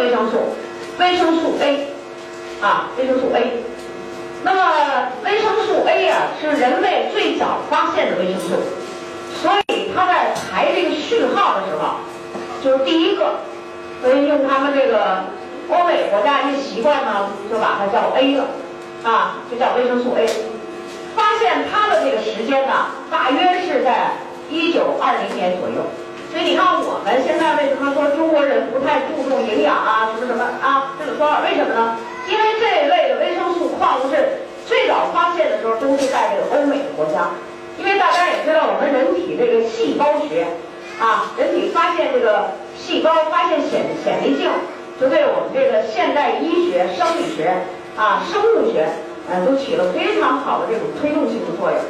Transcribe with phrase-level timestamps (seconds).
[0.00, 0.38] 维生素，
[0.98, 1.88] 维生素 A，
[2.62, 3.52] 啊，维生素 A。
[4.42, 4.62] 那么
[5.22, 8.54] 维生素 A 啊，是人类最早发现的维生素，
[9.42, 11.96] 所以它在排这个序号的时候，
[12.64, 13.40] 就是第一个，
[14.00, 15.24] 所以用他们这个
[15.68, 18.46] 欧美国家一个习惯呢，就把它叫 A 了，
[19.04, 20.26] 啊，就叫维生素 A。
[21.14, 24.12] 发现它的这个时间呢，大约是在
[24.48, 25.84] 一九二零年左右。
[26.30, 30.94] 所以你看，我们现在为什么说中国人不太注重营养啊，什么什么啊？
[30.98, 31.98] 这么说，为什么呢？
[32.30, 37.34] 因为这一类的维生素、矿物质最早发现的时候都是在这个欧美的国家。
[37.78, 40.46] 因为大家也知道，我们人体这个细胞学
[41.00, 44.46] 啊，人体发现这个细胞、发现显显微镜，
[45.00, 47.50] 就对我们这个现代医学、生理学
[47.96, 48.86] 啊、生物学，
[49.28, 51.80] 呃，都起了非常好的这种推动性的作用。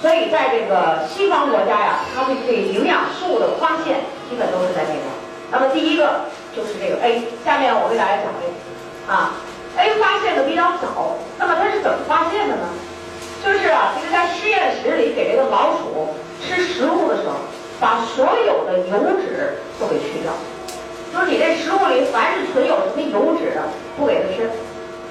[0.00, 5.02] 所以在这个西方国家呀，它对营养素的发现基本都是在那边。
[5.50, 8.52] 那么第一个就是这个 A，下面我给大家讲这个
[9.12, 9.32] 啊
[9.76, 11.16] ，A 发现的比较早。
[11.38, 12.68] 那么它是怎么发现的呢？
[13.44, 17.34] 就是啊，这个在实验室里给这个老鼠吃食物的时候，
[17.78, 20.32] 把所有的油脂都给去掉，
[21.14, 23.62] 就是你这食物里凡是存有什么油脂的，
[23.96, 24.50] 不给它吃，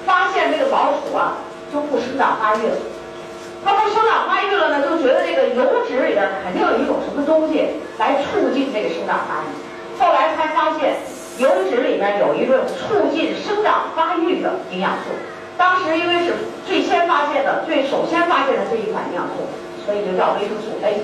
[0.04, 1.38] 发现这个老鼠啊
[1.72, 2.76] 就不生长发育了。
[3.66, 7.66] 它不生长发育了呢，就觉得这个油脂里边肯定有一种什么东西
[7.98, 9.50] 来促进这个生长发育。
[9.98, 10.94] 后来才发现，
[11.38, 15.10] 油脂里面有一种促进生长发育的营养素。
[15.58, 19.42] 当时因为是最先发现的、最首先发现的这一款营养素，
[19.84, 21.02] 所以就叫维生素 A，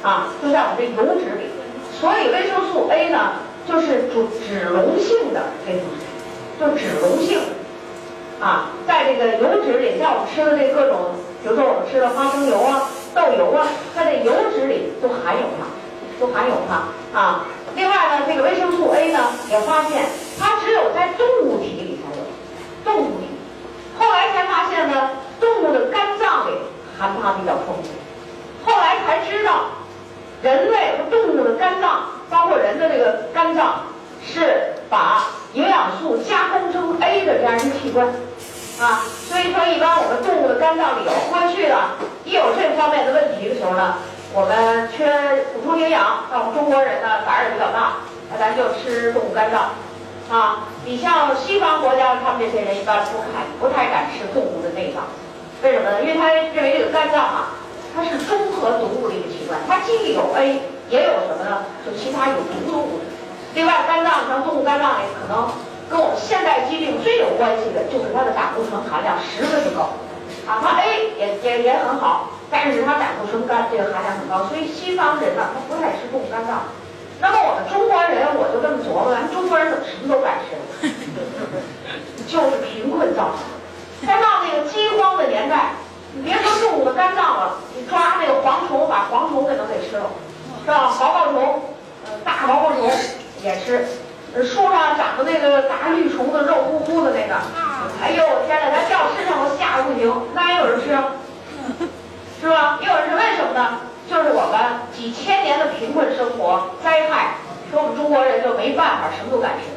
[0.00, 1.52] 啊，就在我们这油脂里。
[2.00, 3.34] 所以维生素 A 呢，
[3.68, 6.00] 就是主脂溶性的维生素，
[6.58, 7.38] 就脂溶性，
[8.40, 10.96] 啊，在这个油脂里，在我们吃的这各种。
[11.42, 15.66] 比如说我们吃的花生油啊、豆油啊，它这油脂里都含有它，
[16.20, 17.44] 都含有它啊。
[17.74, 19.18] 另外呢，这个维生素 A 呢，
[19.50, 20.04] 也发现
[20.38, 22.22] 它只有在动物体里才有，
[22.84, 23.26] 动物体。
[23.98, 26.54] 后来才发现呢，动物的肝脏里
[26.96, 27.90] 含它比较丰富。
[28.64, 29.64] 后来才知道，
[30.42, 33.82] 人类和动物的肝脏，包括人的这个肝脏，
[34.24, 35.24] 是把
[35.54, 38.06] 营养素加工成 A 的这样一个器官。
[38.82, 38.98] 啊，
[39.30, 41.78] 所以说一般我们动物的肝脏里有过去的，
[42.24, 43.94] 一有这方面的问题的时候呢，
[44.34, 45.06] 我们缺
[45.54, 49.70] 补充营养，那我们中国人呢胆儿也比较大，那咱就吃动物肝脏。
[50.34, 55.06] 啊，你像西方国家，他们这些人一般不敢不太敢吃动物的内脏，
[55.62, 56.02] 为什么呢？
[56.02, 57.54] 因为他认为这个肝脏啊，
[57.94, 60.58] 它是综合毒物的一个器官，它既有 A，
[60.90, 61.62] 也有什么呢？
[61.86, 63.06] 就其他有毒的物质。
[63.54, 65.46] 另外，肝脏像动物肝脏里可能。
[65.92, 69.92] 跟我们现代疾病最有关系的就是它的胆固醇含量十分之高，
[70.48, 76.64] 啊，它 A 也也也很好，但是它胆固醇肝这个含量很高，所以西方人呢他不太吃动物肝脏。
[77.20, 80.56] 那么我们中国人，我就这么琢磨，咱中国人怎么什么都敢吃？
[82.26, 83.54] 就是贫困造成的。
[84.08, 85.76] 在到那个饥荒的年代，
[86.16, 90.08] 你别说动物的肝脏了，你抓那个蝗虫，把蝗虫给能给吃了，
[90.64, 90.90] 是吧？
[90.98, 91.62] 毛毛虫，
[92.06, 92.90] 呃，大毛毛虫
[93.44, 93.86] 也吃。
[94.40, 97.36] 树上长的那个大绿虫子，肉乎乎的那个，
[98.00, 98.70] 哎呦我天哪！
[98.70, 100.88] 它掉身上都吓得不行，那也有人吃，
[102.40, 102.78] 是吧？
[102.80, 103.80] 也有人吃，为什么呢？
[104.08, 107.36] 就是我们几千年的贫困生活灾害，
[107.70, 109.68] 说我们中国人就没办法，什么都敢吃，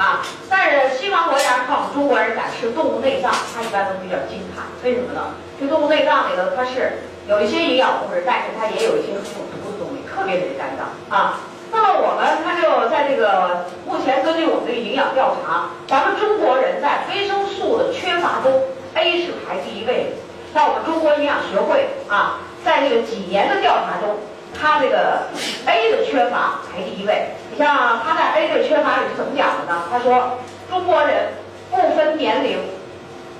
[0.00, 0.20] 啊！
[0.50, 5.34] 但是西方国家看我们中国人敢吃动物内脏，他一般都比较惊叹，为什么呢？
[5.58, 11.40] 这动物内脏里头它是有一些营养物质，但是它也有一些很有毒的东西，特别是肝脏啊。
[11.70, 18.52] 那么我们他就在这个目前根据我们这个营养调查，咱们中国人在维生素的缺乏中
[18.94, 20.10] ，A 是排第一位的。
[20.54, 24.16] 在我们中国营养学会啊，在这个几年的调查中，
[24.58, 25.28] 它这个
[25.66, 27.36] A 的缺乏排第一位。
[27.52, 29.84] 你像他在 A 的缺乏里是怎么讲的呢？
[29.90, 30.38] 他说
[30.70, 31.34] 中国人
[31.70, 32.58] 不分年龄，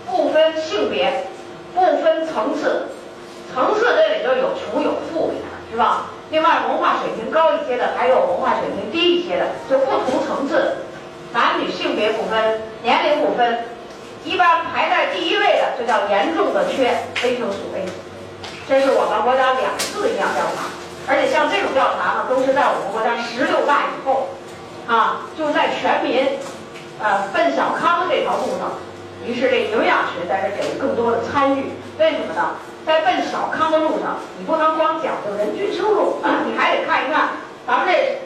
[0.06, 1.24] 不分性别，
[1.74, 2.88] 不分层次，
[3.54, 5.32] 层次这里就有穷有富，
[5.70, 6.10] 是吧？
[6.30, 10.76] 另外，文化水平高一些的，还有文化水平低一些的，就不同层次，
[11.32, 13.64] 男女性别不分，年龄不分，
[14.24, 17.86] 一般排在第一位的就叫严重的缺维生素 A。
[18.68, 20.68] 这是我们国家两次营养调查，
[21.08, 24.28] 而且像这种调查呢，都是在我们国家十六大以后，
[24.86, 26.38] 啊，就在全民，
[27.00, 28.76] 呃，奔小康的这条路上，
[29.24, 31.72] 于是这营养学在这给了更多的参与。
[31.98, 32.56] 为什么呢？
[32.88, 37.28] 在奔小康的路上，你不能光讲究人均收入， 你还得看一看
[37.66, 38.16] 咱们这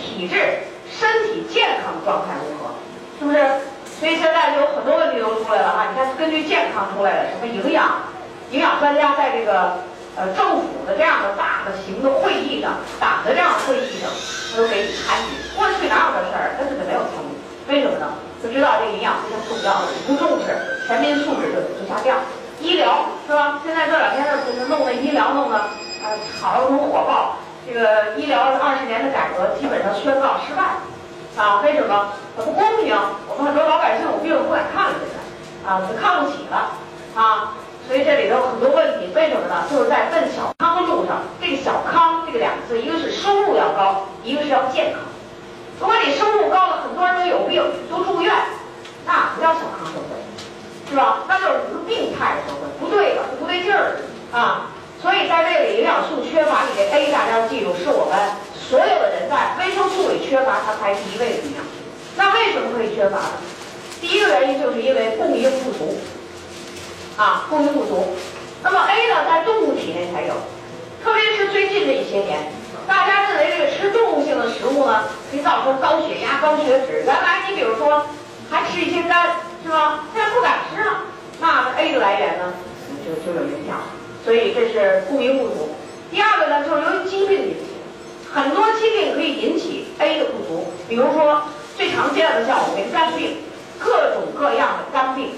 [0.00, 2.72] 体质、身体健康状态如何，
[3.18, 3.60] 是不是？
[4.00, 5.88] 所以现在就有很多问题都出来了哈。
[5.90, 8.08] 你看，根据健康出来的什么营养，
[8.50, 9.84] 营养专家在这个
[10.16, 14.08] 呃政府的这样的大的型的会议上，党的这样的会议上，
[14.56, 15.28] 他都给你参与。
[15.58, 17.36] 过去哪有这事儿，根本就没有参与。
[17.68, 18.16] 为什么呢？
[18.42, 20.56] 就知道这个营养非常重要，不重视，
[20.88, 22.16] 全民素质就就下降。
[22.60, 23.60] 医疗是吧？
[23.64, 25.56] 现在这两天是弄的医疗弄的，
[26.04, 27.36] 呃，好像很火爆。
[27.66, 32.12] 这个医疗二十年的改革基本上宣告失败，啊，为什么？
[32.36, 32.96] 很不公平。
[33.28, 36.72] 我们很多老百姓有病不敢看了，现在啊，就看不起了
[37.14, 37.54] 啊。
[37.86, 39.64] 所以这里头很多问题，为什么呢？
[39.70, 41.22] 就是在奔小康的路上。
[41.40, 45.00] 这个小康这个两个字，一个是收入要高，一个是要健康。
[45.80, 48.34] 如果你收入高了，很多人都有病，都住院，
[49.06, 50.20] 那不叫小康社会。
[50.90, 51.22] 是吧？
[51.28, 54.02] 那就是一个病态的社会，不对了，不对劲儿
[54.32, 54.74] 啊！
[55.00, 58.18] 所以在这个营养素缺乏里，这 A 大家要记住，是我们
[58.58, 61.62] 所有的人在维生素里缺乏，它排第一位的营养。
[62.16, 63.38] 那为什么会缺乏呢？
[64.00, 65.96] 第一个原因就是因为供应不足
[67.16, 68.16] 啊，供应不足。
[68.64, 70.34] 那么 A 呢，在动物体内才有，
[71.04, 72.50] 特别是最近这一些年，
[72.88, 77.04] 大家认为这个吃动物性的食物呢，可以造成高血压、高血脂。
[77.06, 78.06] 原来你比如说
[78.50, 79.36] 还吃一些肝。
[79.62, 80.04] 是吧？
[80.14, 81.02] 现在不敢吃了，
[81.40, 82.54] 那 A 的来源呢，
[83.04, 83.78] 就就有影响。
[84.24, 85.76] 所以这是供应不足。
[86.10, 87.64] 第二个呢，就是由于疾病引起，
[88.32, 90.72] 很多疾病可以引起 A 的不足。
[90.88, 91.44] 比如说
[91.76, 93.38] 最常见的像我们肝病，
[93.78, 95.32] 各种各样的肝病，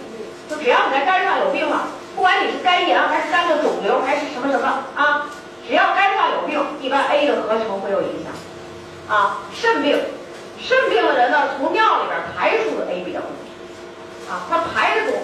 [0.48, 5.26] 就只要你在肝上有病了，不管你是肝炎还是肝的肿瘤还是什么什么啊，
[5.68, 8.32] 只要肝上有病，一般 A 的合成会有影响。
[9.08, 9.98] 啊，肾病，
[10.58, 13.28] 肾病的人呢，从尿里边排出的 A 比较多。
[14.28, 15.20] 啊，它排得多，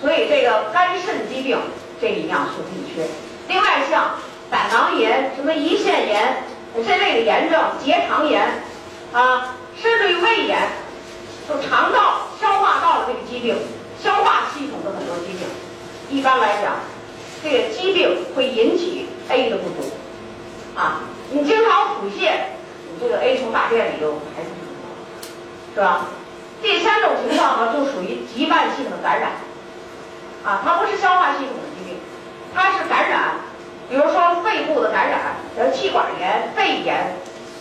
[0.00, 1.58] 所以这个肝肾疾病
[2.00, 3.06] 这营养素必缺。
[3.48, 4.16] 另外像
[4.50, 6.44] 胆囊炎、什么胰腺炎
[6.74, 8.62] 这类的炎症、结肠炎
[9.12, 10.68] 啊，甚至于胃炎，
[11.48, 13.56] 就肠道、消化道的这个疾病、
[14.02, 15.46] 消化系统的很多疾病，
[16.10, 16.76] 一般来讲，
[17.42, 19.90] 这个疾病会引起 A 的不足。
[20.76, 21.00] 啊，
[21.30, 22.30] 你经常腹泻，
[22.88, 26.06] 你这个 A 从大便里头排出去，是吧？
[26.62, 29.30] 第三种情况呢，就属于急慢性的感染，
[30.44, 31.98] 啊，它不是消化系统的疾病，
[32.54, 33.36] 它是感染，
[33.88, 37.16] 比如说肺部的感染，呃，气管炎、肺炎，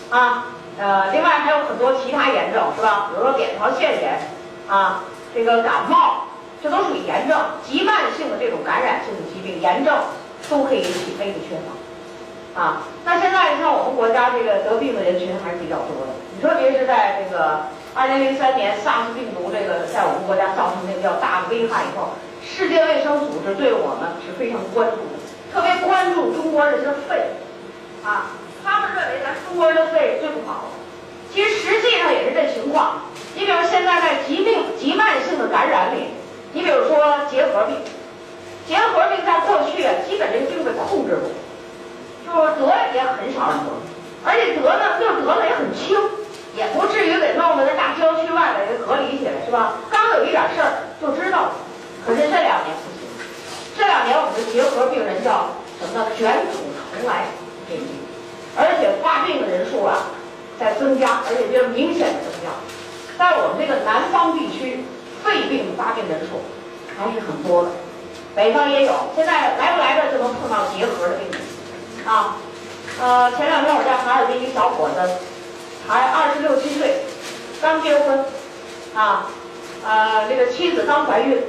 [0.10, 0.48] 啊，
[0.78, 3.10] 呃，另外还有很多其他炎症，是吧？
[3.10, 4.19] 比如说扁桃腺炎，
[4.68, 5.04] 啊，
[5.34, 6.25] 这个感冒，
[6.62, 9.98] 这都属于炎症，急慢性的这种感染性的疾病，炎症
[10.50, 17.68] 都可以引起肺的缺乏，啊，那现在你看我们国家这个得病的人群还是比较多的，你特别是在这个。
[17.95, 22.13] 二零零三年 SARS 病毒这个在我们国家造成那个比较大的危害以后，
[22.45, 25.18] 世界卫生组织对我们是非常关注的，
[25.51, 27.33] 特别关注中国人的肺，
[28.06, 30.69] 啊，他们认为咱中国人的肺最不好。
[31.33, 33.01] 其实实际上也是这情况。
[33.36, 36.13] 你比如现在在疾病、急慢性的感染里，
[36.53, 37.77] 你比如说结核病，
[38.68, 41.33] 结核病在过去啊，基本这个病被控制住，
[42.25, 43.74] 就是得也很少人得，
[44.25, 45.97] 而且得呢，就是得了也很轻。
[46.56, 49.74] 也不至于给弄得那大郊区外边给隔离起来，是吧？
[49.90, 51.51] 刚有一点事儿就知道了。
[52.06, 53.06] 可是这两年不行，
[53.78, 56.10] 这两年我们的结核病人叫什么呢？
[56.18, 56.57] 卷土
[56.98, 57.25] 重来
[57.69, 57.86] 这病，
[58.57, 60.10] 而且发病的人数啊
[60.60, 62.50] 在增加，而且就是明显的增加。
[63.18, 64.84] 在我们这个南方地区，
[65.24, 66.42] 肺病发病人数
[66.98, 67.69] 还是很多的，
[68.34, 68.92] 北方也有。
[69.16, 71.40] 现在来不来的就能碰到结核的病人
[72.07, 72.38] 啊。
[73.00, 75.07] 呃，前两天我在哈尔滨一小伙子。
[75.89, 77.01] 才二十六七岁，
[77.59, 78.24] 刚结婚，
[78.94, 79.25] 啊，
[79.84, 81.41] 呃，这个妻子刚怀孕，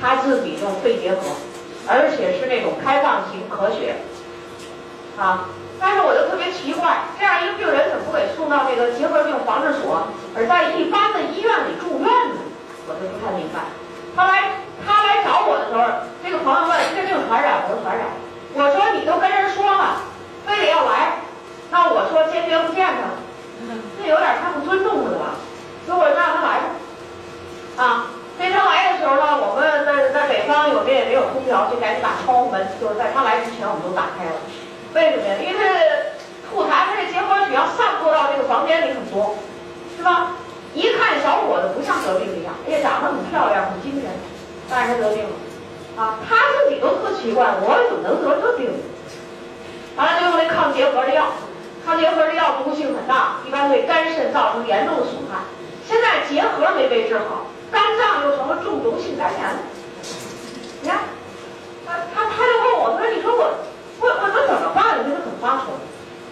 [0.00, 1.18] 他自己就肺结核，
[1.86, 3.94] 而且是那种开放型咳血，
[5.16, 5.46] 啊，
[5.78, 12.42] 但是我就特别奇怪，这样一个病人怎么不给送到那个结核病防治所，而在一般的医院里住院呢？
[12.88, 13.70] 我就不太明白。
[14.16, 15.86] 后来他来找我的时候，
[16.24, 18.06] 这个朋友问这病传染不传染？
[18.52, 20.02] 我说你都跟人说了，
[20.44, 21.22] 非得要来，
[21.70, 23.14] 那我说坚决不见他。
[23.98, 25.34] 这有点太不尊重他了，
[25.86, 26.66] 所以我让他来吧。
[27.76, 28.06] 啊，
[28.38, 34.40] 这他来的时候呢，我们在在北方有这也没有空调，就赶紧把窗户门，就是在他来之前我们都打开了。
[34.94, 35.36] 为什么呀？
[35.40, 35.66] 因为这
[36.48, 39.36] 吐痰，他这结核只要散播到这个房间里很多，
[39.96, 40.36] 是吧？
[40.72, 44.10] 一看小伙子不像得病一样，哎呀，长得很漂亮，很精神，
[44.68, 45.34] 但是他得病了。
[45.96, 48.68] 啊，他自己都特奇怪，我怎么能得这病？
[49.96, 51.32] 完了就用那抗结核的药。
[51.86, 55.46] 抗结核的药毒性很大，一般对肝肾造成严重的损害。
[55.86, 59.40] 现在结核没被治好，肝脏又成了中毒性肝炎。
[60.82, 60.98] 你看，
[61.86, 63.54] 他他他就问我，他说：“你说我
[64.00, 65.78] 我我我怎么办？”他就很发愁。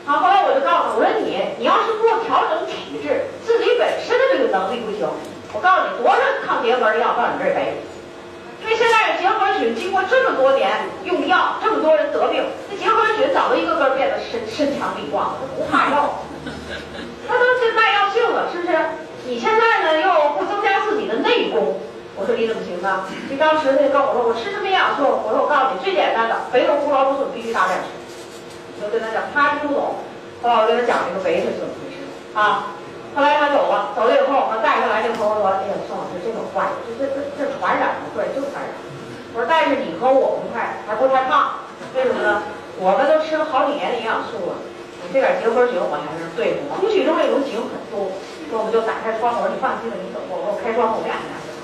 [0.05, 5.07] 好，后来我就告诉他，我说：“你你要是不调整体质，自己本身的这个能力不行，
[5.53, 7.79] 我告诉你，多少抗结核的药到你这儿没。”
[8.65, 16.25] 因为现在结核菌经过这么多年用药，这么多人得病，那结核菌早都一个个变得身身强力壮了，不怕药，
[17.29, 18.73] 它都是耐药性了，是不是？
[19.27, 21.79] 你现在呢又不增加自己的内功，
[22.17, 23.05] 我说你怎么行呢？
[23.29, 27.89] 你当时他就跟我说我吃什么营养素，我说我告诉你最简单的，肥肉胡萝卜素必须大量吃。
[28.81, 29.97] 就跟他讲，他听不懂，
[30.43, 32.01] 后来我跟他讲这个肥是怎么回事
[32.35, 32.73] 啊？
[33.15, 38.75] 后来他走了，走了以后，我带他来那朋友说，哎呀，宋老师这个坏，这这这这传染了，对，就传染。
[39.31, 41.63] 我说但是你和我不太还不太胖，
[41.95, 42.43] 为什么呢？
[42.83, 44.59] 我们都吃了好几年的营养素了，
[45.07, 46.67] 你这点结核菌我还是对付。
[46.75, 48.11] 空气中这种菌很多，
[48.51, 51.63] 说我们就打开窗户，我说你放心吧，你走，我我开窗户亮一亮就好。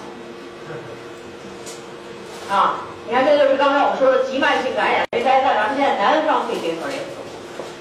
[2.55, 7.03] 啊，你看这就是刚才我们说的急慢性感染，因为大家在咱们现在南方肺结核也。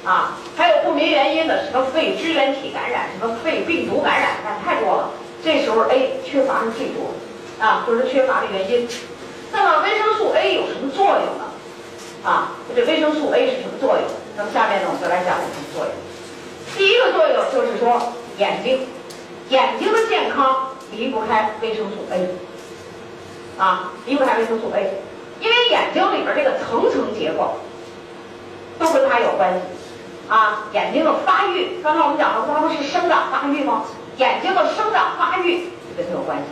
[0.10, 5.12] 啊，还有不明原因的什么肺支原体感染，什么肺病毒感染，看太多了。
[5.44, 7.14] 这时候 A 缺乏是最多，
[7.60, 8.88] 啊，就是缺乏的原因。
[9.52, 11.46] 那么维生素 A 有什么作用呢？
[12.24, 14.04] 啊，这维生素 A 是什么作用？
[14.36, 15.94] 那么下面呢，我们就来讲有什么作用。
[16.76, 18.02] 第一个作用就是说
[18.40, 18.88] 眼睛，
[19.50, 22.30] 眼睛的健康离不开维生素 A，
[23.60, 24.90] 啊，离不开维生素 A，
[25.40, 27.60] 因为眼睛里边这个层层结构
[28.80, 29.60] 都跟它有关系。
[30.30, 33.84] 啊，眼睛的发育，刚才我们讲了，光是生长发育吗？
[34.18, 36.44] 眼睛的生长发育跟它有关系。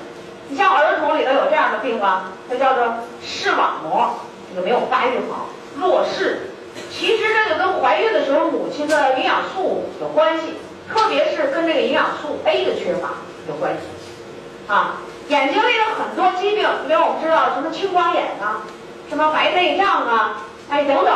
[0.49, 2.87] 你像儿童里头有这样的病啊，它叫做
[3.23, 4.17] 视网膜
[4.49, 5.45] 这个没有发育好，
[5.79, 6.49] 弱视。
[6.89, 10.53] 其实这个跟怀孕的时候母亲的营养素有关系，
[10.89, 13.09] 特别是跟这个营养素 A 的缺乏
[13.47, 14.71] 有关系。
[14.71, 18.63] 啊，眼睛里的很多疾病，比如我们知道什么青光眼啊，
[19.07, 21.13] 什么白内障啊，哎等等，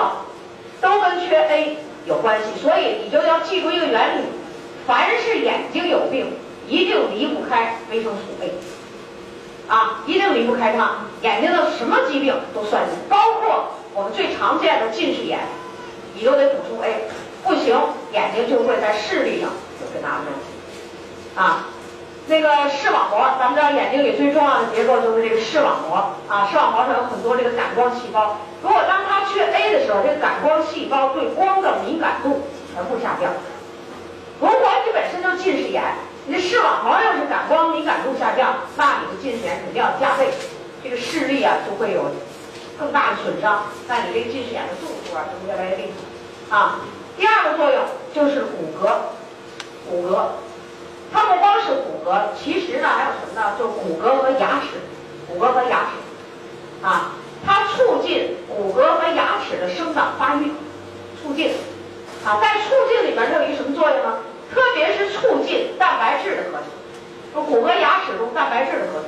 [0.80, 1.78] 都跟缺 A。
[2.06, 4.24] 有关系，所以你就要记住一个原理：
[4.88, 6.34] 凡是眼睛有病，
[6.68, 8.54] 一定离不开维生素 A，
[9.68, 11.06] 啊，一定离不开它。
[11.22, 15.40] 眼睛的什么疾病都算进，包括我们最常见的近视眼，
[16.16, 17.08] 你都得补充 A，
[17.44, 17.80] 不行，
[18.14, 19.50] 眼睛就会在视力上
[19.82, 21.68] 有很大的问题，啊。
[22.32, 28.38] 那个视网膜，咱们知道眼睛里最重要的结构就是这个视网膜啊，视网膜上有很多这个感光细胞。
[28.64, 33.34] 如果当它缺 A 的时候，这个感光细胞对光的敏感度全部下降。
[34.40, 34.58] 如果
[34.88, 35.84] 你本身就近视眼，
[36.26, 40.32] 你的视网膜要是感光敏感度下降，那你的近视眼肯定要加倍，
[40.82, 42.16] 这个视力啊就会有
[42.80, 45.92] 更大的损伤，那你这个近视眼的度数啊就会越来越厉
[46.50, 46.80] 害啊。
[47.18, 47.84] 第二个作用
[48.16, 48.88] 就是骨骼，
[49.90, 50.28] 骨骼。
[51.14, 53.56] 它不光是骨骼，其实呢还有什么呢？
[53.60, 54.80] 就是骨骼和牙齿，
[55.28, 57.12] 骨骼和牙齿，啊，
[57.46, 60.52] 它促进骨骼和牙齿的生长发育，
[61.22, 61.52] 促进，
[62.26, 64.20] 啊，在促进里边它有一什么作用呢？
[64.54, 66.60] 特别是促进蛋白质的合
[67.34, 69.06] 成，骨骼牙齿中蛋白质的合成，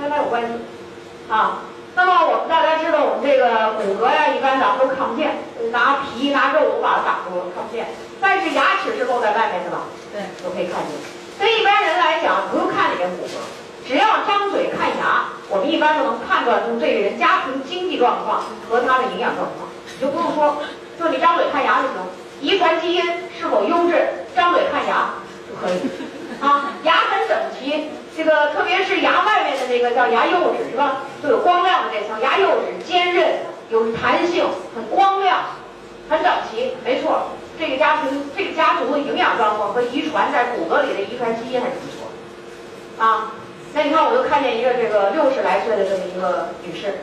[0.00, 0.48] 跟它有关系，
[1.28, 1.60] 啊，
[1.94, 5.36] 那么我们大家知道，我们这个骨骼呀，一般咱们都看不见，
[5.72, 7.88] 拿皮拿肉都把它挡住了，看不见，
[8.20, 9.84] 但是牙齿是露在外面的吧？
[10.12, 11.17] 对，都可以看见。
[11.38, 19.68] 对一般人来讲，不用看里面骨骼，只要张嘴看牙，我们一般就能判断出这个人家庭经济状况和他的营养状况。
[19.94, 20.58] 你就不用说，
[20.98, 21.96] 就你张嘴看牙就行，
[22.40, 23.02] 遗传基因
[23.38, 25.14] 是否优质，张嘴看牙
[25.48, 25.78] 就可以。
[26.40, 31.02] 啊，牙很整齐，这个特别是牙外面的那个叫牙釉质是吧？
[31.22, 33.40] 就有光亮的这层牙釉质，坚韧
[33.70, 35.38] 有弹性，很光亮，
[36.08, 37.28] 很整齐，没错。
[37.58, 43.32] 这个家庭、这个家族的营养状况和遗传在骨骼里的遗传基因还是不错，啊，
[43.74, 47.00] 那你看我就看见一个这个六十来岁的这么一个女士，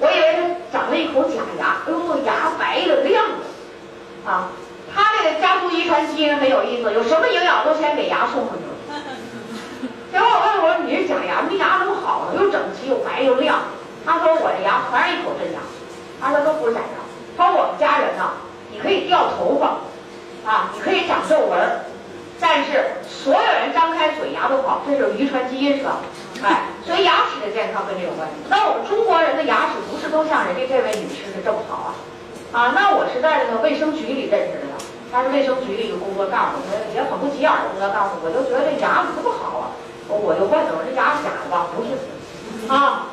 [0.00, 4.50] 我以为她长了一口假牙，哎呦，牙白的亮的，啊，
[4.92, 9.00] 她这个家族遗传基因很有意思，有什么营养都先给牙送上去了。
[10.12, 12.42] 结果我问我说你这假牙，你牙怎么好呢？
[12.42, 13.60] 又整齐又白又亮。
[14.04, 15.60] 她说我这牙全是一口真牙，
[16.20, 16.98] 她说都不是假牙。
[17.36, 18.32] 她说我们家人呢，
[18.72, 19.78] 你可以掉头发。
[20.46, 21.58] 啊，你可以长皱纹，
[22.40, 25.98] 但是所有人张开嘴牙都好，这就是遗传基因是吧？
[26.42, 28.34] 哎，所以牙齿的健康跟这有关系。
[28.48, 31.94] 那我们中国人的牙齿不是都像人家这位女士的这么好啊？
[32.50, 34.74] 啊，那我是在这个卫生局里认识的，
[35.12, 39.64] 他是卫生局里的工作告诉我，也很不起眼的工作告诉我，就觉得这牙怎么这么好啊？
[40.10, 41.70] 我就问他，我这牙假的吧？
[41.72, 41.94] 不是，
[42.68, 43.06] 啊，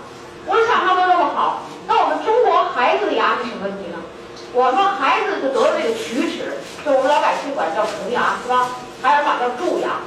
[0.49, 4.01] 我想他都这么好，那我们中国孩子的牙是什么问题呢？
[4.51, 8.69] 我们孩子就得了这个龋齿，就我们老百姓管叫虫牙，是吧？
[9.01, 10.01] 还有管叫蛀牙，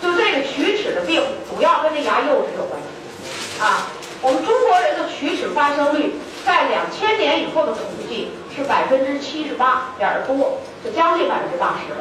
[0.00, 3.60] 就这个龋齿的病，主要跟这牙釉质有关系。
[3.60, 12.00] 啊，我们中国人的龋齿发生率在两千年以后的统计是百分之七十八点多，就将近百分之八十了。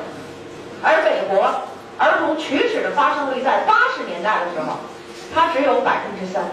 [0.82, 1.44] 而美国
[1.98, 4.80] 儿童龋齿的发生率在八十年代的时候，
[5.36, 6.44] 它只有百分之三，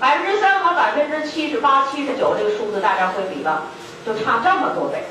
[0.00, 3.70] 百分之三和百分之七十八、七十九这个数字大家会比吧？
[4.04, 5.04] 就差这么多倍，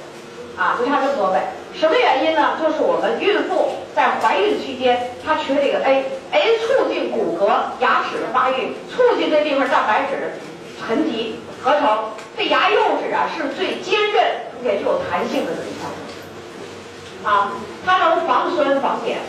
[0.58, 1.40] 啊，就差这么多倍。
[1.74, 2.58] 什么原因呢？
[2.62, 7.48] 就是我们孕妇在怀孕期间，她缺这个 A，A 促进骨骼、
[7.80, 10.34] 牙齿的发育，促进这地方蛋白质
[10.80, 12.12] 沉积合成。
[12.38, 14.24] 这牙釉质啊是最坚韧
[14.64, 17.54] 也具有弹性的这一块啊，
[17.86, 19.20] 它能防酸防碱。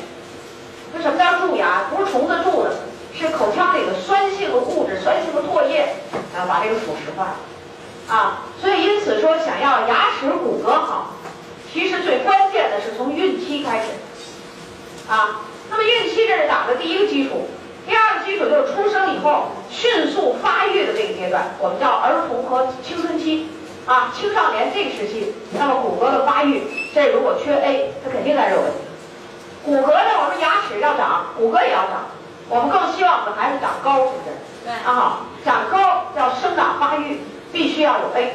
[0.93, 1.85] 那什么叫蛀牙？
[1.95, 2.75] 不是虫子蛀的，
[3.15, 5.95] 是口腔里的酸性的物质、酸性的唾液
[6.35, 7.37] 啊把这个腐蚀坏了。
[8.09, 11.15] 啊，所以因此说，想要牙齿骨骼好，
[11.73, 13.85] 其实最关键的是从孕期开始。
[15.09, 15.41] 啊，
[15.71, 17.49] 那么孕期这是打的第一个基础，
[17.87, 23.49] 第二个基础就是出生以后迅速发育的这个阶段，我们叫儿童和青春期。
[23.85, 26.63] 啊，青少年这个时期，那么骨骼的发育，
[26.95, 28.79] 这如果缺 A，它肯定在这有问题。
[29.65, 32.07] 骨骼呢，我们牙齿要长，骨骼也要长，
[32.49, 34.37] 我们更希望我们的孩子长高，是不是？
[34.65, 34.73] 对。
[34.87, 37.23] 啊，长高要生长发育。
[37.53, 38.33] 必须要有 A，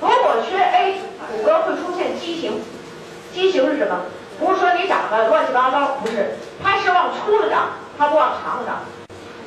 [0.00, 1.00] 如果缺 A，
[1.30, 2.60] 骨骼会出现畸形。
[3.32, 4.02] 畸形是什么？
[4.38, 8.80] 不是说你长得乱七八糟，不是，它是往粗了长，它不往长了长。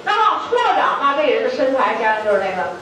[0.04, 2.74] 那往粗了长，那这人的身材将就是那个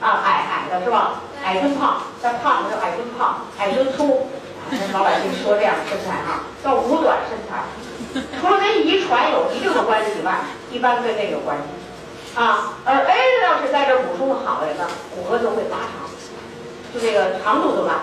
[0.00, 1.22] 啊矮矮的是吧？
[1.44, 4.28] 矮蹲胖，再胖的就矮蹲胖，矮蹲粗。
[4.92, 7.64] 老百姓说这样的身材啊，叫五短身材。
[8.40, 10.38] 除了跟遗传有一定的关系以外，
[10.70, 11.64] 一般跟那个有关系。
[12.34, 13.14] 啊，而 A
[13.44, 16.10] 要是在这补充的好的人呢，骨骼就会拉长，
[16.92, 18.00] 就这个长度就拉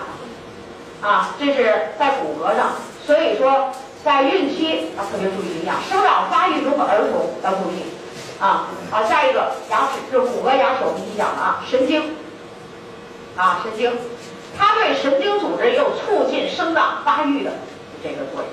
[1.02, 2.72] 长，啊，这是在骨骼上。
[3.04, 3.70] 所以说，
[4.02, 7.84] 在孕期要特别注意营养，生长发育中的儿童要注意。
[8.40, 12.16] 啊，好，下一个牙齿就是骨骼牙齿，我们一讲了啊，神经，
[13.36, 13.92] 啊，神经，
[14.58, 17.50] 它对神经组织也有促进生长发育的
[18.02, 18.48] 这个作用。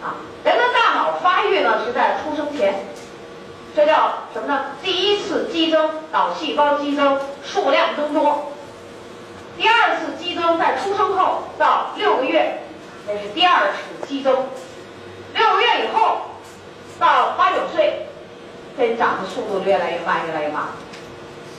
[0.00, 2.86] 啊，人的大脑发育呢是在出生前。
[3.76, 4.64] 这叫什么呢？
[4.82, 8.52] 第一次激增，脑细胞激增，数量增多。
[9.56, 12.62] 第二次激增在出生后到六个月，
[13.06, 14.34] 那是第二次激增。
[15.34, 16.22] 六个月以后
[16.98, 18.06] 到八九岁，
[18.76, 20.64] 这长的速度越来越慢，越来越慢。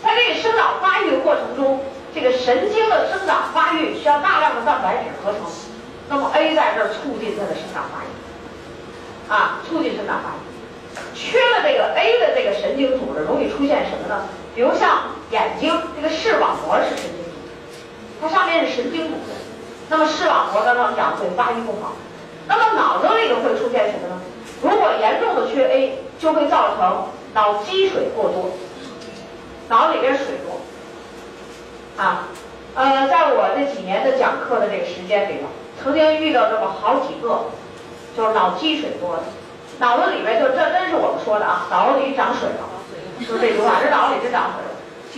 [0.04, 1.84] 在这个生长发育的过程中，
[2.14, 5.42] 这个神经的生长发育需要大量的蛋白质合成，
[6.10, 10.49] 那么 A 在这儿促进它的生长发育，啊，促进生长发育。
[11.14, 14.26] 缺了这个 A 的这个神经组织，容易出现什么呢？
[14.56, 17.82] 比如像眼睛这个视网膜是神经组织，
[18.22, 19.32] 它上面是神经组织，
[19.90, 21.94] 那么视网膜刚刚讲会发育不好。
[22.48, 24.22] 那么脑子里头会出现什么呢？
[24.62, 28.52] 如果严重的缺 A，就会造成脑积水过多，
[29.70, 30.60] 脑里边水多。
[32.04, 32.28] 啊，
[32.76, 35.48] 呃，在我这几年的讲课的这个时间里头，
[35.82, 37.46] 曾经遇到这么好几个，
[38.18, 39.24] 就是脑积水多的。
[39.80, 42.68] 脑子里边就这真是我们说的啊，脑子里长水了，
[43.26, 44.70] 就这句话，这脑子里真长水了。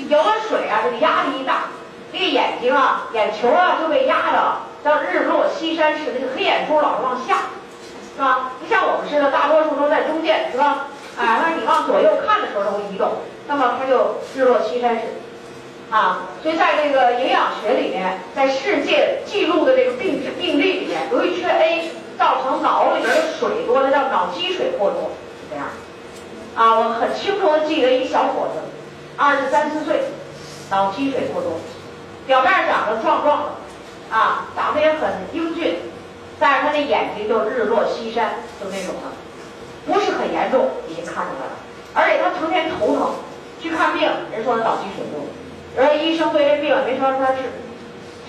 [0.08, 1.66] 有了水啊，这个压力一大，
[2.14, 7.38] 这个眼睛啊、眼球啊就被压的叫日落西山式，那个黑眼珠老是往下，
[8.16, 8.52] 是吧？
[8.60, 10.88] 不像我们似的，大多数都在中间，是吧？
[11.20, 13.14] 哎，那你往左右看的时候它会移动，
[13.48, 15.02] 那么它就日落西山式，
[15.92, 16.28] 啊。
[16.42, 21.92] 所以在这个营养学里面，在世界记录的这个病病例里面，由于缺 A。
[22.20, 25.10] 造成脑里边的水多，它叫脑积水过多，
[25.42, 25.66] 是这样。
[26.54, 28.62] 啊，我很清楚的记得一小伙子，
[29.18, 30.04] 二十三四岁，
[30.70, 31.54] 脑积水过多，
[32.28, 35.80] 表面长得壮壮的，啊，长得也很英俊，
[36.40, 41.58] 但是他那眼睛就日落西山，就那种的，不是很严重，已经看出来了。
[41.96, 43.16] 而且他成天头疼，
[43.60, 45.26] 去看病，人说他脑积水多，
[45.78, 47.40] 而医生对这病也没说让他治，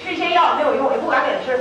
[0.03, 1.59] 吃些药没有用，也不敢给他吃，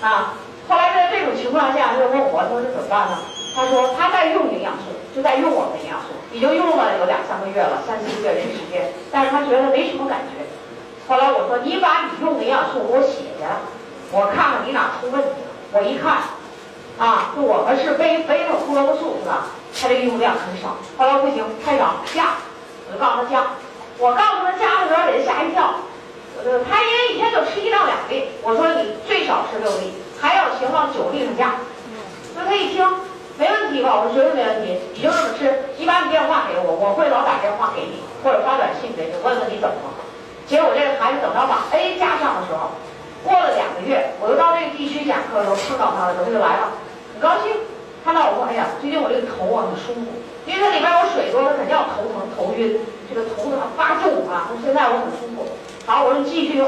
[0.00, 0.34] 啊。
[0.68, 3.18] 后来在这种情况下，他就问我，他说这怎么办呢？
[3.54, 10.46] 他说他在用营养素，就在用我们的营养素，已经用了有两三个月了，三四个月这时间，但是他觉得没什么感觉。
[11.06, 13.56] 后来我说你把你用的营养素给我写下来，
[14.12, 15.52] 我看看你哪出问题了。
[15.72, 16.22] 我一看，
[16.96, 19.48] 啊，就我们是贝贝塔胡萝卜素是吧？
[19.74, 20.78] 他这个用量很少。
[20.96, 22.40] 后来不行，太少加，
[22.88, 23.44] 我就告诉他加。
[23.98, 25.74] 我告诉他加的时候给他吓一跳，
[26.44, 29.94] 呃，他因为一天就吃一到两粒，我说你最少吃六粒。
[30.22, 31.54] 还要行往九粒上加，
[32.36, 32.86] 那他一听
[33.36, 33.98] 没问题吧？
[33.98, 35.66] 我说绝对没问题，你就这么吃。
[35.76, 39.98] 你把你电话给我，我会老打电话给你，或者发短信给你，问问你怎么了。
[40.46, 42.70] 结果这个孩子等到把 A 加上的时候，
[43.26, 46.70] 过了两个月，我又到这个地区讲课的时候碰到他的时候，他就来了，
[47.14, 47.50] 很高兴，
[48.04, 50.06] 看到我说：“哎呀，最近我这个头啊很舒服，
[50.46, 54.50] 因为它里边有水多，他肯定要头疼头晕，这个头呢发重啊。
[54.50, 55.46] 说现在我很舒服。
[55.86, 56.66] 好，我说继续用。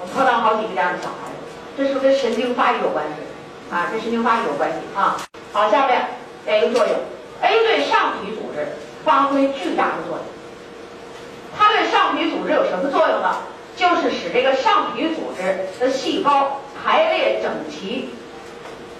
[0.00, 1.42] 我碰到好几个这样的小孩子。”
[1.76, 5.16] 这是不跟神经发育有关系，啊，跟神经发育有关系啊。
[5.52, 6.06] 好，下面
[6.46, 6.94] A 作用
[7.42, 10.24] ，A 对上皮组织发挥巨大的作用。
[11.58, 13.38] 它对上皮组织有什么作用呢？
[13.76, 18.10] 就是使这个上皮组织的细胞排列整齐，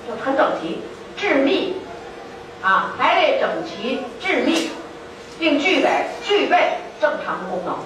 [0.08, 0.82] 就很整齐、
[1.16, 1.76] 致密，
[2.62, 4.70] 啊，排列整齐、致密，
[5.38, 7.76] 并具备具备正常功能。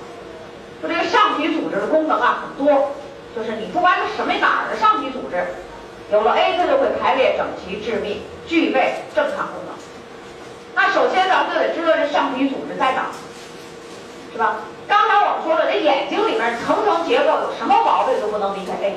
[0.82, 2.92] 就这个上皮组织的功能啊很多，
[3.34, 5.44] 就是你不管是什么哪儿的上皮组织，
[6.12, 9.74] 有了 A 它就会排列整齐致密，具备正常功能。
[10.74, 13.10] 那首先咱们就得知道这上皮组织在哪儿，
[14.32, 14.56] 是吧？
[14.86, 18.96] 刚才我们说了，这眼睛里面层层结构有什么毛病都不能离开 A，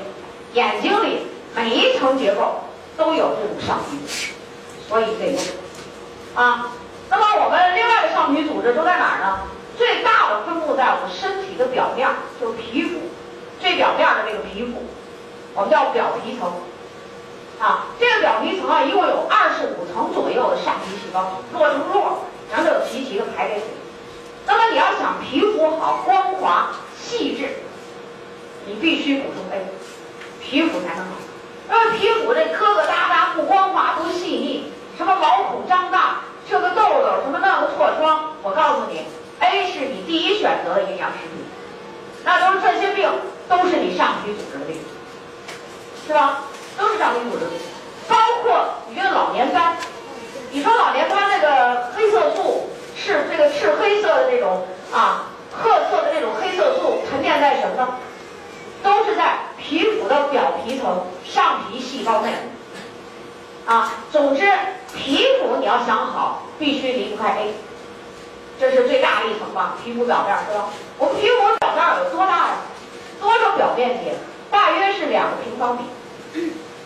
[0.54, 2.60] 眼睛里每一层结构
[2.96, 4.32] 都有这种上皮组织，
[4.88, 5.38] 所以这个
[6.40, 6.72] 啊。
[7.10, 9.40] 那么我们另外的上皮组织都在哪儿呢？
[9.76, 12.08] 最大的分布在我们身体的表面，
[12.40, 13.00] 就是皮肤
[13.60, 14.84] 最表面的这个皮肤，
[15.54, 16.50] 我们叫表皮层。
[17.60, 23.70] 啊，这个表皮层啊，一共有二十五层左右的上皮细胞，摞成摞，然后有齐齐的排列起来。
[24.46, 27.48] 那么你要想皮肤好、光滑、细致，
[28.66, 29.66] 你必须补充 A，
[30.40, 31.21] 皮肤才能好。
[31.72, 39.06] 因为皮肤这疙疙瘩瘩、不光滑、不细腻，什么毛孔张大、这个痘痘、什么那个痤疮，我告诉你
[39.40, 41.46] ，A 是你第一选择的营养食品。
[42.24, 43.10] 那都是这些病，
[43.48, 44.78] 都是你上皮组织的病，
[46.06, 46.44] 是吧？
[46.78, 47.46] 都是上皮组织，
[48.06, 49.78] 包括你这个老年斑。
[50.50, 57.88] 你说老年斑那个黑色素是这个赤黑色的这种啊，褐色的这种黑色素沉淀在什么呢？
[58.82, 62.32] 都是在皮肤的表皮层上皮细胞内。
[63.64, 64.50] 啊，总之
[64.94, 67.54] 皮肤你要想好，必须离不开 A，
[68.58, 69.76] 这是最大的一层吧？
[69.82, 70.68] 皮肤表面是吧？
[70.98, 72.54] 我们皮肤表面有多大呀？
[73.20, 74.10] 多少表面积？
[74.50, 75.84] 大约是两个平方米。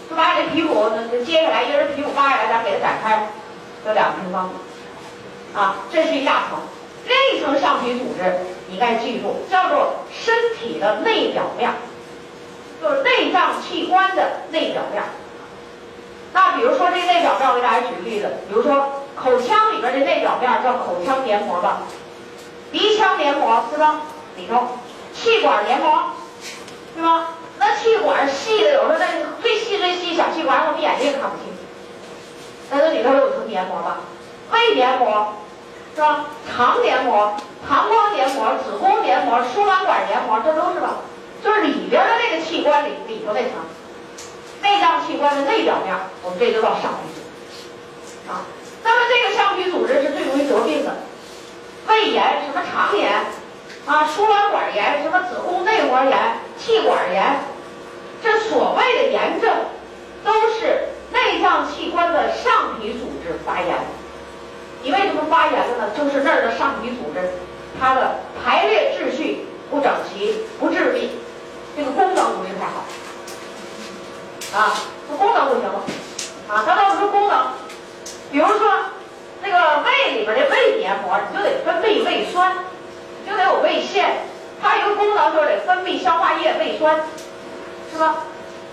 [0.09, 3.29] 就把你的皮肤，那接下来一人皮肤扒下来，咱给它展开，
[3.87, 4.51] 有两个平方米，
[5.59, 6.59] 啊，这是一大层。
[7.07, 8.35] 另一层上皮组织，
[8.69, 11.71] 你该记住，叫做身体的内表面，
[12.83, 15.03] 就是内脏器官的内表面。
[16.33, 21.83] 那比如说这内表面，我给大家举个例子，比如说口腔里边的内表面叫口腔黏膜吧，
[22.73, 24.03] 鼻腔黏膜是吧？
[24.37, 24.69] 里头，
[25.15, 26.11] 气管黏膜，
[26.95, 27.35] 是吧？
[27.59, 29.07] 那气管细的，有时候那
[29.41, 31.55] 最细最细小气管，我们眼睛也看不清。
[32.71, 34.01] 那这里头有层黏膜吧？
[34.51, 35.33] 胃黏膜
[35.97, 36.27] 是吧？
[36.47, 37.35] 肠黏膜、
[37.67, 40.99] 膀胱黏膜、子宫黏膜、输卵管黏膜，这都是吧？
[41.43, 43.53] 就是里边的那个器官里里头那层
[44.61, 48.45] 内脏器官的内表面，我们这就叫上皮组织啊。
[48.85, 50.97] 那么这个上皮组织是最容易得病的，
[51.89, 53.13] 胃炎、什么肠炎
[53.87, 56.19] 啊、输卵管炎、什么子宫内膜炎。
[56.59, 57.41] 气管炎，
[58.23, 59.55] 这所谓的炎症，
[60.25, 63.77] 都是内脏器官的上皮组织发炎。
[64.87, 65.91] 你为什么发炎了呢？
[65.99, 67.19] 就是那儿的上皮组织，
[67.77, 71.11] 它的排列秩序不整齐、不致密，
[71.77, 72.87] 这个功能不是太好。
[74.57, 74.79] 啊，
[75.11, 75.83] 这功能不行了。
[76.47, 77.49] 啊，咱要说功能，
[78.31, 78.73] 比如说
[79.43, 82.59] 那个胃里边的胃黏膜，你就得分泌胃酸，
[83.25, 84.19] 你就得有胃腺。
[84.63, 87.01] 它一个功能就是得分泌消化液胃酸，
[87.93, 88.19] 是吧？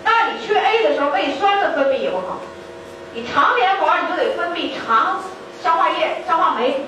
[0.03, 2.39] 那你缺 A 的时候，胃酸的分泌也不好。
[3.15, 5.23] 你肠黏膜你就得分泌肠
[5.63, 6.85] 消化液、消化酶，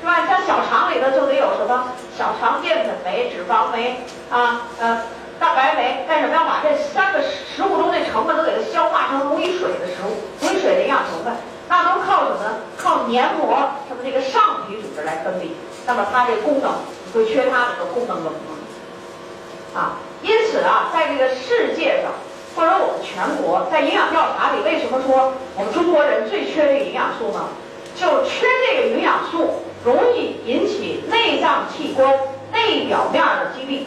[0.00, 0.26] 是吧？
[0.26, 4.00] 像小肠里头就得有什么小肠淀粉酶、脂肪酶
[4.30, 5.02] 啊，呃，
[5.38, 11.34] 蛋白酶，干什么要把这三个食物中的成分都给它消化成溶于水的食物、溶于水的营养成分，
[11.68, 12.40] 那都靠什么？
[12.78, 15.50] 靠黏膜什么这个上皮组织来分泌。
[15.86, 16.72] 那么它这功能。
[17.14, 22.12] 会缺它的这个功能的不啊，因此啊，在这个世界上，
[22.54, 27.48] 或者我们全国，在营养调查里，为什么说我们中国人最缺这个营养素呢？
[27.96, 32.14] 就缺这个营养素，容易引起内脏器官
[32.52, 33.86] 内表面的疾病。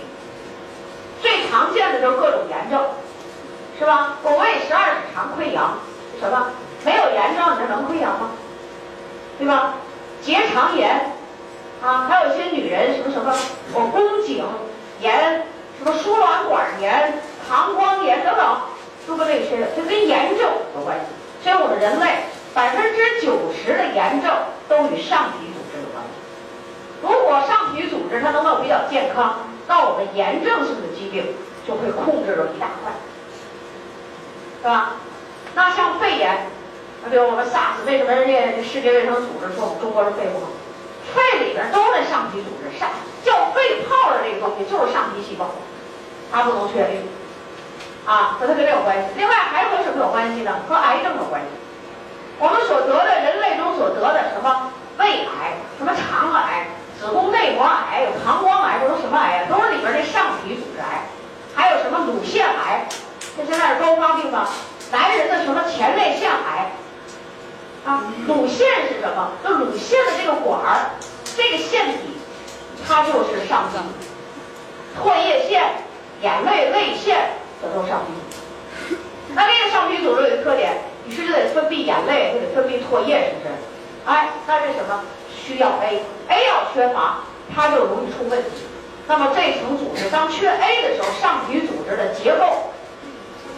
[1.22, 2.82] 最常见的就是各种炎症，
[3.78, 4.18] 是吧？
[4.24, 5.78] 我胃十二指肠溃疡，
[6.20, 6.48] 什么？
[6.84, 8.32] 没有炎症，你这能溃疡吗？
[9.38, 9.76] 对吧？
[10.22, 11.14] 结肠炎。
[11.82, 13.34] 啊，还有一些女人什么什么，
[13.74, 14.44] 我宫颈
[15.00, 15.46] 炎，
[15.78, 18.58] 什么输卵管炎、膀胱炎等等，
[19.08, 20.46] 都跟这个缺，就跟炎症
[20.76, 21.06] 有关系。
[21.42, 24.32] 所以我们人类百分之九十的炎症
[24.68, 26.10] 都与上皮组织有关系。
[27.02, 31.36] 如果上皮组织它能够比较健康，那我们炎症性的疾病
[31.68, 32.92] 就会控制了一大块，
[34.62, 34.94] 是吧？
[35.56, 36.48] 那像肺炎，
[37.04, 40.48] 那比如我们 SARS，为什么人家世界卫生组织说我们中国人肺不好？
[41.14, 42.90] 肺里边都是上皮组织，上
[43.24, 45.52] 叫肺泡的这个东西就是上皮细胞，
[46.32, 47.08] 它不能确定
[48.06, 49.04] 啊，和它跟这有关系。
[49.16, 50.60] 另外还和什么有关系呢？
[50.68, 51.48] 和癌症有关系。
[52.40, 56.68] 我们所得的人类中所得的什么胃癌、什么肠癌、
[57.00, 59.44] 子宫内膜癌、有膀胱癌，这都什么癌呀？
[59.50, 61.04] 都是里边这上皮组织癌。
[61.54, 62.88] 还有什么乳腺癌？
[63.36, 64.48] 这现在是高发病吧？
[64.92, 66.72] 男人的什么前列腺癌？
[67.86, 69.32] 啊，乳腺是什么？
[69.44, 70.96] 就乳腺的这个管儿，
[71.36, 72.18] 这个腺体
[72.88, 73.78] 它就是上皮。
[74.98, 75.62] 唾液腺、
[76.22, 78.98] 眼泪泪腺，这都是上皮。
[79.34, 80.78] 那这个上皮组织有个特点，
[81.10, 83.56] 你是得分泌眼泪，还得分泌唾液，是不是？
[84.06, 85.04] 哎，那是什么？
[85.34, 87.22] 需要 A，A 要缺乏，
[87.54, 88.50] 它就容易出问题。
[89.08, 92.70] 那么这层组织当缺 A 的时候，上皮组织的结构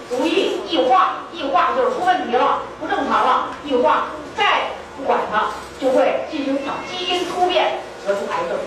[0.10, 4.06] 容易异化，异化就是出问题了，不正常了，异化，
[4.38, 8.58] 再不管它，就会进行场基因突变，得出癌症。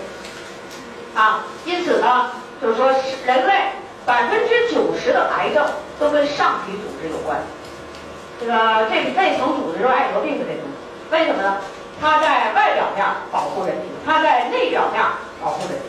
[1.15, 2.29] 啊，因此呢。
[2.61, 2.89] 就是说，
[3.25, 3.53] 人类
[4.05, 5.61] 百分之九十的癌症
[5.99, 7.37] 都跟上皮组织有关。
[8.39, 10.67] 这个这这层组织就是爱得病的这种，
[11.11, 11.57] 为什么呢？
[12.01, 15.01] 它在外表面保护人体，它在内表面
[15.41, 15.87] 保护人体，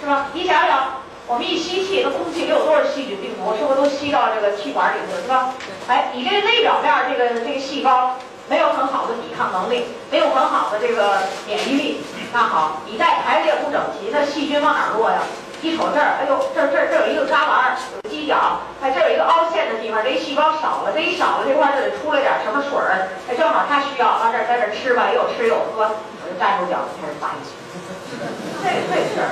[0.00, 0.26] 是吧？
[0.32, 3.56] 你想想，我们一吸气，那空气里有多少细菌病毒？
[3.56, 5.54] 是不是都吸到这个气管里头了，是吧？
[5.86, 8.16] 哎，你这个内表面这个这个细胞
[8.48, 12.00] 没有很好的抵抗能力，没有很好的这个免疫力。
[12.32, 15.18] 那好，你再排列不整齐，那细菌往哪儿落呀？
[15.62, 18.01] 一瞅这儿，哎呦，这这这有一个旮旯，有犄
[18.32, 27.44] 角，哎，这有一个凹陷的地方，这一细胞少了，这一少了，这块就得出来点什么水儿，哎，正好它需要，往这儿在这吃吧，又吃又喝，我就站住脚就开始发育。
[28.64, 29.28] 这这事儿，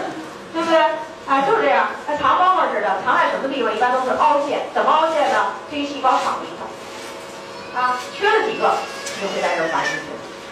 [0.53, 0.77] 对不对？
[1.27, 3.73] 哎，就是这样，它藏猫猫似的，藏在什么地方？
[3.73, 5.57] 一般都是凹陷，怎么凹陷呢？
[5.71, 6.69] 这一细胞少了一块，
[7.81, 8.77] 啊，缺了几个，
[9.17, 9.97] 就会在这儿繁殖。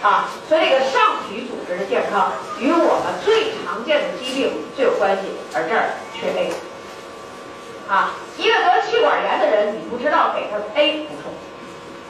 [0.01, 2.31] 啊，所以这个上皮组织的健康
[2.61, 6.53] 与我们最常见的疾病最有关系，而这儿缺 A。
[7.89, 11.33] 啊，一个得气管炎的人，你不知道给他 A 补充；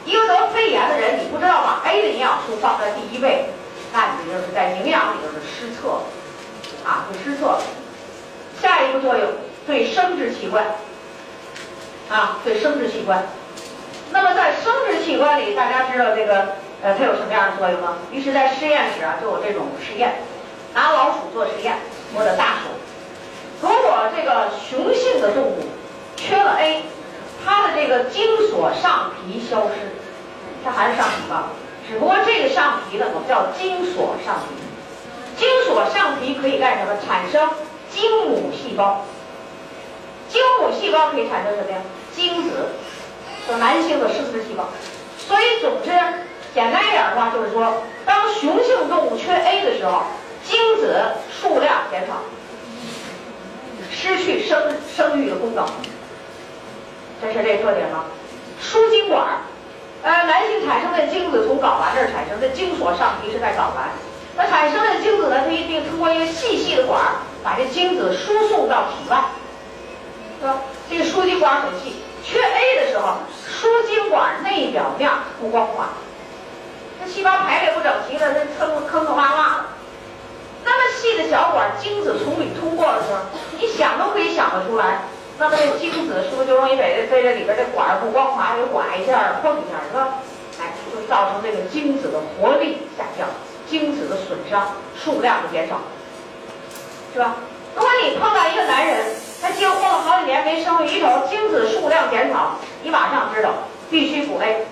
[0.04, 3.46] 一个得肺炎的人，你不知道把 A 的营养素放在第一位，
[3.92, 6.00] 那你就是在营养里就是失策，
[6.84, 7.58] 啊，就失策。
[8.60, 9.28] 下一个作用
[9.66, 10.64] 对生殖器官，
[12.10, 13.24] 啊，对生殖器官。
[14.10, 16.56] 那么在生殖器官里，大家知道这个。
[16.80, 17.98] 呃，它有什么样的作用吗？
[18.12, 20.22] 于是，在实验室啊，就有这种实验，
[20.74, 21.76] 拿老鼠做实验，
[22.16, 22.70] 或者大鼠。
[23.60, 25.58] 如果这个雄性的动物
[26.16, 26.82] 缺了 A，
[27.44, 29.74] 它的这个精索上皮消失，
[30.64, 31.50] 它还是上皮吧？
[31.88, 34.54] 只不过这个上皮呢，我们叫精索上皮。
[35.36, 36.94] 精索上皮可以干什么？
[37.06, 37.48] 产生
[37.90, 39.04] 精母细胞。
[40.28, 41.78] 精母细胞可以产生什么呀？
[42.14, 42.68] 精子，
[43.48, 44.68] 就男性的生殖细胞。
[45.18, 45.90] 所以，总之。
[46.54, 50.02] 简单一点的话，就是说，当雄性动物缺 A 的时候，
[50.42, 50.96] 精子
[51.30, 52.14] 数量减少，
[53.90, 55.66] 失去生生育的功能，
[57.20, 58.04] 这是这特点吗？
[58.60, 59.38] 输精管，
[60.02, 63.90] 呃，男性产生的精子从睾丸这儿产生，的精索上皮是在睾丸，
[64.36, 69.22] 那产生的精子呢，它一定通过一个细细的管儿，把这精子输送到体外，
[70.40, 70.60] 是吧？
[70.90, 75.88] 这个输精管很细，缺 A 的时候，输精管内表面不光滑。
[77.00, 79.64] 这细胞排列不整齐了，这坑坑坑洼洼的。
[80.68, 83.20] 那么细的小管，精子从里通过的时候，
[83.58, 85.00] 你想都可以想得出来。
[85.38, 90.20] 那么这精子是不是就容易被这这里边这管不光滑，给刮一下、碰一下，是吧？
[90.60, 93.26] 哎，就造成这个精子的活力下降，
[93.66, 95.80] 精子的损伤，数量的减少，
[97.14, 97.36] 是吧？
[97.74, 99.06] 如果你碰到一个男人，
[99.40, 103.50] 他结婚了好几年没生育，一瞅精子数量减少，你马上知道
[103.90, 104.66] 必须补 A。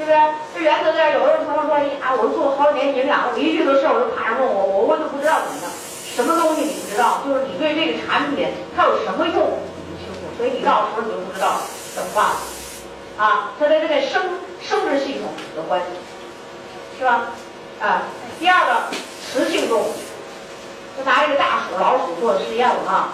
[0.00, 0.16] 对不对？
[0.56, 5.68] 这原则在有的人常常说：“呀，我都做了好几年营养，我一遇到事儿我就马上问我，我我都不知道怎么样，
[6.16, 7.20] 什么东西你不知道？
[7.20, 11.60] 就是你对这个产品它有什么用你不清楚，所以你到时候你就不知道
[11.92, 12.40] 怎么办了。
[13.20, 15.92] 啊，它跟这个生生殖系统有关系，
[16.96, 17.28] 是吧？
[17.84, 18.08] 啊，
[18.40, 18.88] 第二个
[19.20, 19.92] 雌性动物，
[20.96, 23.12] 就拿这个大鼠、老鼠做实验了啊。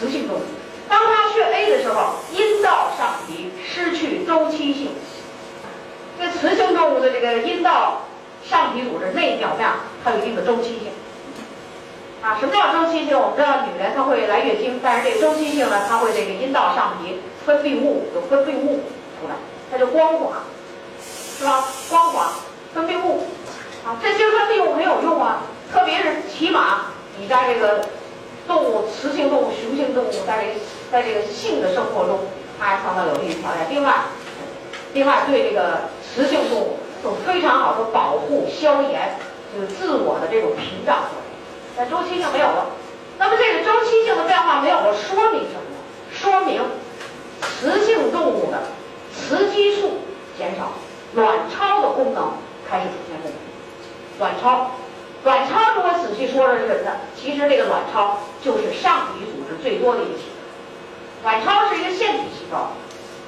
[0.00, 0.42] 雌性动物，
[0.88, 4.90] 当它缺 A 的时候，阴道上皮失去周期性。
[6.16, 8.00] 这雌性动物的这个阴道
[8.42, 9.68] 上皮组织内表面
[10.02, 10.88] 它有一定的周期性
[12.22, 12.38] 啊。
[12.40, 13.18] 什么叫周期性？
[13.18, 18.80] 我们知道女人她会来月经，但是这个周期性呢，它会这个阴道上皮分泌物有分泌物
[19.20, 19.36] 出来，
[19.70, 20.44] 它就光滑，
[21.38, 21.64] 是吧？
[21.90, 22.32] 光滑
[22.72, 23.24] 分泌物
[23.84, 25.42] 啊，这些分泌物很有用啊。
[25.70, 26.86] 特别是起码
[27.18, 27.86] 你在这个
[28.46, 32.20] 动物雌性动物、雄性动物在这个在这个性的生活中，
[32.58, 33.68] 它还创造有利的条件。
[33.68, 33.94] 另外，
[34.94, 35.92] 另外对这个。
[36.14, 39.16] 雌性动物有非常好的保护、消炎，
[39.54, 41.24] 就是自我的这种屏障作用。
[41.76, 42.66] 但周期性没有了，
[43.18, 45.76] 那么这个周期性的变化没有了，说明什么呢？
[46.10, 46.62] 说明
[47.60, 48.58] 雌性动物的
[49.12, 49.98] 雌激素
[50.38, 50.72] 减少，
[51.14, 52.32] 卵巢的功能
[52.68, 53.38] 开始出现问题。
[54.18, 54.70] 卵巢，
[55.24, 56.92] 卵巢如果仔细说说是什么呢？
[57.14, 60.24] 其实这个卵巢就是上皮组织最多的一个器
[61.22, 61.34] 官。
[61.34, 62.70] 卵巢是一个腺体细胞，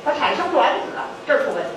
[0.04, 0.92] 它产生卵子，
[1.26, 1.70] 这儿出问题。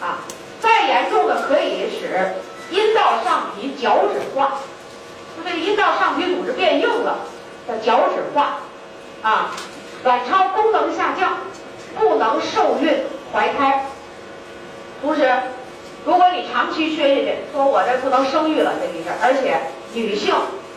[0.00, 0.20] 啊，
[0.60, 2.34] 再严重的可以使
[2.70, 4.60] 阴道上皮角质化。
[5.36, 7.20] 就这个阴道上皮组织变硬了，
[7.66, 8.58] 叫角质化，
[9.22, 9.52] 啊，
[10.04, 11.38] 卵巢功能下降，
[11.98, 13.86] 不能受孕怀胎。
[15.00, 15.32] 同时，
[16.04, 19.60] 如果你长期缺下去，说我这不能生育了这一阵，而且
[19.94, 20.34] 女性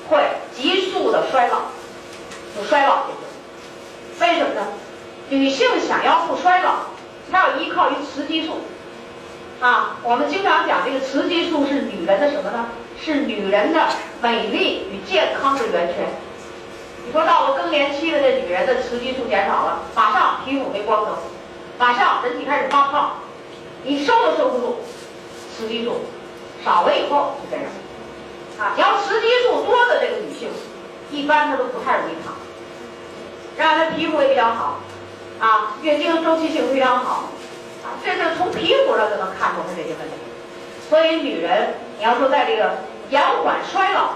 [0.09, 0.23] 会
[0.55, 1.57] 急速的衰老，
[2.55, 4.21] 就衰老下去。
[4.21, 4.67] 为什么呢？
[5.29, 6.75] 女性想要不衰老，
[7.31, 8.61] 她要依靠于雌激素。
[9.63, 12.65] 啊，我们经常讲这个雌激素是女人的什么呢？
[13.01, 13.87] 是女人的
[14.21, 16.05] 美丽与健康的源泉。
[17.05, 21.17] 你说到了更年期的这女人的雌激素减少了，马上皮肤没光泽，
[21.79, 23.11] 马上人体开始发胖，
[23.85, 24.79] 你收都收不住。
[25.57, 26.01] 雌激素
[26.65, 27.65] 少了以后就这样。
[28.59, 30.49] 啊，你要雌激素多的这个女性，
[31.09, 32.33] 一般她都不太容易胖，
[33.55, 34.79] 让她皮肤也比较好，
[35.39, 37.29] 啊，月经周期性非常好。
[37.83, 40.15] 啊，这是从皮肤上就能看出他这些问题。
[40.89, 42.77] 所以女人，你要说在这个
[43.09, 44.11] 延缓衰老，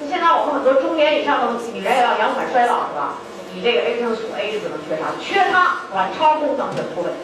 [0.00, 3.14] 那现在我们很多中年以上的女人也要延缓衰老，是吧？
[3.54, 7.18] 你这个 A 生素 A 就不能缺啥，缺它卵巢功能就出问题。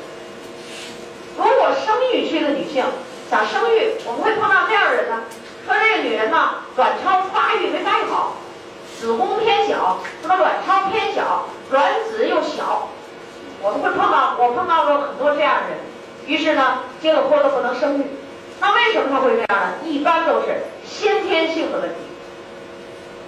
[1.37, 2.85] 如果生育期的女性
[3.31, 5.23] 想生育，我们会碰到这样的人呢，
[5.67, 8.37] 说这个女人呢，卵巢发育没发育好，
[8.99, 12.89] 子宫偏小，什么卵巢偏小，卵子又小。
[13.63, 15.79] 我们会碰到，我碰到过很多这样的人，
[16.27, 18.03] 于是呢，结了婚了不能生育，
[18.61, 19.75] 那为什么他会这样呢？
[19.85, 21.97] 一般都是先天性的问题。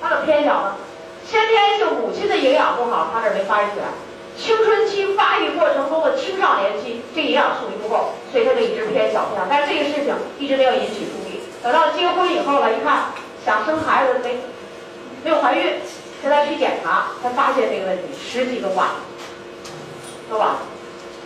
[0.02, 0.74] 他的偏小呢？
[1.24, 3.86] 先天性母亲的营养不好，他这没发育起来。
[4.36, 9.46] 青春期发育过程中的青少年期，这营养素不够，所以他就一直偏小偏小。
[9.48, 11.40] 但是这个事情一直没有引起注意。
[11.62, 13.04] 等到结婚以后了，一看
[13.46, 14.40] 想生孩子没
[15.22, 15.80] 没有怀孕，
[16.20, 18.96] 现在去检查才发现这个问题，时机都晚了。
[20.28, 20.56] 是吧？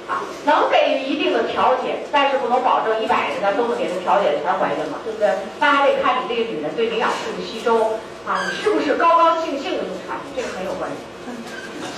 [0.08, 5.28] 啊，能给予一定的调解，但是不能保证一百个都能给他调解全怀孕嘛，对不对？
[5.60, 10.96] 那还得看你这个女人对营养素的吸收啊，你是不是高高兴兴的用产品，这个很有关系。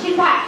[0.03, 0.43] 心态，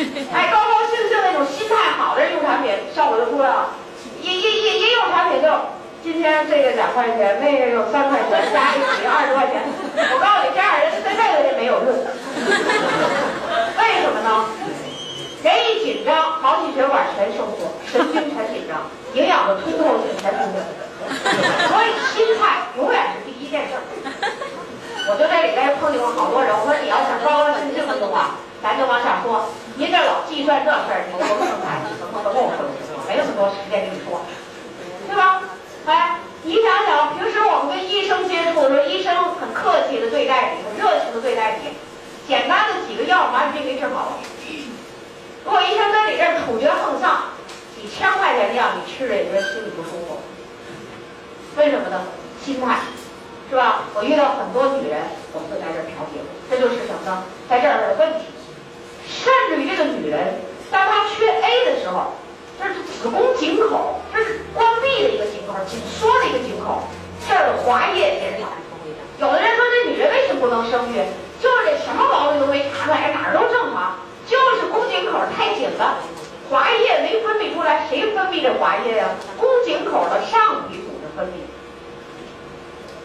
[0.32, 3.74] 哎，高高兴兴那种心态好的人用产品，效果就出来了。
[4.22, 5.52] 一、一、一、一用产品就，
[6.02, 9.60] 今天这个两块钱，那个有三块钱，加一起二十块钱。
[9.92, 11.92] 我告诉你，这样人这辈子也没有用。
[13.76, 14.48] 为什么呢？
[15.42, 20.64] 人一紧张，毛细血管全收缩，神经全紧张，营养的通透性全出来
[21.68, 23.78] 所以心态永远是第一件事。
[25.08, 29.48] 我就在里边碰见过好多人，我说你要想高高兴兴的话，咱就往下说。
[29.76, 32.98] 您这老计算这事儿，你都不能来，你能不能跟我说说？
[33.06, 34.20] 没那么多时间跟你说，
[35.06, 35.40] 对吧？
[35.86, 41.78] 哎，你想想，平时我们跟医生接触的时候，医生很客气的对待你，很热情的对待你，
[42.26, 44.18] 简单的几个药把你病给治好了。
[45.48, 47.32] 如果医生在你这儿处决横丧，
[47.72, 50.20] 几千块钱的药你吃着也觉得心里不舒服。
[51.56, 52.04] 为什么呢？
[52.44, 52.84] 心态，
[53.48, 53.88] 是吧？
[53.96, 55.00] 我遇到很多女人，
[55.32, 56.20] 我们会在这儿调节，
[56.52, 57.24] 这就是什么呢？
[57.48, 58.28] 在这儿的问题。
[59.08, 60.36] 甚至于这个女人，
[60.70, 62.12] 当她缺 A 的时候，
[62.60, 66.84] 这是子宫颈口，这是关闭的一个颈口，紧缩的一个颈口，
[67.24, 68.52] 这儿的滑液减少。
[69.16, 71.00] 有的人说这女人为什么不能生育？
[71.40, 73.96] 就是这什么毛病都没查出来，哪儿都正常。
[74.28, 75.98] 就是宫颈口太紧了，
[76.50, 79.08] 滑液没分泌出来，谁分泌这滑液呀？
[79.38, 81.48] 宫颈口的上皮组织分泌。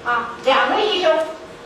[0.05, 1.17] 啊，两个医生，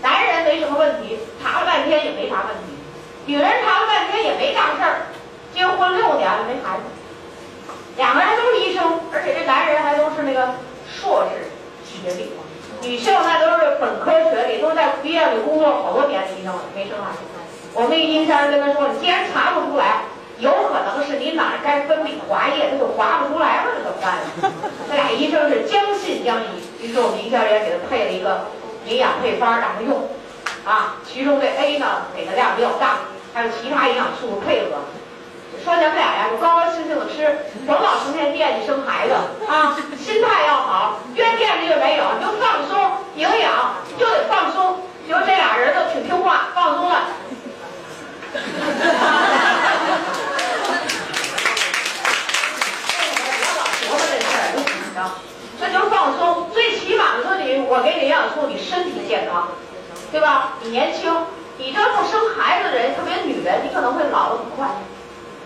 [0.01, 2.77] 男人没什么问题，查了半天也没啥问题；
[3.25, 5.07] 女人查了半天也没大事儿，
[5.53, 6.83] 结婚六年了没孩子。
[7.95, 10.53] 两个人都是医生，而且这男人还都是那个
[10.87, 11.49] 硕士
[11.83, 12.29] 学历，
[12.87, 17.36] 女性那都是本科学历，都在医院里工作好多年的医生了，没生孩子。
[17.73, 20.03] 我们一经销人跟他说：“你既然查不出来，
[20.39, 24.51] 有可能是你哪儿该分泌滑液，它就滑不出来了，这怎么办呢？”
[24.89, 26.47] 这 俩医生是将信将疑，
[26.81, 28.47] 于是我们营销员给他配了一个
[28.85, 30.09] 营养配方让他用，
[30.65, 32.97] 啊，其中这 A 呢给的量比较大，
[33.33, 34.77] 还有其他营养素配合。
[35.63, 39.13] 说咱们俩呀，就高高兴兴的吃，甭老成天惦记生孩子
[39.47, 44.81] 啊，心态要好，越惦记越没有，你就放松，营养就得放松。
[45.07, 47.03] 就这俩人都挺听话，放松了。
[48.33, 48.99] 哈哈
[49.31, 50.07] 哈哈哈！
[53.57, 53.61] 老
[53.97, 54.97] 这事儿都紧张，
[55.59, 56.49] 那就放松。
[56.53, 59.47] 最起码的说，你我给你营养素，你身体健康，
[60.11, 60.53] 对吧？
[60.61, 61.13] 你年轻，
[61.57, 64.67] 你这不生孩子的人，特别女人，你可能会老得很快。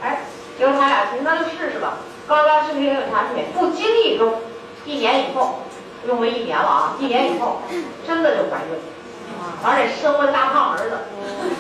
[0.02, 0.22] 哎，
[0.58, 1.98] 结果他俩行，那就试试吧。
[2.28, 4.42] 高高兴兴的产品，不经意中，
[4.86, 5.60] 一年以后，
[6.08, 6.96] 用了一年了啊！
[7.00, 7.62] 一年以后，
[8.08, 8.82] 真的就怀孕了。
[9.64, 10.98] 而且生了大胖儿子，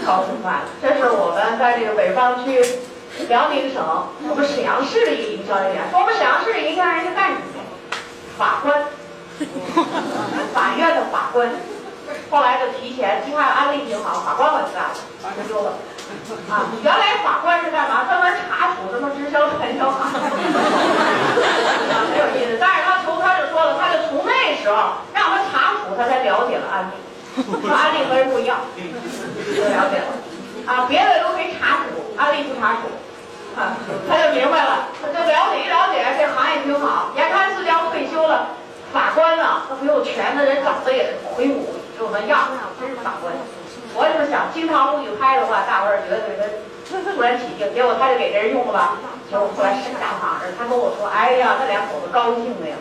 [0.05, 0.63] 高兴坏了。
[0.81, 2.65] 这是我们在这个北方区
[3.29, 7.41] 辽宁省我们沈阳市的一个营销人员，说我们沈阳市的营销人员干什么？
[8.37, 8.85] 法官，
[10.53, 11.49] 法院的法官，
[12.31, 14.95] 后来就提前，一看安利挺好，法官我就干了，
[15.37, 15.73] 就丢了。
[16.49, 18.03] 啊，原来法官是干嘛？
[18.03, 20.19] 专门查处什么直销传销啊， 很
[22.19, 22.57] 有意思。
[22.59, 24.75] 但是他从他就说了，他就从那时候
[25.13, 27.20] 让他查处，他才了解了安利，说
[27.69, 30.11] 安利和人不一样，就了解了。
[30.65, 32.91] 啊，别的都没查处，安利不查处。
[33.51, 33.75] 啊，
[34.07, 37.11] 他就明白了，他就了解一了解，这行业挺好。
[37.17, 38.47] 眼看自己要退休了，
[38.93, 42.47] 法官呢，他没有权的人长得也魁梧，就那样，
[42.79, 43.33] 真是法官。
[43.93, 46.23] 我就是想经常不去拍的话，大伙儿觉得
[46.89, 48.95] 他突然起劲，结果他就给这人用了吧。
[49.29, 52.75] 结果后来审大法儿，他跟我说：“哎呀，那两口子高兴的呀，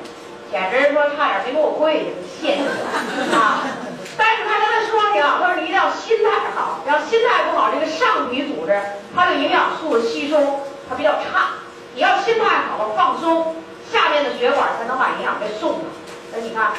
[0.51, 2.07] 简直说差点没给我跪下，
[2.41, 2.63] 谢谢
[3.35, 3.67] 啊！”
[4.21, 8.79] 但是他刚才说挺好，他说你一定要心态好，要心态不好，这个上皮组织
[9.17, 10.37] 它的营养素的吸收
[10.87, 11.57] 它比较差。
[11.95, 13.57] 你要心态好了，放松，
[13.91, 15.81] 下面的血管才能把营养给送上。
[16.35, 16.73] 那你看。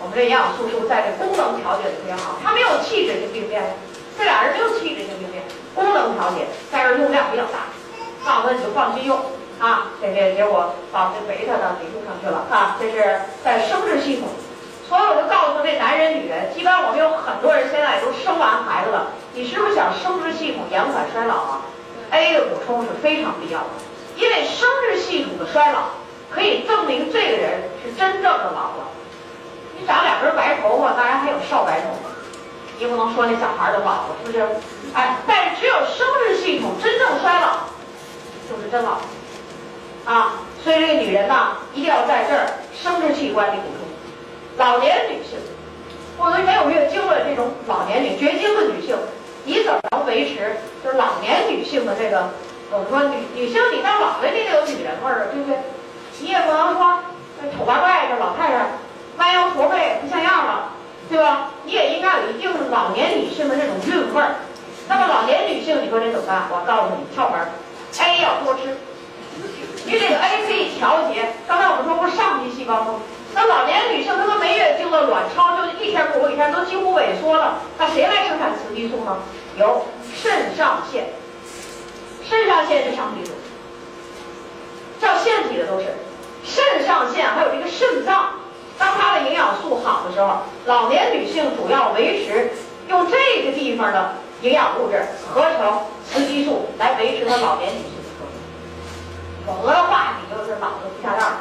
[0.00, 2.38] 我们这营养素是不是在这功能调节的特别好？
[2.40, 3.74] 它没有器质性病变，
[4.16, 5.42] 这俩人没有器质性病变，
[5.74, 7.66] 功能调节，但是用量比较大。
[8.24, 9.18] 告诉他你就放心用
[9.58, 12.78] 啊，这这结果把这贝塔呢给用上去了啊。
[12.78, 14.28] 这是在生殖系统，
[14.88, 21.60] 所以我就告诉这男人女人，基本上我们有很多人现在都生完孩子了，你是不是想生殖系统延缓衰老啊
[22.10, 23.66] ？A 的补充是非常必要的，
[24.16, 25.92] 因为生殖系统的衰老
[26.30, 28.88] 可以证明这个人是真正的老了。
[29.78, 32.08] 你长两根白头发，当然还有少白头发，
[32.78, 34.42] 你不能说那小孩儿都老了，是不是？
[34.94, 37.68] 哎，但是只有生殖系统真正衰老，
[38.48, 38.98] 就是真老
[40.06, 40.32] 啊。
[40.64, 43.87] 所以这个女人呢，一定要在这儿生殖器官里补充。
[44.58, 45.38] 老年女性，
[46.18, 48.96] 或者没有月经的这种老年女绝经的女性，
[49.44, 52.30] 你怎么能维持就是老年女性的这个？
[52.70, 55.58] 我们说女女性，你到老了你得有女人味儿，对不对？
[56.20, 56.98] 你也不能说
[57.40, 58.66] 那丑八怪的老太太。
[59.16, 60.70] 弯腰驼背不像样了，
[61.08, 61.50] 对吧？
[61.64, 64.36] 你也应该有一定老年女性的这种韵味儿。
[64.88, 66.46] 那么老年女性，你说这怎么办？
[66.50, 67.40] 我告诉你，窍门
[67.98, 68.76] ，A 要多吃。
[69.84, 71.34] 你这个 A 可以调节。
[71.48, 73.00] 刚才我们说不是上皮细胞吗？
[73.34, 77.58] 那老年女性她都没月经了，卵巢就一天不如一天，都几乎萎缩了。
[77.78, 79.18] 那谁来生产雌激素呢？
[79.56, 81.06] 由肾上腺。
[82.28, 83.32] 肾上腺是上皮组，
[85.00, 85.86] 叫腺体的都是。
[86.44, 88.30] 肾上腺还有这个肾脏。
[88.78, 92.52] 当它的营养素好的时候，老年女性主要维持
[92.88, 95.80] 用这个地方的营养物质合成
[96.12, 98.38] 雌激素来维持她老年女性的生理，
[99.44, 101.38] 否则的话你就是脑子不下蛋了，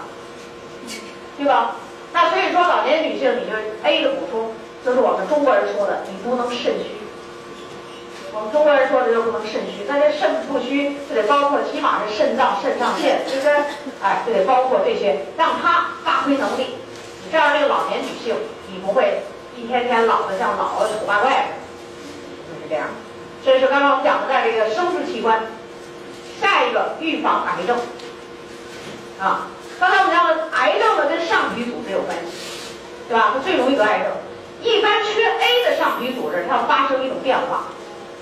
[1.37, 1.75] 对吧？
[2.13, 4.51] 那所以说老年女性你就 A 的补充，
[4.83, 6.97] 就是我们中国人说的，你不能肾虚。
[8.33, 13.53] 我们中国人说的就不能肾虚，那这肾不虚就得包括起码是肾脏、肾上腺，对不对？
[14.01, 16.75] 哎，就得包括这些，让它发挥能力。
[17.31, 18.35] 这样，这个老年女性，
[18.71, 19.21] 你不会
[19.55, 21.49] 一天天老的像老的丑八怪，
[22.47, 22.87] 就是这样。
[23.43, 25.41] 这是刚刚我们讲的，在这个生殖器官。
[26.39, 27.75] 下一个，预防癌症。
[29.19, 29.47] 啊，
[29.79, 32.31] 刚才我们讲了癌症呢，跟上皮组织有关系，
[33.07, 33.31] 对吧？
[33.33, 34.11] 它最容易得癌症。
[34.61, 37.65] 一般缺 A 的上皮组织，它要发生一种变化，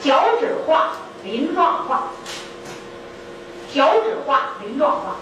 [0.02, 0.92] 角质化、
[1.24, 2.10] 鳞状化。
[3.74, 5.16] 角质化、鳞状化。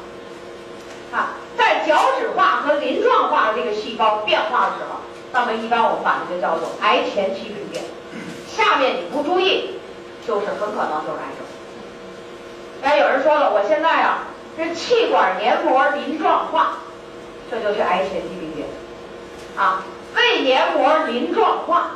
[1.12, 7.84] 啊，在角质化和鳞状化的这个细胞变化的时候，那么一般我们把这个叫做癌前期病变。
[8.48, 9.80] 下面你不注意，
[10.28, 11.46] 就是很可能就是癌症。
[12.82, 14.28] 哎，有人说了，我现在啊，
[14.58, 16.78] 这气管黏膜鳞状化，
[17.50, 18.68] 这就是癌前期病变。
[19.58, 19.84] 啊，
[20.16, 21.92] 胃黏膜鳞状化，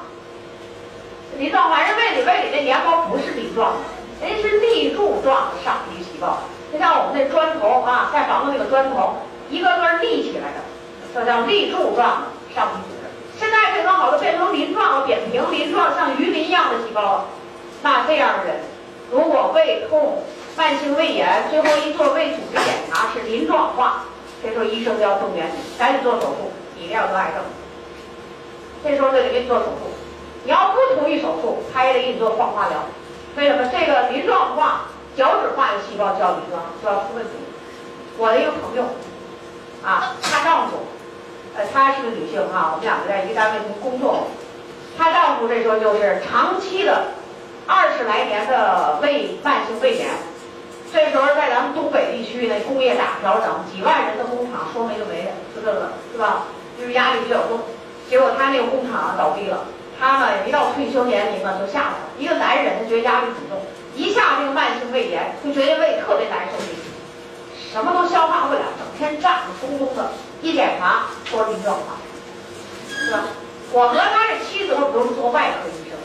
[1.37, 6.39] 鳞状化，人胃里胃里那黏膜不是鳞状的，人是立柱状的上皮细胞。
[6.71, 9.17] 就像我们那砖头啊，盖房子那个砖头，
[9.49, 10.59] 一个个立起来的，
[11.13, 13.07] 这叫立柱状的上皮组织。
[13.39, 17.25] 现在这种好了变成鳞状了，扁平鳞状，像鱼鳞一样的细胞了。
[17.83, 18.55] 那这样的人，
[19.11, 20.23] 如果胃痛、
[20.57, 24.05] 慢性胃炎，最后一做胃组织检查是鳞状化，
[24.41, 27.43] 这时候医生就要动员你，赶紧做手术，你一定要得癌症。
[28.83, 29.93] 这时候就得给你做手术。
[30.43, 32.79] 你要不同意手术，他也得给你做放化疗。
[33.35, 33.69] 为什么？
[33.71, 34.87] 这个鳞状化。
[35.15, 37.31] 角质化的细胞叫鳞状，就要出问题。
[38.19, 38.83] 我的一个朋友，
[39.83, 40.85] 啊，她丈夫，
[41.55, 44.27] 呃，她是个女性啊，我们两个在一个单位工作。
[44.95, 47.13] 她丈夫这时候就是长期的
[47.65, 50.07] 二十来年的胃慢性胃炎，
[50.91, 56.43] 这时候在咱们东北地区呢工业大调整，几万人的工厂说没就没了，就这个是吧？
[56.79, 57.59] 就是压力比较重，
[58.09, 59.65] 结果他那个工厂倒闭了，
[59.99, 62.07] 他呢一到退休年龄呢就下来了。
[62.17, 63.61] 一个男人他觉得压力很重。
[63.95, 66.57] 一下这个慢性胃炎，就觉得胃特别难受，
[67.73, 70.11] 什么都消化不了，整天胀得通通的。
[70.41, 71.97] 一检查，说是鳞状化，
[72.87, 73.23] 是吧？
[73.73, 75.97] 我和他这妻子，我都是做外科医生。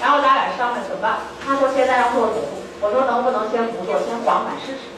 [0.00, 1.18] 然后咱俩商量怎么办？
[1.44, 4.88] 他说现在要做手术，我说能不能先不做，先缓缓试试。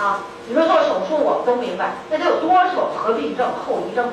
[0.00, 4.08] 啊，你说做手术我们都明白，那得有多少合并症、后遗症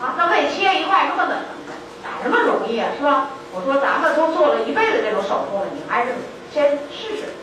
[0.00, 0.14] 啊？
[0.16, 1.34] 那胃切一块，那么哪
[2.04, 2.90] 哪那么容易啊？
[2.96, 3.30] 是吧？
[3.52, 6.14] 我说咱们都做了一辈子这种手术了，你还是
[6.52, 7.34] 先试试。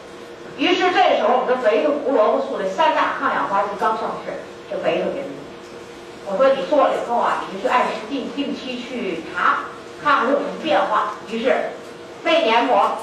[0.57, 4.31] 于是这时候，我们这维特胡萝卜素这三大抗氧化剂刚上市，
[4.69, 5.36] 这维特给你。
[6.27, 9.65] 我说你做了以后啊，你就去按时定定期去查，
[10.01, 11.15] 看看有什么变化。
[11.29, 11.71] 于是
[12.23, 12.97] 肺黏膜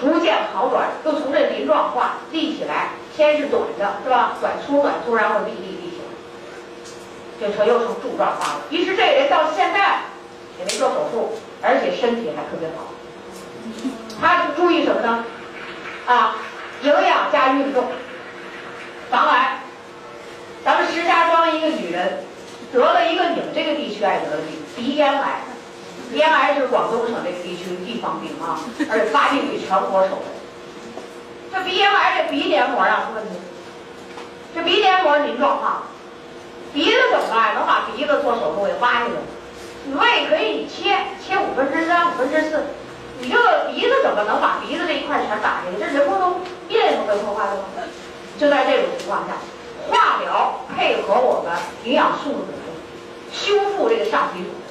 [0.00, 4.34] 逐渐好转，又从这鳞状化立起来，先是短的，是吧？
[4.40, 6.04] 短粗短粗，然后立立立起来，
[7.40, 8.60] 这成又成柱状化了。
[8.70, 10.00] 于是这人到现在
[10.58, 12.88] 也没做手术，而且身体还特别好。
[14.20, 15.24] 他注意什么呢？
[16.06, 16.36] 啊，
[16.82, 17.84] 营养加运动，
[19.10, 19.60] 防癌。
[20.64, 22.18] 咱们石家庄一个女人。
[22.72, 25.40] 得了一个你们这个地区爱得的病，鼻咽癌。
[26.10, 30.22] 鼻咽癌是广东省这个地区地方病啊，而且发病率全国首位。
[31.52, 33.30] 这鼻咽癌这鼻黏膜啊出问题，
[34.54, 35.82] 这鼻黏膜鳞状化，
[36.72, 37.54] 鼻子怎么办？
[37.54, 39.10] 能把鼻子做手术给挖下来？
[39.84, 42.66] 你胃可以切切五分之三、五分之四，
[43.20, 45.78] 你这个鼻子怎么能把鼻子这一块全打下来？
[45.78, 47.62] 这人不都咽都被破坏了吗？
[48.38, 49.34] 就在这种情况下。
[49.88, 52.74] 化疗配合我们营养素的补充，
[53.30, 54.65] 修复这个上皮组织，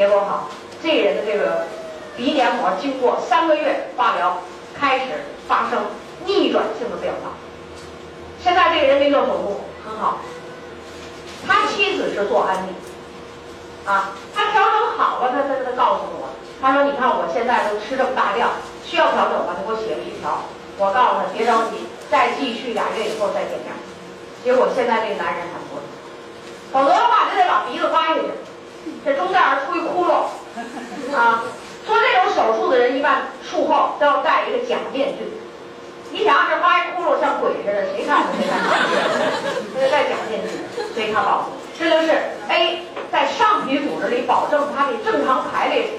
[0.00, 0.48] 结果好，
[0.82, 1.66] 这人的这个
[2.16, 4.38] 鼻黏膜经过三个月化疗，
[4.74, 5.04] 开始
[5.46, 5.78] 发生
[6.24, 7.36] 逆转性的变化。
[8.42, 10.20] 现在这个人没做手术，很好。
[11.46, 12.70] 他妻子是做安利，
[13.84, 16.30] 啊，他调整好了，他他他告诉我，
[16.62, 19.54] 他说你看我现在都吃这么大量，需要调整吗？
[19.54, 20.44] 他给我写了一条，
[20.78, 23.76] 我告诉他别着急，再继续俩月以后再减量。
[24.42, 25.84] 结果现在这个男人还不错，
[26.72, 28.22] 否则的话就得把鼻子挖下去，
[29.04, 31.44] 这中间儿出一窟窿，啊，
[31.86, 35.24] 做这种手术的人一般术后都要戴一个假面具。
[36.12, 38.58] 你想要这挖一窟窿像鬼似的，谁看谁看
[39.72, 40.48] 他得戴假面具，
[40.92, 42.12] 所以他告诉我，这就是
[42.48, 45.90] A 在上皮组织里保证它的正常排列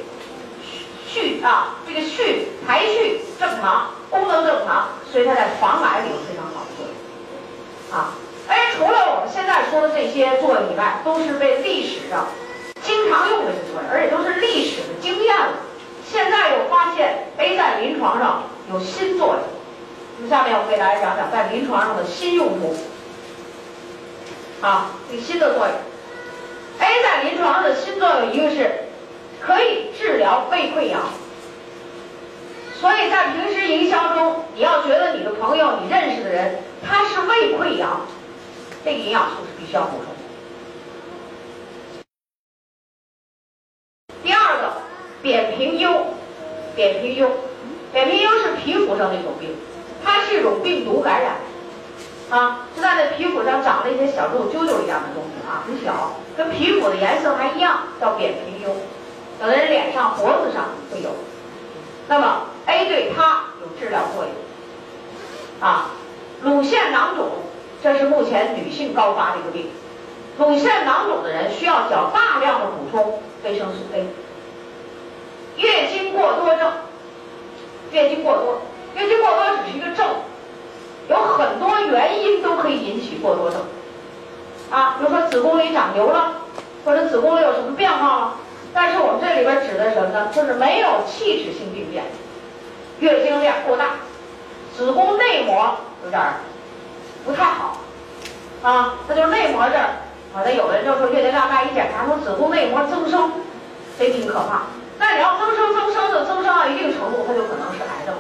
[1.08, 8.14] 序啊，这个序排序正常，功能正常，所以它在防癌里有非常好的作用，啊。
[8.48, 12.28] 哎，除了我们现在说的这些作用以外，都是被历史上
[12.84, 15.54] 经常用的作用，而且都是历史的经验了。
[16.10, 19.40] 现在又发现 A 在临床上有新作用。
[20.18, 22.76] 那么下面我给大家讲讲在临床上的新用途。
[24.62, 25.76] 啊，这新的作用
[26.80, 28.86] ，A 在临床上的新作用，一个是
[29.40, 31.02] 可以治疗胃溃疡。
[32.80, 38.02] 所以在平时营销中，你要觉得你的朋友、你认识的人他是胃溃疡。
[38.84, 40.21] 这个营养素是必须要补充。
[44.24, 44.74] 第二个，
[45.22, 46.06] 扁平疣，
[46.76, 47.30] 扁平疣，
[47.92, 49.56] 扁平疣是皮肤上的一种病，
[50.04, 51.36] 它是一种病毒感染，
[52.30, 58.76] 啊，是在那皮肤上长了一些小肉揪揪一样的东西啊，很小，跟皮肤的颜色还一样，叫扁平疣。
[59.42, 61.10] 有的人脸上、脖子上会有，
[62.08, 65.92] 那么 A 对它有治疗作用，啊，
[66.44, 67.30] 乳腺囊肿。
[67.84, 69.72] 这是目前女性高发的一个病，
[70.38, 74.06] 乳腺囊肿的人需要较大量的补充维生素 A。
[75.58, 76.72] 月经过多症，
[77.92, 78.62] 月经过多，
[78.96, 80.08] 月经过多只是一个症，
[81.10, 83.62] 有很多原因都可以引起过多症。
[84.70, 86.44] 啊，比如说子宫里长瘤了，
[86.86, 88.36] 或者子宫里有什么变化了。
[88.74, 90.30] 但是我们这里边指的什么呢？
[90.34, 92.06] 就是没有器质性病变，
[93.00, 93.96] 月经量过大，
[94.78, 95.76] 子宫内膜
[96.06, 96.22] 有点。
[97.24, 97.78] 不太好，
[98.64, 99.90] 啊，那就是内膜这儿，
[100.34, 103.32] 啊，那有的人就说月经量大一检查说子宫内膜增生，
[104.00, 104.64] 这挺可怕。
[104.98, 108.16] 那你要增生增生的增生到一定程度，它就可能是癌症。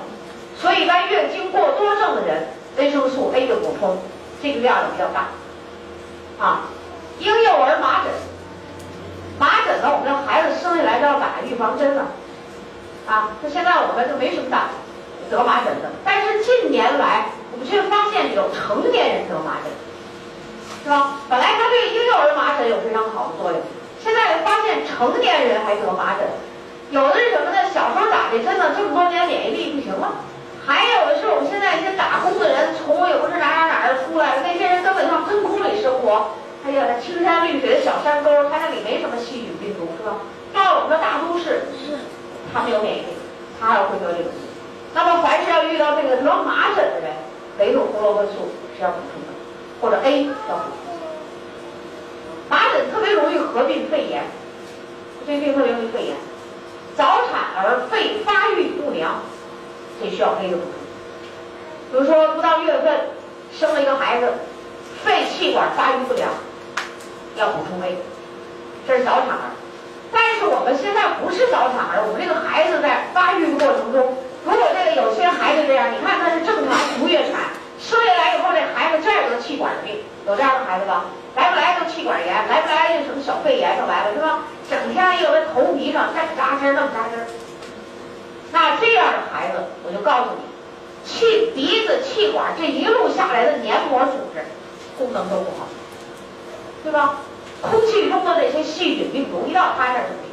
[0.58, 2.48] 所以，在月经过多症的人，
[2.78, 3.98] 维生素 A 的补充，
[4.44, 5.28] 这个量也比较大。
[6.44, 6.68] 啊，
[7.20, 8.12] 婴幼儿麻疹，
[9.40, 12.08] 麻疹呢，我们这孩子生下来都要打预防针了，
[13.08, 14.70] 啊，那现在我们就没什么打
[15.30, 17.28] 得麻疹的，但是近年来。
[17.54, 19.70] 我们却发现有成年人得麻疹，
[20.84, 21.22] 是吧？
[21.30, 23.62] 本来它对婴幼儿麻疹有非常好的作用，
[24.04, 26.28] 现在发现成年人还得麻疹。
[26.90, 27.70] 有的是什么呢？
[27.74, 30.26] 小时候打的针呢，这么多年免疫力不行了；
[30.66, 40.18] 还有的是我们现在一些打工的人，从也不是哪哪哪儿出来的，那些人根本上真空里生活，哎呀，青山绿水的小山沟，他那里没什么细菌病毒，是吧？
[40.52, 41.96] 到了我们的大都市，是，
[42.52, 43.14] 他没有免疫力，
[43.56, 44.34] 他要会得这个病。
[44.94, 47.16] 那么凡是要遇到这个得麻疹的人，
[47.60, 49.21] 维特胡萝卜素是要补充的，
[49.82, 50.64] 或者 A 要补。
[52.48, 54.24] 麻疹特别容易合并肺炎，
[55.26, 56.16] 这病特别容易肺炎。
[56.96, 59.22] 早产儿肺发育不良，
[60.02, 60.72] 这需要 A 的补充。
[61.92, 63.00] 比如说不到月份
[63.52, 64.28] 生了一个孩子，
[65.04, 66.30] 肺气管发育不良，
[67.38, 67.98] 要补充 A，
[68.88, 69.56] 这是早产儿。
[70.12, 77.40] 但是我们现在不是早产儿，我们这个孩子在发育过程中，如果这个有些孩子这样，你看他是正常足月产，
[77.82, 81.06] 生下来以后这孩子再得气管病，有这样的孩子吧？
[81.36, 84.44] 来不来就气管炎，来不来就什么小肺炎就来了，是吧？
[84.70, 87.26] 整天又在头皮上这么扎针那么扎针
[88.52, 94.46] 那这样的孩子，我就告诉你，气鼻子气管这一路下来的黏膜组织
[94.98, 95.68] 功能都不好，
[96.84, 97.18] 对吧？
[97.62, 100.32] 空气中的那些细菌病毒一到他这儿就病，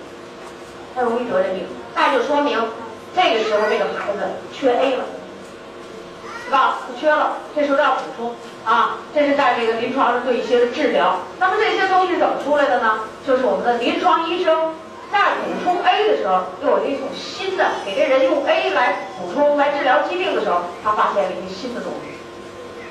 [0.94, 2.58] 他容易得这病，那就说明
[3.14, 4.18] 这个时候这个孩子
[4.52, 5.04] 缺 A 了，
[6.48, 6.78] 是吧？
[6.86, 8.34] 不缺了，这时候要补充
[8.64, 8.96] 啊。
[9.14, 11.16] 这是在这个临床上对一些的治疗。
[11.38, 13.00] 那么这些东西怎么出来的呢？
[13.26, 14.74] 就是我们的临床医生
[15.12, 22.16] 在补充 A 的时候，又有一种新的，给这人用 A 来补充来治疗疾病的时候，他发现了一些新的东西。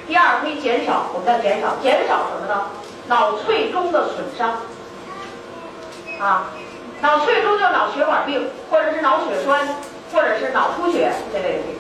[0.08, 2.66] 第二，可以减少，我们叫减少，减少什么呢？
[3.08, 4.62] 脑卒中的损伤，
[6.20, 6.52] 啊，
[7.02, 9.68] 脑卒中就脑血管病，或者是脑血栓，
[10.14, 11.76] 或者是脑出血这类的病，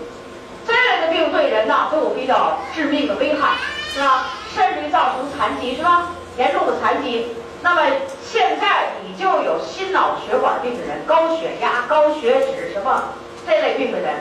[0.67, 3.55] 这类的病对人呢都有比较致命的危害，
[3.93, 4.27] 是吧？
[4.53, 6.09] 甚至于造成残疾，是吧？
[6.37, 7.27] 严重的残疾。
[7.63, 7.81] 那么
[8.23, 13.03] 现在你就有心脑血管病的人，高血压、高血脂什么
[13.47, 14.15] 这类病的人，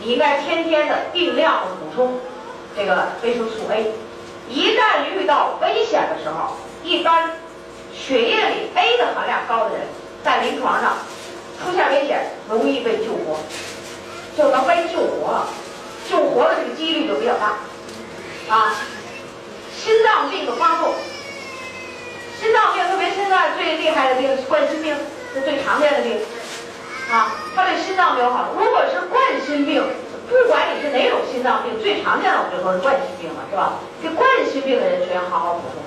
[0.00, 2.18] 你应该天天的定量的补充
[2.76, 3.92] 这个维生素 A。
[4.48, 7.30] 一旦遇到危险的时候，一般
[7.94, 9.86] 血液里 A 的含量高的人，
[10.22, 10.96] 在临床上
[11.64, 13.38] 出现危险，容易被救活，
[14.36, 15.46] 就能被救活了，
[16.12, 17.56] 救活的这个几率就比较大。
[18.54, 18.76] 啊，
[19.74, 20.94] 心脏病的发作，
[22.38, 24.94] 心脏病特别现在最厉害的病是冠心病，
[25.32, 26.20] 是最常见的病。
[27.10, 28.60] 啊，他这心脏没有好处。
[28.60, 29.82] 如果是冠心病。
[30.30, 33.74] 不管你是哪种心脏病，最常见的我们就说是冠心病了，是吧？
[34.00, 35.82] 这冠心病的人群要好好补充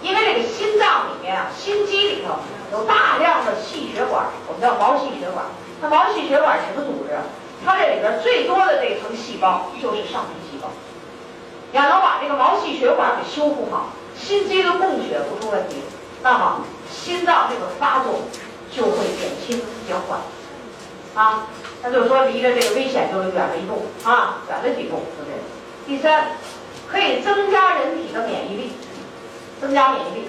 [0.00, 2.38] 因为这个心脏里面啊，心肌里头
[2.70, 5.46] 有大量的细血管，我们叫毛细血管。
[5.80, 7.16] 那毛细血管什么组织？
[7.64, 10.68] 它这里边最多的这层细胞就是上皮细胞。
[11.72, 15.76] 要能把这个毛细血管给修复好，心肌的供血不出问题，
[16.22, 16.60] 那么
[16.90, 18.22] 心脏这个发作
[18.70, 20.20] 就会减轻减缓，
[21.14, 21.48] 啊。
[21.82, 25.36] 那就是说，离着这个危险就远了一步啊，远了几步，是不是？
[25.86, 26.38] 第三，
[26.88, 28.72] 可以增加人体的免疫力，
[29.60, 30.28] 增加免疫力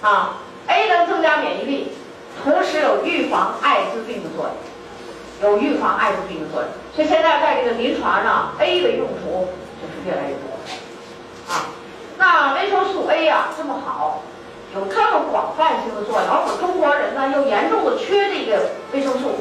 [0.00, 0.38] 啊。
[0.66, 1.92] A 能增加免疫力，
[2.42, 4.54] 同时有预防艾滋病的作用，
[5.42, 6.70] 有预防艾滋病的作用。
[6.94, 9.48] 所以现在在这个临床上，A 的用途
[9.80, 11.66] 就是越来越多啊。
[12.16, 14.22] 那维生素 A 呀这么好，
[14.74, 19.36] 有这么广泛性的作用，而我们中国人呢又严重的缺这个维生素。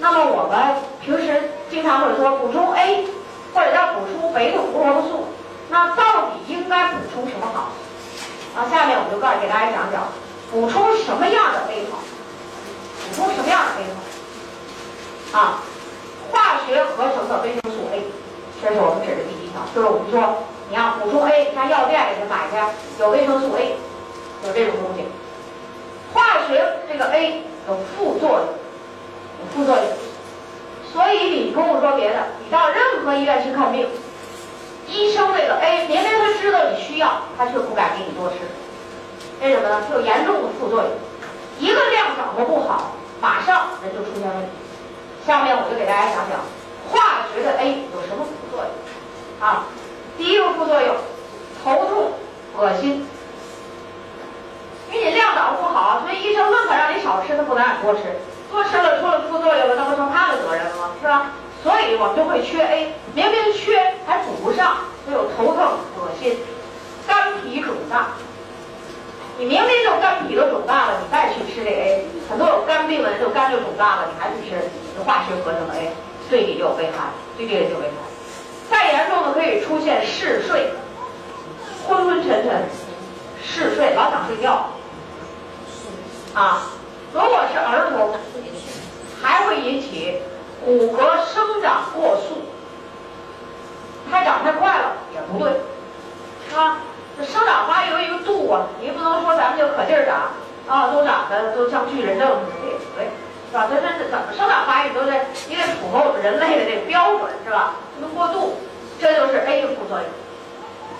[0.00, 3.06] 那么我们平时经常会说补充 A，
[3.54, 5.28] 或者叫补充贝塔胡萝卜素，
[5.70, 7.68] 那到底应该补充什么好？
[8.56, 10.08] 啊，下面我就告诉给大家讲讲，
[10.50, 11.98] 补充什么样的 A 好，
[13.08, 14.03] 补充什么样的 A 好？
[15.34, 15.58] 啊，
[16.30, 18.06] 化学合成的维生素 A，
[18.62, 22.56] 这是我们指的第一条，就是我们说你要补充 A，上药店里头买去，
[23.02, 23.74] 有维生素 A，
[24.46, 25.04] 有这种东西。
[26.14, 28.48] 化学这个 A 有副作用。
[29.34, 29.84] 有副作用，
[30.92, 33.88] 所以你跟我说别的，你到任何医院去看病，
[34.86, 38.36] 医生这个 A，明明他知道你需要，他却不敢给你多吃，
[39.42, 39.82] 为什么呢？
[39.92, 40.92] 有严重的副作用，
[41.58, 44.48] 一个量掌握不好，马上人就出现问题。
[45.26, 46.38] 下面我就给大家讲讲
[46.92, 48.70] 化学的 A 有什么副作用
[49.40, 49.64] 啊？
[50.18, 50.94] 第一个副作用，
[51.64, 52.12] 头痛、
[52.58, 53.06] 恶心，
[54.92, 58.02] 因为你量掌握不好，所以医生宁可让你少吃，他不能让你多吃。
[58.50, 60.90] 多吃了出了副作用了，那不成他的责任了吗？
[61.00, 61.32] 是吧？
[61.62, 66.36] 所以我们就会缺 A，明明缺还补不上，就有头疼、恶心、
[67.08, 68.08] 肝脾肿大。
[69.38, 75.92] 你明明就肝脾都肿大了，你再去吃这 A，很多有肝病的人就肝就肿大了，你还去吃化学合成的 A，
[76.30, 77.94] 对你就有危害，对这个就有危害。
[78.70, 80.72] 再严重的可以出现嗜睡、
[81.86, 82.62] 昏昏沉沉、
[83.42, 84.70] 嗜睡，老想睡觉
[86.34, 86.70] 啊。
[87.12, 88.16] 如果是儿童，
[89.22, 90.20] 还会引起
[90.64, 92.42] 骨骼生长过速，
[94.10, 95.52] 太长太快了也不对，
[96.48, 96.78] 是吧？
[97.16, 100.30] 这生长发育有一个度啊，你不能说咱们就可劲儿长
[100.66, 103.08] 啊，都长得都像巨人这么这也不对，
[103.50, 103.68] 是吧？
[103.68, 105.12] 这这怎么生长发育都是
[105.48, 107.74] 你得符合我们人类的这个标准，是吧？
[107.94, 108.56] 不能过度，
[108.98, 110.06] 这就是 A 的副作用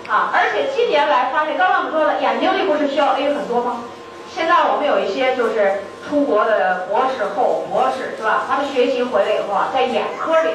[0.07, 0.31] 啊！
[0.35, 3.85] 而且近年来发现，刚才我们说了，眼睛里不是需要 A 很多吗？
[4.31, 8.45] 现在我们有一些就是出国的博士后博士，是吧？
[8.47, 10.51] 他们学习回来以后啊，在眼科里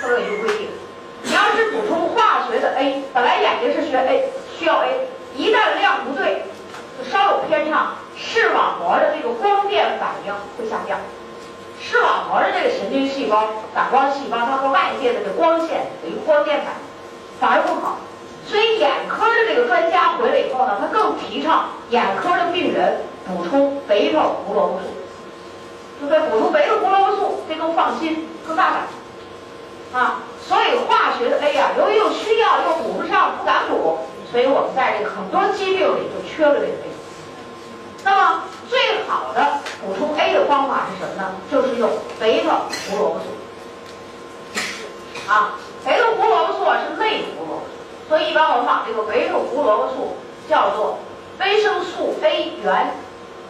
[0.00, 0.68] 都有一个规定，
[1.22, 6.44] 你要是补充化学的 A，本来眼睛是学 A，需要 A，一旦量不对，
[6.96, 10.98] 就稍有偏差，视网膜的这个光电反应会下降。
[11.80, 17.98] 视网膜的这个神经细胞、感光细胞，它和外界的这光线有一个光电反应，反而不好。
[18.46, 24.86] 所以眼科的这个专家回来以后呢，他更提倡眼科的病人补充贝塔胡萝卜素，
[25.98, 26.30] 对不对？
[26.30, 30.22] 补充贝塔胡萝卜素，这更放心，更大胆啊。
[30.40, 33.98] 所以化学的 A 呀，由于又需要又补不上，不敢补，
[34.30, 36.91] 所以我们在这个很多疾病里就缺了这个。
[38.04, 41.34] 那么最好的补充 A 的方法是什么呢？
[41.50, 43.26] 就是用贝塔胡萝卜素
[45.30, 45.58] 啊。
[45.84, 47.72] 贝塔胡萝卜素啊是类胡萝卜素。
[48.08, 50.16] 所以一般我们把这个维生胡萝卜素
[50.48, 50.98] 叫做
[51.38, 52.94] 维生素 A 源，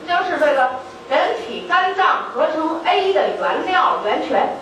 [0.06, 0.70] 就是这个
[1.08, 4.56] 人体肝脏合成 A 的原料源泉，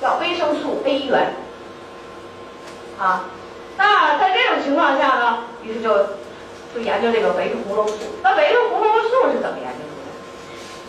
[0.00, 1.34] 叫维生素 A 源。
[2.98, 3.24] 啊，
[3.76, 5.94] 那在这种情况下呢，于是就
[6.74, 7.98] 就研究这个维生胡萝卜素。
[8.22, 10.16] 那维生胡萝卜素是怎么研究出来的？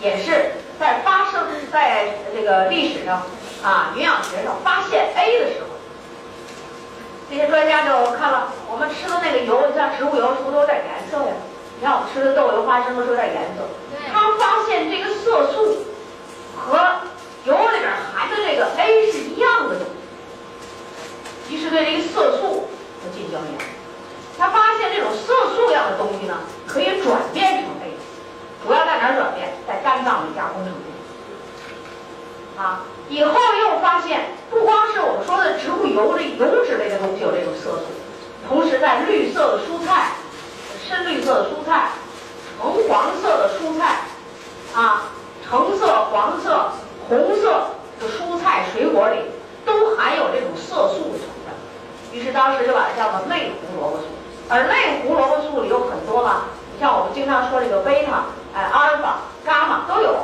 [0.02, 3.24] 也是在发生在这个历史上
[3.64, 5.68] 啊，营养学上发现 A 的时候。
[7.30, 11.34] 这些专家就看了我们吃的那个油，像植物油，是不是都有点颜色呀？
[11.80, 13.64] 你看我们吃的豆油、花生都是有点颜色。
[14.12, 15.84] 他们发现这个色素
[16.56, 16.78] 和
[17.46, 19.88] 油里边含的这个 A 是一样的东
[21.50, 22.68] 西，于是对这个色素
[23.02, 23.66] 就进行了研究。
[24.38, 27.98] 他发现这种色素样的东西呢，可以转变成 A，
[28.66, 29.54] 主要在哪儿转变？
[29.68, 30.74] 在肝脏里加工成。
[32.58, 32.84] 啊。
[33.10, 37.86] 以后又发现，不光是我们说的植物油这油脂类的东西有这种色素，
[38.48, 40.14] 同时在绿色的蔬菜、
[40.88, 41.90] 深绿色的蔬菜、
[42.58, 44.02] 橙黄色的蔬菜，
[44.74, 45.12] 啊，
[45.48, 46.72] 橙色、黄色、
[47.10, 47.68] 红色
[48.00, 49.18] 的蔬菜水果里
[49.66, 51.54] 都含有这种色素的成分。
[52.14, 53.52] 于是当时就把它叫做类。
[54.54, 56.44] 而类胡萝卜素里有很多嘛，
[56.80, 60.16] 像我们经常说这个贝塔、哎阿尔法、伽马都有，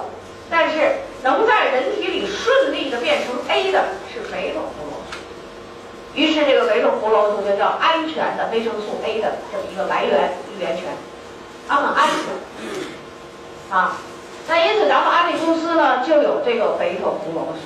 [0.49, 1.01] 但是。
[1.21, 5.19] 能在人体里顺利的变成 A 的是维生胡萝卜素，
[6.13, 10.85] 于是这个维生胡萝卜素就叫安全的维生素 A 的这么一个来源一源泉，
[11.67, 13.97] 它很安全啊。
[14.47, 17.59] 那因此咱们安利公司呢就有这个维生胡萝卜素，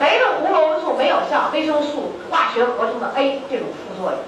[0.00, 4.18] 维生胡萝卜素没有像维生素化学合成的 A 这种副作用，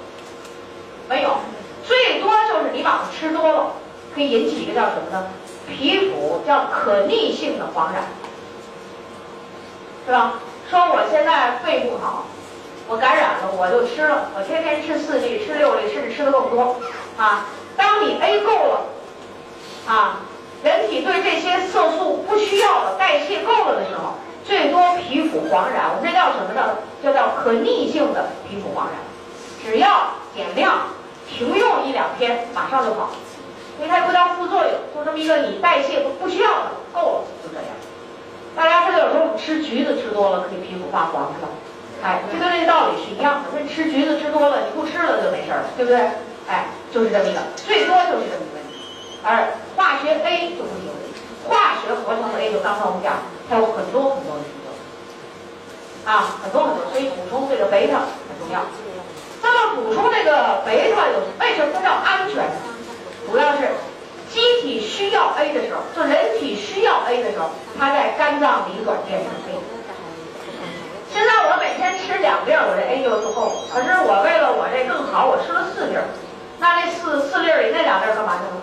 [1.09, 1.37] 没有，
[1.85, 3.73] 最多就是你把它吃多了，
[4.15, 5.29] 可以引起一个叫什么呢？
[5.69, 7.99] 皮肤叫可逆性的黄疸。
[10.07, 10.35] 是吧？
[10.71, 12.27] 说我现在肺不好，
[12.89, 16.77] 我感染了，我就吃了，我天天吃四粒，吃六粒，甚至吃的更多，
[17.17, 17.47] 啊！
[17.77, 18.81] 当你 A 够了，
[19.87, 20.21] 啊，
[20.63, 26.79] 人体对这些色素不需要了，代谢够了的时候，最多皮肤黄染，我们这叫什么呢？
[27.03, 28.95] 就叫可逆性的皮肤黄染，
[29.65, 30.79] 只要减量，
[31.37, 33.11] 停用一两天，马上就好，
[33.79, 37.77] 因为它也不叫副作用，就这么一个你代谢不不需要的，够了，就这样。
[38.57, 41.53] 大家知道有时候我们吃橘子吃多了可以皮肤发黄是吧？
[42.03, 43.61] 哎，这跟这个道理是一样的。
[43.61, 46.01] 你吃橘子吃多了，你不吃了就没事了，对不对？
[46.49, 48.81] 哎，就是这么一个，最多就是这么一个问题。
[49.21, 50.89] 而化学 A 就不行，
[51.45, 53.21] 化学合成的 A 就刚才我们讲，
[53.51, 58.65] 它有很多很多的副作用啊，很多很多，所以补充这个贝塔很重要。
[59.47, 62.45] 那么补充这个贝塔有为什么叫安全？
[63.31, 63.69] 主要是。
[64.29, 69.57] 机体需要 A 的时候，就人体需要 A 的时候，它在肝脏里转变成 A。
[71.11, 73.55] 现在我每天吃两粒，我这 A 就足够了。
[73.73, 75.97] 可是我为了我这更好，我吃了四粒。
[76.59, 78.61] 那这四四粒里那两粒干嘛去了？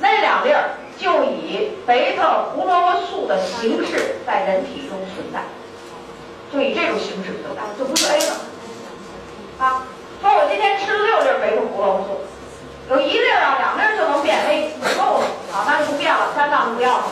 [0.00, 0.50] 那两粒
[0.98, 5.44] 就以贝塔胡萝卜素的形式在人体中存在，
[6.50, 8.34] 就以这种形式存在，就不是 A 了。
[9.60, 9.86] 啊，
[10.20, 12.20] 说我今天吃了六粒贝塔胡萝卜素。
[12.88, 17.04] 有一粒啊，两粒就能变 A，够了啊，那就不变了，肝脏就不要了，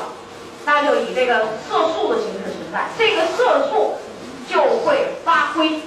[0.64, 3.98] 那就以这个色素的形式存在，这个色素
[4.48, 5.82] 就会发挥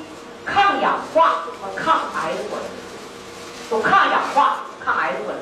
[0.45, 5.39] 抗氧化和抗癌的作用，有抗氧化、抗癌的作用。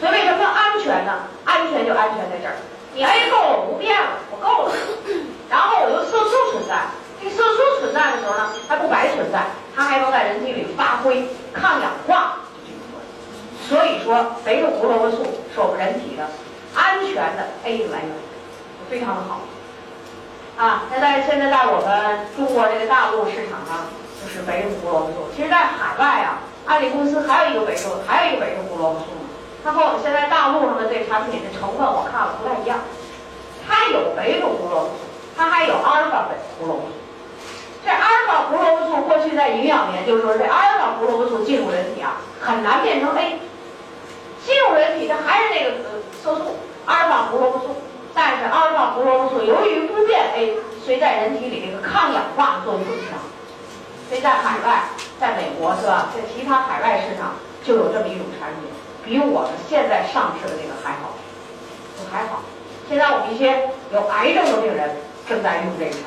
[0.00, 1.26] 所以为什么安全呢？
[1.44, 2.54] 安全就安全在这儿，
[2.94, 4.74] 你 A 够了，不变了，我够了，
[5.50, 6.86] 然后我又色素存在，
[7.24, 12.36] 这色素存在的时候呢，它不白存在，它还能在人体里发挥抗氧化。
[13.66, 16.28] 所以说，贝塔胡萝卜素是我们人体的
[16.74, 18.12] 安全的 A 来源，
[18.90, 19.40] 非常的好。
[20.58, 23.88] 啊，那在现在在我们中国这个大陆市场上，
[24.20, 25.32] 就是贝塔胡萝卜素。
[25.34, 29.24] 其实，在海外啊，安利公司还有一个贝塔，还有一个贝塔胡萝卜素呢。
[29.64, 32.80] 它和我们现在大陆上的这产品的成分我看了不太一样。
[33.66, 37.03] 它有贝塔胡萝卜素，它还有阿尔法法胡萝卜素。
[37.84, 43.38] 这阿尔法胡萝卜素过去在营养里面就说，这阿尔法胡萝卜素进入人体啊，很难变成 A。
[44.44, 45.76] 进入人体它还是那个
[46.22, 46.56] 色素
[46.86, 47.76] 阿尔法胡萝卜素，
[48.14, 53.18] 但是阿尔法胡萝卜素由于不变 A，所以在人体里这个抗氧化的作用更强。
[54.08, 54.84] 所以在海外，
[55.18, 58.68] 在美国是吧，在其他海外市场就有这么一种产品，
[59.04, 61.16] 比我们现在上市的这个还好，
[62.12, 62.42] 还好。
[62.86, 66.06] 现在我们一些有癌症的病人正在用这个产品。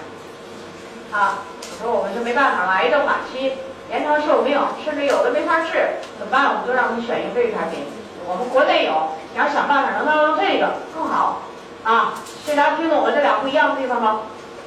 [1.11, 1.39] 啊，
[1.81, 3.53] 说我们就没办法了，癌症晚期
[3.91, 6.49] 延长寿命，甚至有的没法治，怎么办？
[6.49, 7.85] 我们就让他们选用这个产品。
[8.25, 11.41] 我们国内有，你要想办法能到这个更好。
[11.83, 12.15] 啊，
[12.45, 14.21] 这大家听懂了这俩不一样的地方吗？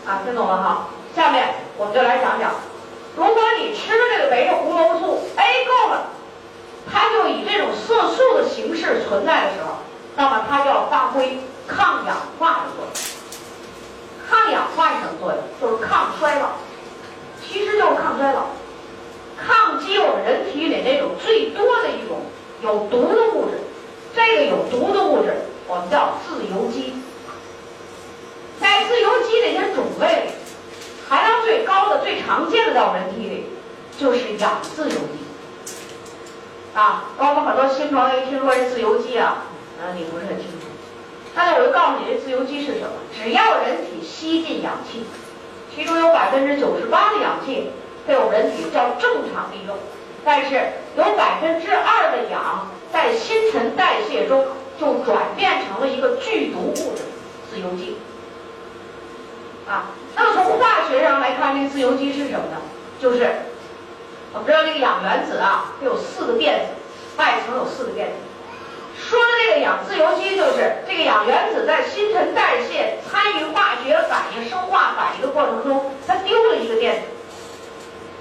[0.06, 0.86] 啊，听懂了哈。
[1.14, 2.52] 下面我们就来讲讲，
[3.16, 6.06] 如果你吃的这个维生胡萝素 A 够了，
[6.90, 9.82] 它就以这种色素的形式存在的时候，
[10.16, 12.92] 那么它就要发挥抗氧化的作用。
[14.30, 15.38] 抗氧化是什么作用？
[15.60, 16.50] 就是抗衰老，
[17.50, 18.46] 其实就是抗衰老，
[19.36, 22.20] 抗击我们人体里那种最多的一种
[22.62, 23.58] 有毒的物质。
[24.14, 25.34] 这个有毒的物质，
[25.66, 26.94] 我们叫自由基。
[28.60, 30.30] 在自由基这些种类里，
[31.08, 33.46] 含量最高的、最常见的在我们人体里，
[33.98, 35.18] 就是氧自由基。
[36.74, 39.44] 啊，我们很多新朋友一听说这自由基啊，
[39.82, 40.66] 呃，你不是很清楚。
[41.34, 42.90] 但是我就告诉你，这自由基是什么？
[43.16, 45.04] 只要人体吸进氧气，
[45.74, 47.70] 其中有百分之九十八的氧气
[48.06, 49.76] 被我们人体叫正常利用，
[50.24, 50.54] 但是
[50.96, 54.46] 有百分之二的氧在新陈代谢中
[54.78, 57.04] 就转变成了一个剧毒物质——
[57.50, 57.98] 自由基。
[59.68, 62.56] 啊，那么从化学上来看，这个自由基是什么呢？
[63.00, 63.30] 就是
[64.32, 66.66] 我们知道这个氧原子啊，它有四个电子，
[67.16, 68.14] 外层有四个电子。
[69.00, 77.02] 说的这个氧自由基，就是这个氧原子在新陈代谢、参与化学反应、生化反应的过程中，它丢了一个电子，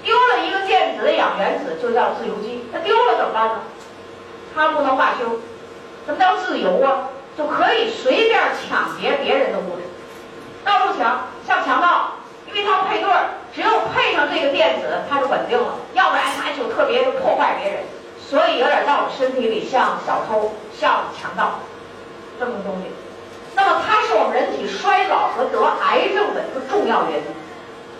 [0.02, 2.64] 丢了一个电子的氧原子就叫自由基。
[2.72, 3.60] 它丢了怎么办呢？
[4.54, 5.38] 它不能化修。
[6.06, 7.10] 什么叫自由啊？
[7.38, 9.82] 就可以随便抢劫别人的物质，
[10.64, 12.14] 到处抢，像强盗，
[12.48, 17.82] 因为它配对儿，只有配上这个电子，它就稳定了，要不然它就特别的破坏别人。
[18.18, 20.52] 所以有点到我们身体里像小偷。
[20.80, 21.60] 像强盗
[22.38, 22.88] 这么个东西，
[23.54, 27.26] 那么它是我们人体衰老和得癌症的一个重要原因。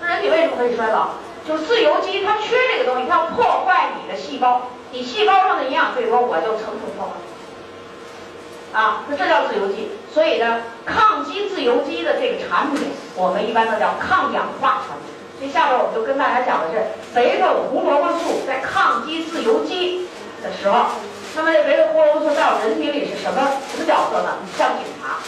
[0.01, 1.11] 那人体为什么可以衰老？
[1.47, 8.81] 就是自由基它缺这个东西，它要破坏你的细胞，你细胞上的营养最多，我就层层破坏。
[8.81, 9.91] 啊，那这叫自由基。
[10.15, 15.13] 所以呢，抗击自由基的这个产品，我们一般都叫抗氧化产品。
[15.39, 16.83] 所以下边我们就跟大家讲的是，
[17.15, 20.09] 维特胡萝卜素在抗击自由基
[20.43, 20.87] 的时候。
[21.37, 24.39] 那么这维特胡萝卜素在我们人体里是什么什么角色呢？
[24.59, 25.19] 像警察，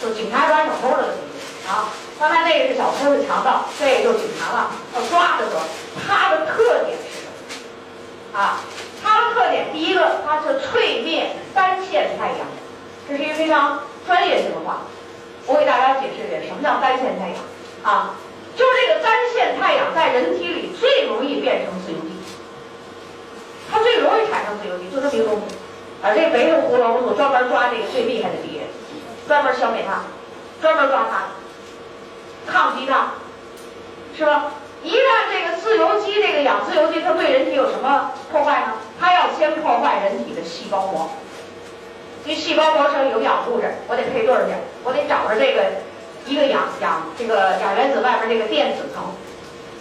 [0.00, 1.88] 就警察抓小偷的东西啊。
[2.18, 4.70] 刚才那个是小偷是强盗，这个就警察了。
[4.94, 5.62] 要抓的时候，
[6.06, 8.38] 它的特点是什么？
[8.38, 8.60] 啊，
[9.02, 12.46] 它的特点第一个，它是淬灭单线太阳，
[13.08, 14.82] 这是一个非常专业性的话。
[15.46, 17.38] 我给大家解释一下什么叫单线太阳
[17.82, 18.14] 啊？
[18.54, 22.21] 就是这个单线太阳在人体里最容易变成自由基。
[23.72, 25.56] 它最容易产生自由基，就这么一个东西，
[26.02, 28.68] 而这维生胡萝卜素专门抓这个最厉害的敌人，
[29.26, 30.04] 专门消灭它，
[30.60, 31.32] 专门抓它，
[32.52, 33.14] 抗击它，
[34.14, 34.52] 是吧？
[34.82, 38.74] 一旦这个自由基，这个氧自由基，它对人体有什么破坏呢？
[39.00, 41.08] 它要先破坏人体的细胞膜，
[42.24, 44.52] 因为细胞膜上有氧物质，我得配对去，
[44.84, 45.64] 我得找着这个
[46.26, 49.04] 一个氧氧这个氧原子外边这个电子层，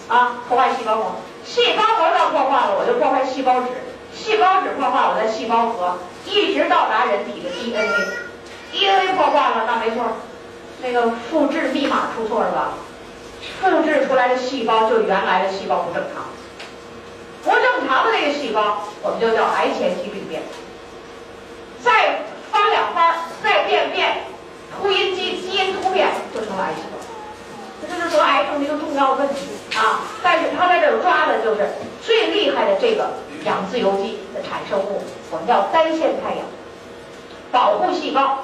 [0.08, 1.16] 啊，破坏细胞膜。
[1.46, 3.70] 细胞核要破坏了，我就破坏细胞质；
[4.14, 7.88] 细胞质破坏，我的细胞核，一直到达人体的 DNA。
[8.72, 10.06] DNA 破坏了，那没错，
[10.82, 12.74] 那个复制密码出错了吧？
[13.60, 16.26] 复制出来的细胞就原来的细胞不正常，
[17.44, 20.44] 不正常的这个细胞，我们就叫癌前期病变。
[21.84, 22.20] 再
[22.52, 24.26] 翻两番，再变变，
[24.78, 27.01] 突因基基因突变，就成了癌细胞。
[27.82, 29.48] 这就是得癌症的一个重要问题。
[29.78, 30.02] 啊！
[30.22, 31.68] 但是他在这儿抓的就是
[32.04, 33.12] 最厉害的这个
[33.46, 35.02] 氧自由基的产生物，
[35.32, 36.46] 我们叫单线太氧，
[37.52, 38.40] 保护细胞。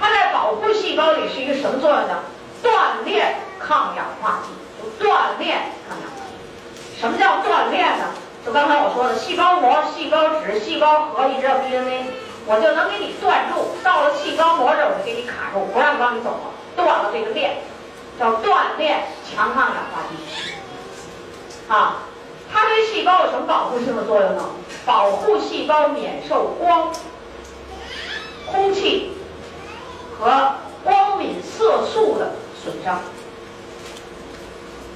[0.00, 2.22] 它在保护细胞里是一个什么作用呢？
[2.62, 5.58] 锻炼抗氧化剂，就锻炼
[5.88, 7.00] 抗氧化剂。
[7.00, 8.04] 什么叫锻炼呢？
[8.46, 12.06] 就刚才我说的，细胞膜、细胞质、细胞核一直到 DNA，
[12.46, 13.76] 我就能给你断住。
[13.82, 17.58] 到了细胞膜这儿，我就给你卡住，不让往里走了，断了这个链，
[18.20, 20.52] 叫锻炼强抗氧化剂。
[21.68, 22.02] 啊，
[22.52, 24.44] 它对细胞有什么保护性的作用呢？
[24.84, 26.92] 保护细胞免受光、
[28.44, 29.12] 空气
[30.18, 33.00] 和光敏色素的损伤。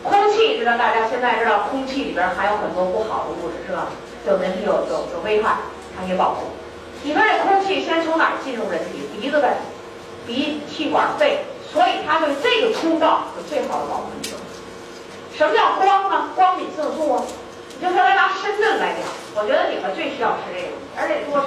[0.03, 3.87] 空气，知道，大家现在知道空气里边含有很多不好的物质，是吧？
[4.23, 5.57] 对人体有有有危害，
[5.97, 6.49] 它也保护。
[7.03, 9.09] 你说这空气先从哪儿进入人体？
[9.19, 9.57] 鼻子呗，
[10.27, 11.45] 鼻、气管、肺，
[11.75, 14.13] 所以它对这个通道有最好的保护。
[15.37, 16.31] 什么叫光呢？
[16.37, 17.23] 光敏色素啊！
[17.77, 19.03] 你就说来拿深圳来讲，
[19.35, 21.47] 我觉得你们最需要吃这个，而且多吃。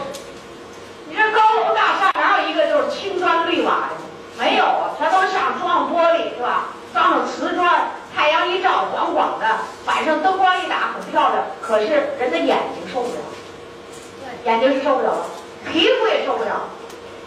[1.07, 3.95] 你这高楼大厦哪有一个就是青砖绿瓦的？
[4.38, 6.75] 没有啊，全都上装玻璃是吧？
[6.93, 9.47] 装上瓷砖，太阳一照黄黄的，
[9.86, 11.45] 晚上灯光一打很漂亮。
[11.61, 11.88] 可是
[12.19, 13.23] 人的眼睛受不了，
[14.43, 16.67] 眼睛是受不了的，皮肤也受不了。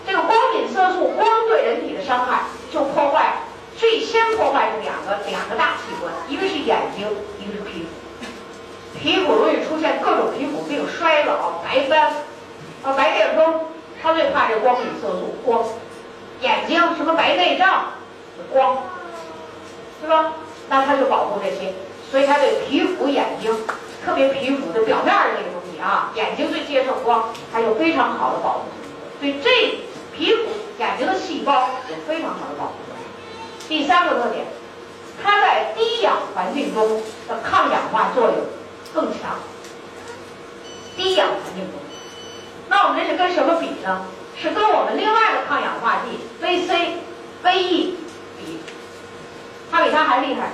[0.06, 2.42] 这个光敏色素光对人体的伤害
[2.72, 3.34] 就破坏，
[3.76, 7.06] 最先破坏是两个两个大器官，一个是眼睛，
[7.38, 8.98] 一个是皮肤。
[8.98, 12.12] 皮肤容易出现各种皮肤病、衰老、白斑，
[12.82, 13.60] 啊，白癜风，
[14.02, 15.64] 他最怕这光敏色素光。
[16.42, 17.86] 眼睛什么白内障，
[18.52, 18.78] 光，
[20.00, 20.32] 是吧？
[20.70, 21.74] 那它就保护这些，
[22.10, 23.52] 所以它对皮肤、眼睛，
[24.04, 28.60] 特别皮肤的表面的这个东西啊，眼睛最接受光，还有非常好的保护
[29.20, 29.80] 对这
[30.16, 30.44] 皮肤、
[30.80, 33.04] 眼睛的细胞有非常好的保护作用。
[33.68, 34.46] 第三个特点，
[35.22, 38.36] 它在低氧环境中的抗氧化作用
[38.94, 39.36] 更强。
[40.96, 41.78] 低氧环境中，
[42.70, 44.06] 那我们这是跟什么比呢？
[44.40, 46.94] 是跟我们另外的抗氧化剂 VC、
[47.44, 47.96] VE
[48.38, 48.60] 比，
[49.70, 50.52] 它比它还厉害。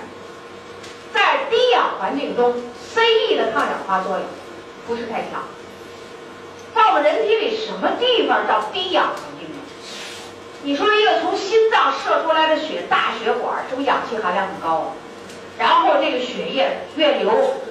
[1.14, 2.52] 在低氧环境中
[2.94, 4.26] ，CE 的抗氧化作用
[4.88, 5.44] 不是太强。
[6.74, 9.12] 在我们人体里，什么地方叫低氧？
[10.66, 14.90] 你说一个从心脏射出来的血，大血管是不是氧气含量很高啊？
[15.56, 17.30] 然后这个血液越流，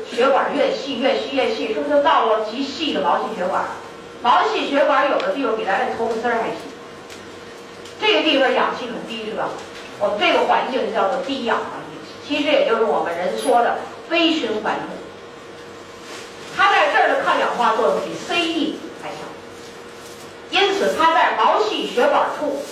[0.10, 3.66] 血管越细，越细越细，是不是就到了极细的毛细血管？
[4.22, 6.56] 毛细血管有的地方比咱这头发丝儿还细，
[8.00, 9.50] 这个地方氧气很低，是吧？
[10.00, 13.78] 我们这个环境叫做低氧环境，其实也就是我们人说的
[14.10, 14.74] 微循环。
[16.56, 19.28] 它在这儿的抗氧化作用比 CE 还强，
[20.50, 22.64] 因此它在毛细血管处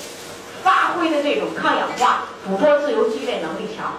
[0.63, 3.93] 发挥的这种抗氧化、捕捉自由基这能力强，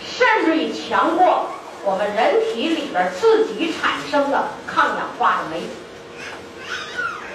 [0.00, 1.46] 甚至于强过
[1.82, 5.62] 我们人体里边自己产生的抗氧化的酶。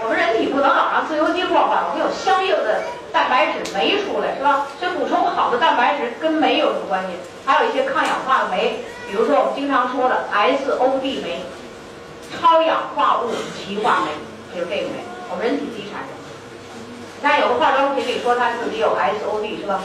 [0.03, 2.82] 我们人体不能老让自由基破坏，我们有相应的
[3.14, 4.66] 蛋白质酶出来，是吧？
[4.80, 7.09] 所以补充好的蛋白质跟酶有什么关系？
[7.45, 11.45] 还有一些抗氧化的酶，比如说我们经常说的 SOD 酶，
[12.34, 14.12] 超氧化物歧化酶，
[14.55, 16.20] 就是这个酶，我们人体自己产生。
[17.22, 19.82] 那有个化妆品里说它自己有 SOD，是吧？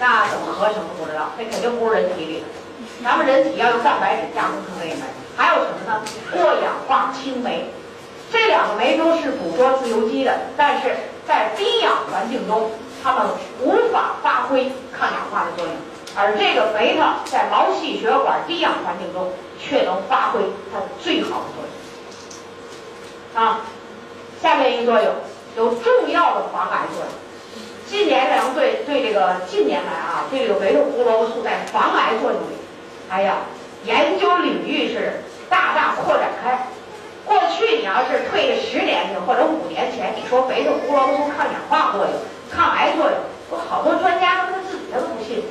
[0.00, 2.46] 那怎么合成的不知道，那肯定不是人体里的。
[3.04, 5.02] 咱们人体要用蛋白质加工成这个酶，
[5.36, 6.02] 还有什么呢？
[6.32, 7.66] 过氧化氢酶。
[8.32, 10.96] 这两个酶都是捕捉自由基的，但是
[11.26, 12.70] 在低氧环境中，
[13.02, 13.26] 它们
[13.60, 15.74] 无法发挥抗氧化的作用，
[16.14, 20.40] 而这个酶呢，在毛细血管低氧环境中却能发挥
[20.72, 21.64] 它最好的作
[23.34, 23.42] 用。
[23.44, 23.60] 啊，
[24.40, 25.12] 下面一个作用
[25.56, 27.12] 有重要的防癌作用。
[27.86, 32.54] 近年来对对这个近年来啊，对这个维生胡萝卜素在防癌作用里，
[33.08, 33.38] 哎呀，
[33.84, 36.68] 研究领域是大大扩展开。
[37.26, 42.12] 过去你要是退个十年去或者五年前，你说肥的胡萝卜素抗氧化作用、
[42.50, 43.18] 抗癌作用，
[43.50, 45.44] 我好多专家他们自己他都不信。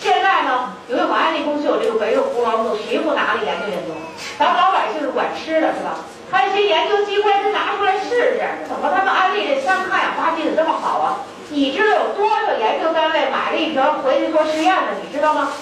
[0.00, 3.94] 现在呢，由于我们安利公司有这个肥的胡萝卜素，谁不拿来研究研究？
[4.38, 6.04] 咱老百姓是管吃的，是吧？
[6.30, 11.20] 他一些研究机关，他拿出来试试，怎么他们安利这三抗氧化剂的这么好啊？
[11.50, 14.92] 你知道有多少研究单位买了一瓶回去做实验的？
[15.02, 15.52] 你知道吗？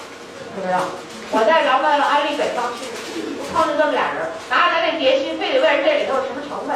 [0.55, 0.79] 不知道。
[1.31, 2.85] 我在咱们安利北方区。
[3.53, 6.75] 碰见这么俩人，拿着咱那碟芯，非得问这里头有什么成分。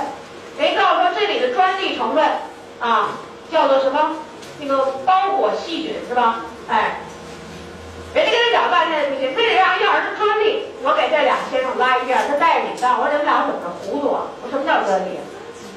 [0.60, 2.24] 人告诉说这里的专利成分
[2.80, 3.18] 啊，
[3.52, 4.18] 叫做什么？
[4.60, 6.42] 那个包裹细菌是吧？
[6.70, 7.02] 哎，
[8.18, 10.66] 人家跟他讲半天不行，非得让要人专利。
[10.82, 12.98] 我给这俩先生拉一遍，他带着你干。
[12.98, 14.34] 我说你们俩怎么着糊涂啊？
[14.42, 15.22] 我什么叫专利？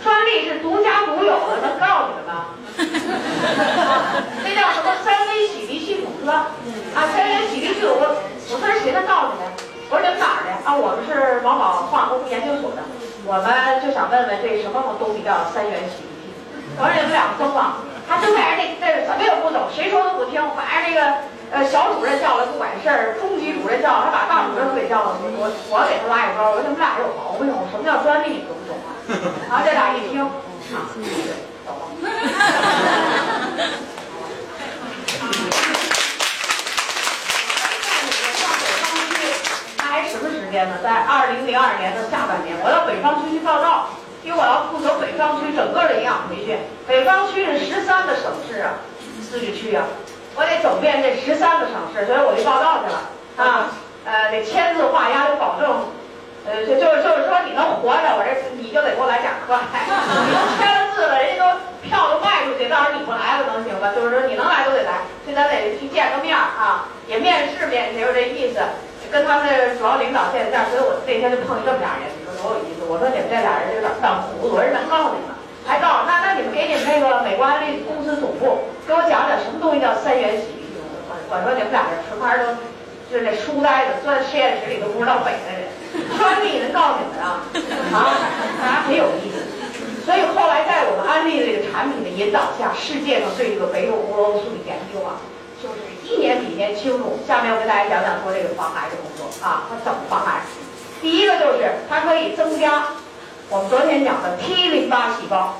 [0.00, 2.56] 专利是独家独有的，能告诉你们吗？
[4.40, 6.56] 那叫什么三维洗涤系统是吧？
[6.96, 9.44] 啊，三维洗涤系统，我我说谁能告诉你们？
[9.92, 10.72] 我说你们哪儿的啊？
[10.72, 12.80] 我们是王宝化工研究所的，
[13.28, 13.52] 我们
[13.84, 16.32] 就想问问这什么东西叫三元洗涤剂。
[16.80, 20.40] 我说你们俩疯了，他就在这这怎么也不懂，谁说都不听。
[20.56, 25.16] 反正这个呃小主任叫来不管事儿，中级主任叫他把大主任都给叫了。
[25.20, 28.88] 我我给他拉一包，我说你们俩有毛病，什么叫专利你懂不懂啊？
[29.50, 30.30] 然后这俩一听，啊，
[31.66, 31.82] 走了。
[40.10, 40.78] 什么时间呢？
[40.82, 43.90] 在二零零二年的下半年，我到北方区去报道，
[44.24, 46.58] 因为我要负责北方区整个的营养培训。
[46.86, 48.72] 北方区是十三个省市啊，
[49.22, 49.84] 自治区啊，
[50.36, 52.98] 我得走遍这十三个省市，所以我就报道去了。
[53.36, 53.70] 啊，
[54.04, 55.90] 呃，得签字画押，得保证，
[56.46, 59.58] 呃，就就是就是说你能活着，我这你就得给我来讲课。
[59.58, 63.92] 你 都 签了字了，人家都票都卖出去，到时候你不来了能行吗？
[63.94, 68.60] 就是说你能来都得来，所以咱得去见个面啊，也面试面试，就这意思。
[69.10, 72.86] 跟他们的主要领导见面，所以我那天就碰见这么俩人，你说多有意思。
[72.86, 75.34] 我说你们这俩人有点犯糊涂，我说能告诉你们，
[75.70, 80.74] 还告诉那那你们给你们那个美国安利公司总部给我讲讲什么东西叫三元洗涤。
[80.74, 82.58] 我我说你们俩人纯牌都
[83.06, 85.70] 就是那书呆子，钻实验室里都不知道北的人，
[86.18, 87.46] 专利能告诉你们啊
[87.94, 88.18] 啊，
[88.58, 89.46] 大家很有意思。
[90.02, 95.22] 所以后来在我们安利这个产品的引导下，世界上对这个北斗胡萝卜素的研究啊。
[95.62, 97.20] 就是一年比一年清楚。
[97.28, 100.42] 下面我给大家讲讲说这个防癌的工作啊，它怎么防癌？
[101.00, 102.88] 第一个就是它可以增加
[103.52, 105.58] 我们昨天讲的 T 淋巴细胞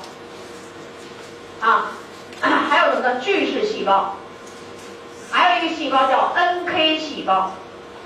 [1.61, 1.91] 啊，
[2.41, 3.21] 还有什么呢？
[3.21, 4.15] 巨噬细胞，
[5.33, 7.51] 还有一个细胞叫 NK 细胞。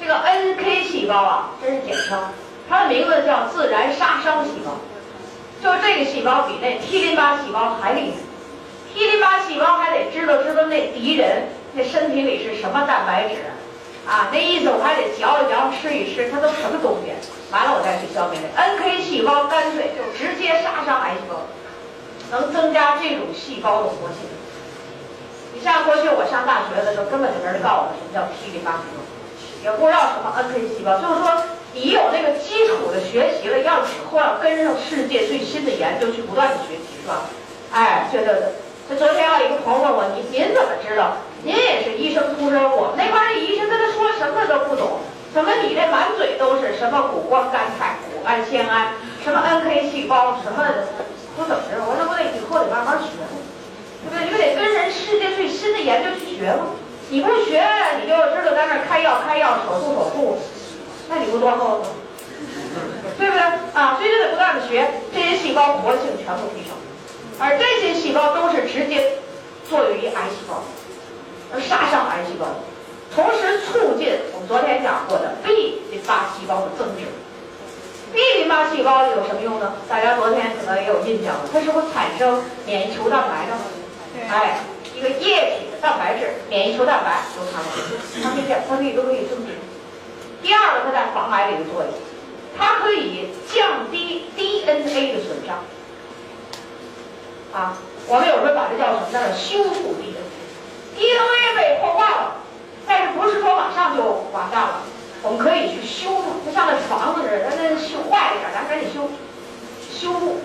[0.01, 2.19] 这个 NK 细胞啊，这是简称，
[2.67, 4.73] 它的名字叫自然杀伤细胞。
[5.63, 8.17] 就这个细胞比那 T 淋巴细胞还厉害。
[8.95, 11.49] T 淋巴细胞还得知道知道那敌人。
[11.75, 13.35] 那身体里是什么蛋白质
[14.09, 14.31] 啊？
[14.33, 17.13] 那意思我还得嚼一嚼，吃一吃，它都什么东西？
[17.51, 18.63] 完了我再去消灭它。
[18.63, 21.47] NK 细胞干脆就直接杀伤癌细胞，
[22.31, 24.29] 能增加这种细胞的活性。
[25.55, 28.99] 你像过去我上大学的时候，根本就没人告诉我什么叫 T 淋巴细胞，
[29.63, 30.99] 也不知道什么 NK 细胞。
[30.99, 37.31] 就是说，你有那个基础的学习了，要以后要跟上世界最新的研究去不断的学习，是吧？
[37.73, 38.49] 哎，对对对。
[38.89, 41.17] 这昨天有一个朋友问我，您您怎么知道？
[41.43, 45.01] 您也是医生出身，我那帮医生跟他说什么都不懂。
[45.35, 50.65] 怎么你这满嘴都是什么谷胱甘肽、谷氨酰胺，什么 NK 细胞，什么
[51.37, 51.83] 都怎么着？
[51.83, 53.19] 我说我得以后得慢慢学，
[53.99, 54.25] 对不对？
[54.25, 56.79] 你不得跟人世界最新的研究去学吗？
[57.11, 57.61] 你不学，
[58.01, 60.39] 你就知道在那开药开药，手术手术，
[61.09, 61.87] 那你不多后吗？
[63.19, 63.43] 对不对？
[63.75, 66.79] 啊，所以就得不断的学，这些细胞活性全部提升，
[67.41, 69.19] 而这些细胞都是直接
[69.69, 70.63] 作用于癌细胞。
[71.53, 72.47] 而杀伤癌细胞，
[73.15, 77.07] 同时促进我们昨天讲过的 B 淋巴细胞的增殖。
[78.13, 79.75] B 淋巴细胞有什么用呢？
[79.89, 83.55] 大家昨天可能也有印象了，它是不是产生免疫球蛋白的？
[84.29, 84.61] 哎，
[84.97, 87.67] 一个液体的蛋白质，免疫球蛋白由它来，
[88.23, 89.55] 它可以它可以都可以增殖。
[90.43, 91.93] 第二个，它在防癌的一个作用，
[92.59, 95.63] 它可以降低 DNA 的损伤。
[97.53, 99.37] 啊，我们有时候把这叫什么呢？
[99.37, 100.19] 修复 DNA。
[100.97, 102.37] DNA 被破坏了，
[102.87, 104.83] 但是不是说马上就完蛋了？
[105.23, 109.09] 我们可以去修它，就像那房子似的，那修坏了一点，咱赶紧修，
[109.91, 110.41] 修复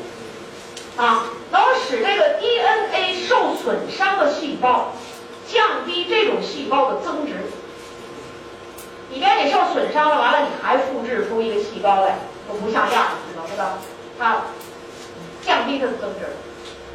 [0.95, 4.93] 啊，能使这个 DNA 受损伤的细胞
[5.45, 7.33] 降低这种细胞的增殖。
[9.11, 13.11] 你别你受损伤了，完了你还复制出一个细胞来，都不像样了，
[13.51, 13.79] 知道吧？
[14.17, 14.43] 它
[15.45, 16.25] 降低它的增殖，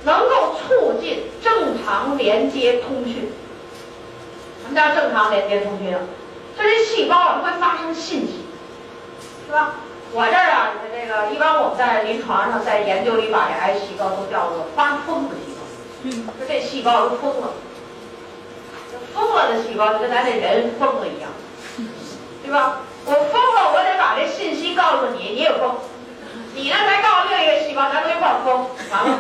[0.05, 3.31] 能够促进正常连接通讯。
[4.65, 5.93] 什么叫正常连接通讯？
[6.57, 8.47] 就这细胞啊，它会发生信息，
[9.47, 9.75] 是吧？
[10.13, 15.61] 我这儿啊，这个一般我们在临床上在研究里把这癌细胞都叫做发疯的细胞，
[16.05, 17.49] 嗯就这细胞都疯了，
[19.13, 21.31] 疯了的细胞就跟咱这人疯了一样，
[22.43, 22.79] 对吧？
[23.05, 25.75] 我疯了，我得把这信息告诉你，你也疯，
[26.55, 29.19] 你呢再告诉另一个细胞，咱都一块疯，完了，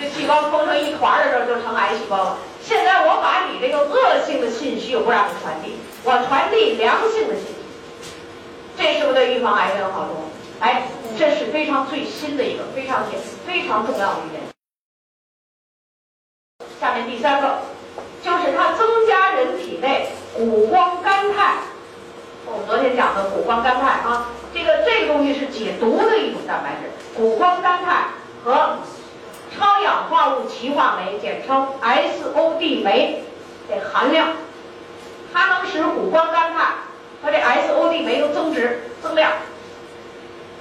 [0.00, 2.38] 这细胞疯成一团的时候就成癌细胞了。
[2.70, 5.74] 现在我把你这个恶性的信息我不让你传递，
[6.04, 7.54] 我传递良性的信息，
[8.78, 10.14] 这是不是对预防癌症有好处？
[10.60, 10.84] 哎，
[11.18, 14.40] 这是非常最新的一个非常简非常重要的一点。
[16.80, 17.58] 下面第三个，
[18.22, 21.56] 就是它增加人体内谷胱甘肽。
[22.46, 28.10] 我们昨天讲的谷胱甘肽啊，这个这个东西是解毒的一种蛋白质，谷胱甘肽
[28.44, 28.78] 和。
[29.60, 33.22] 超氧化物歧化酶，简称 SOD 酶，
[33.68, 34.28] 这含量，
[35.34, 36.76] 它能使谷胱甘肽
[37.22, 39.32] 和这 SOD 酶都增殖增量。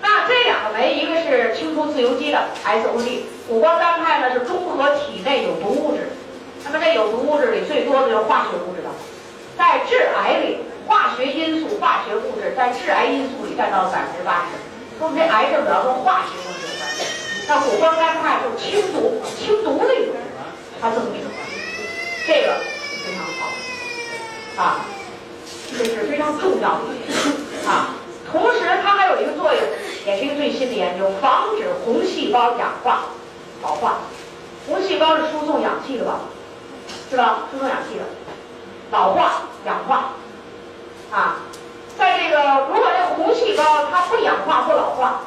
[0.02, 6.10] 那这两个酶，一个是清除自由基的 SOD，谷胱甘肽呢是中和体内有毒物质。
[6.66, 8.92] 那么这有毒物质里最多的就是化学物质了，
[9.58, 10.58] 在致癌里，
[10.88, 15.00] 化学因素、化学物质在致癌因素里占到了百分之八十。
[15.00, 16.79] 说我们这癌症主要跟化学物质。
[17.50, 20.14] 那谷胱甘肽就是清毒、清毒的一种，
[20.80, 21.20] 它增殖，
[22.28, 22.58] 这个
[23.04, 24.86] 非常好，啊，
[25.76, 27.18] 这是非常重要的一点
[27.68, 27.96] 啊。
[28.32, 29.64] 同时，它还有一个作用，
[30.06, 33.06] 也是一个最新的研究，防止红细胞氧化、
[33.64, 33.98] 老化。
[34.68, 36.20] 红细胞是输送氧气的吧？
[37.10, 37.48] 是吧？
[37.52, 38.04] 输送氧气的，
[38.92, 40.12] 老化、氧化，
[41.12, 41.38] 啊，
[41.98, 45.22] 在这个如果这红细胞它不氧化不老化。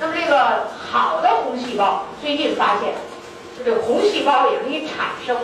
[0.00, 2.94] 那么这个好的红细胞，最近发现，
[3.58, 5.36] 就这个红细胞也可以产生，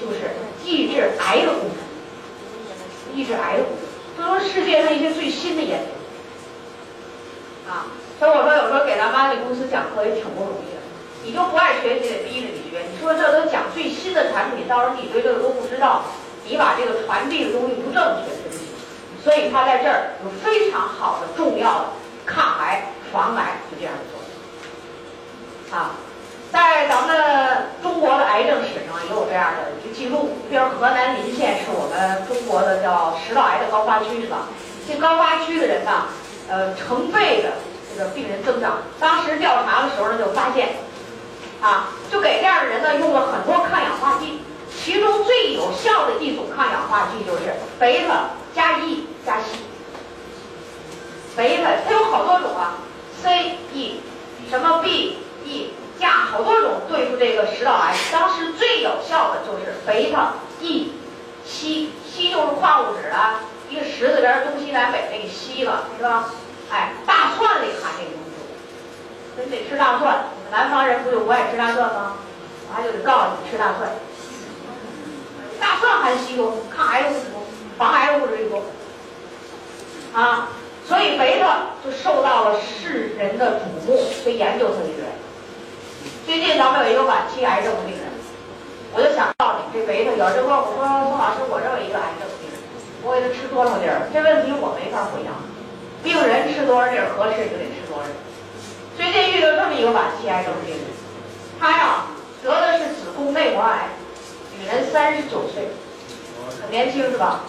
[0.00, 0.32] 就是
[0.64, 3.88] 抑制癌的功能，抑制癌的功能。
[4.16, 7.70] 这都是世界上一些最新的研究。
[7.70, 7.86] 啊，
[8.18, 10.80] 所以我说有时候给咱们安利公司讲课也挺不容易的。
[11.22, 12.82] 你就不爱学，习得逼着你学。
[12.90, 16.02] 你说这都讲最新的产品，到时候你对这个都不知道，
[16.44, 18.64] 你把这个传递的东西不正确，对不起。
[19.22, 21.84] 所以它在这儿有非常好的、重要的
[22.26, 22.90] 抗癌。
[23.12, 24.18] 防癌就这样做
[25.76, 25.90] 啊，
[26.50, 30.38] 在咱们中国的癌症史上也有这样的一个记录。
[30.48, 34.48] 比如河南临县是我们中国的叫食道癌的高发区，是吧？
[34.88, 36.06] 这高发区的人呢，
[36.48, 37.52] 呃，成倍的
[37.92, 38.78] 这个病人增长。
[38.98, 40.76] 当时调查的时候呢，就发现
[41.60, 44.40] 啊，就给这样的人呢用了很多抗氧化剂，
[44.74, 49.58] 其中最有效的一种抗氧化剂就是贝塔加 E 加 C。
[51.36, 52.78] 贝塔它有好多种啊。
[53.22, 54.00] C E
[54.48, 60.92] 什么 B E 加好多种对付这个食道癌，当时最有效的就是贝塔 E
[61.46, 66.30] 硒，硒就是矿物质啊，一个十字边东西南北那个硒了，是吧？
[66.70, 70.26] 哎，大蒜里含这个东西，所以得吃大蒜。
[70.50, 72.16] 南方人不就不爱吃大蒜吗？
[72.68, 73.90] 我还就得告诉你吃大蒜，
[75.58, 77.42] 大蒜含硒多，抗癌物质多，
[77.76, 78.62] 防癌物质多，
[80.12, 80.48] 啊。
[80.88, 85.04] 所以贝塔就受到了世人的瞩目，所以研究它的人。
[86.24, 88.08] 最近咱们有一个晚期癌症的病人，
[88.94, 92.56] 我就想告诉你，这贝塔有这问我说：“宋老师，我这有一个癌症病人，
[93.04, 95.36] 我给他吃多少粒儿？”这问题我没法回答。
[96.00, 98.16] 病人吃多少粒儿合适就得吃多少粒儿。
[98.96, 100.88] 最近遇到这么一个晚期癌症病人，
[101.60, 102.08] 他呀
[102.42, 103.92] 得的是子宫内膜癌，
[104.56, 105.68] 女人三十九岁，
[106.64, 107.44] 很年轻是吧？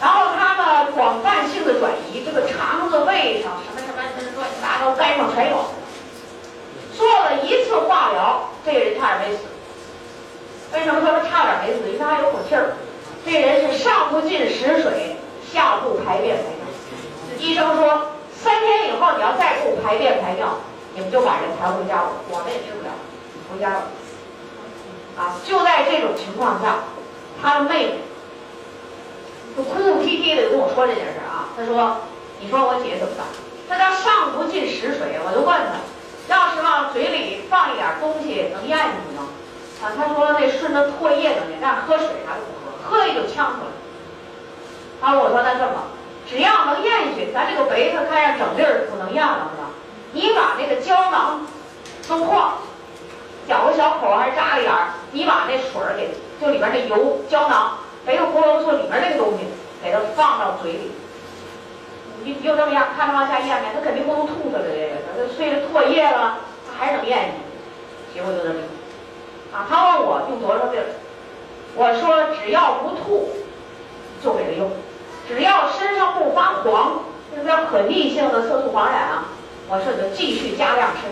[0.00, 4.00] 然后他呢，广泛性的转移，这个肠子、胃上什么什么
[4.36, 5.58] 乱七八糟，肝上全有。
[6.96, 9.42] 做了一次化疗，这个人差点没死。
[10.72, 11.86] 为什么说他差点没死？
[11.86, 12.76] 因为他还有口气儿。
[13.26, 15.16] 这人是上不进食水，
[15.52, 16.64] 下不排便排尿。
[17.38, 20.56] 医生说，三天以后你要再不排便排尿，
[20.94, 22.12] 你们就把人抬回家了。
[22.30, 22.92] 我们也治不了，
[23.52, 23.82] 回家了。
[25.18, 26.76] 啊，就在这种情况下，
[27.42, 27.94] 他的妹妹。
[29.56, 31.98] 就哭哭啼啼的跟我说这件事啊，他说
[32.40, 33.26] ：“你说我姐怎么办？
[33.68, 35.82] 他叫上不进食水，我就问他，
[36.28, 39.28] 要是往嘴里放一点东西能咽进去吗？
[39.82, 43.70] 啊，他说那顺着唾液能咽，但是喝水啥都不喝，喝一就呛出来。
[45.02, 45.90] 啊，我说那这么，
[46.28, 49.70] 只要能咽下去，咱这个贝塔看样整粒儿不能咽了是吧？
[50.12, 51.46] 你把那个胶囊
[52.08, 52.52] 弄破，
[53.48, 59.44] 绞个小口还是扎个眼儿，你把那水儿给就里边那油胶囊。”没有胡萝卜里面那个东西，
[59.82, 60.92] 给它放到嘴里，
[62.24, 63.72] 你就这么样，看着往下咽呗？
[63.74, 68.14] 它肯定不能吐出来这个，它碎了唾液了，它还能咽下去。
[68.14, 68.60] 结果就这么，
[69.52, 70.84] 啊，他问我用多少粒儿，
[71.76, 73.28] 我说只要不吐，
[74.24, 74.70] 就给他用，
[75.28, 77.04] 只要身上不发黄，
[77.36, 79.24] 那叫可逆性的色素黄染啊，
[79.68, 81.06] 我说你就继续加量吃。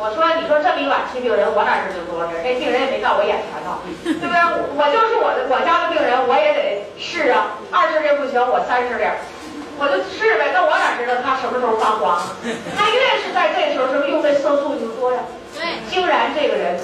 [0.00, 2.40] 我说，你说这么一晚期病人，我哪知道多少粒？
[2.40, 4.32] 这病人也没到我眼前呢，对不对？
[4.72, 7.60] 我就是我的我家的病人，我也得试啊。
[7.68, 9.04] 二十粒不行，我三十粒，
[9.76, 10.56] 我就试呗。
[10.56, 12.16] 那我哪知道他什么时候发黄？
[12.72, 15.20] 他越是在这时候，是不是用这色素就多呀？
[15.52, 15.84] 对。
[15.92, 16.80] 竟然这个人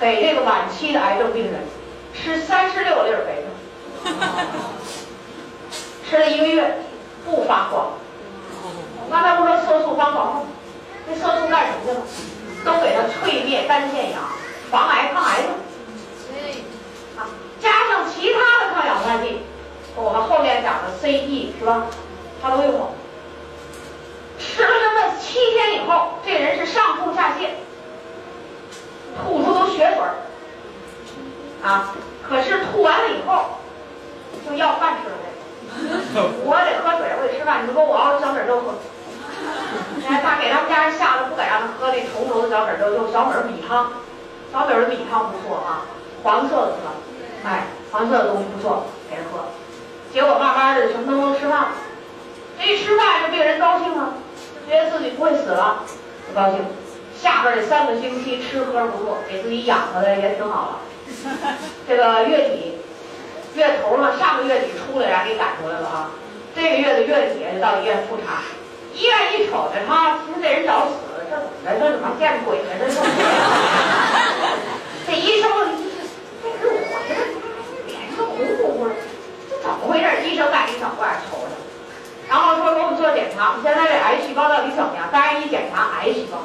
[0.00, 1.60] 给这个晚期的癌症病人
[2.16, 3.44] 吃三十六粒贝
[4.02, 4.48] 塔，
[6.08, 6.80] 吃了一个月
[7.26, 8.00] 不发黄。
[9.12, 10.42] 刚才不说色素发黄吗？
[11.06, 12.00] 这色素干什么去了？
[12.66, 14.20] 都给它淬灭单腺氧，
[14.72, 15.48] 防癌抗癌的。
[16.28, 16.64] 对，
[17.16, 17.30] 啊，
[17.60, 19.42] 加上其他的抗氧化剂，
[19.94, 21.86] 我们后面讲的 C E 是吧？
[22.42, 22.92] 它都用过。
[24.38, 27.50] 吃了这么七天以后，这人是上吐下泻，
[29.22, 30.14] 吐出都血水儿。
[31.62, 31.94] 啊，
[32.28, 33.60] 可是吐完了以后，
[34.46, 35.22] 就要饭吃了呗。
[36.44, 37.66] 我得喝水，我得吃饭。
[37.66, 38.74] 你说我熬小米粥喝。
[40.08, 43.92] 哎，他给他们家人吓得不敢让他喝那稠稠的小米粥，用小米米汤。
[44.52, 45.86] 小米的米汤不错啊，
[46.22, 46.92] 黄色的是吧？
[47.44, 49.44] 哎，黄色的东西不错，给他喝。
[50.12, 51.68] 结果慢慢的什么都能吃饭。
[52.58, 54.14] 这一吃饭，这病人高兴了，
[54.68, 55.82] 觉得自己不会死了，
[56.28, 56.64] 不高兴。
[57.20, 60.78] 下边这三个星期吃喝不错，给自己养活的也挺好了。
[61.86, 62.78] 这个月底，
[63.54, 66.10] 月头了，上个月底出来，让给赶出来了啊。
[66.54, 68.42] 这个月的月底就到医院复查。
[68.96, 70.94] 医院一瞅着他，其实这人早死，
[71.28, 71.76] 这怎么着？
[71.78, 72.72] 这怎么见鬼了？
[72.80, 72.96] 这是。
[75.06, 75.50] 这医生，
[76.42, 77.12] 这这我这
[77.84, 78.94] 脸上红乎乎的，
[79.50, 80.24] 这怎么回事？
[80.24, 81.44] 医生赶紧找过来瞅瞅，
[82.26, 85.10] 然后说给我们做检查，你现在这癌细胞到底怎么样？
[85.12, 86.38] 当然一检查癌细胞，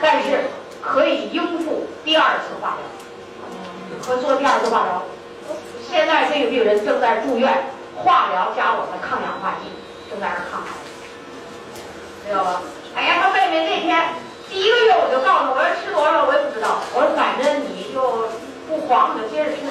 [0.00, 0.48] 但是
[0.80, 2.88] 可以应付第二次化疗，
[4.00, 5.02] 和做第二次化疗。
[5.86, 9.68] 现在这个病人正在住院，化疗加我们的抗氧化剂，
[10.10, 10.72] 正在那抗癌，
[12.28, 12.60] 知道吧？
[12.94, 18.28] 哎呀，他妹妹那天第一个月我就告诉他，我说吃多少我也不知道，我说反正你就
[18.68, 19.64] 不慌，你就接着吃，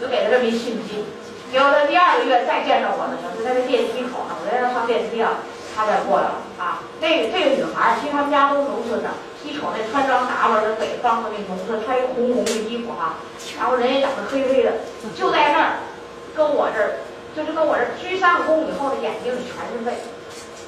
[0.00, 1.06] 就给他这么一信息。
[1.52, 5.38] 结果他第二个月再见着我的时候，就在这电梯口呢，我在那上电梯啊，
[5.74, 6.82] 他再过来了啊。
[6.98, 9.14] 那个这个女孩，其实他们家都是农村的，
[9.46, 13.22] 一瞅那穿装打扮的北方的那农村，穿一红红的衣服哈，
[13.56, 14.82] 然后人也长得黑黑的，
[15.14, 15.70] 就在那儿
[16.34, 16.98] 跟我这儿，
[17.34, 20.02] 就是跟我这儿鞠三个躬以后，的眼睛里全是泪。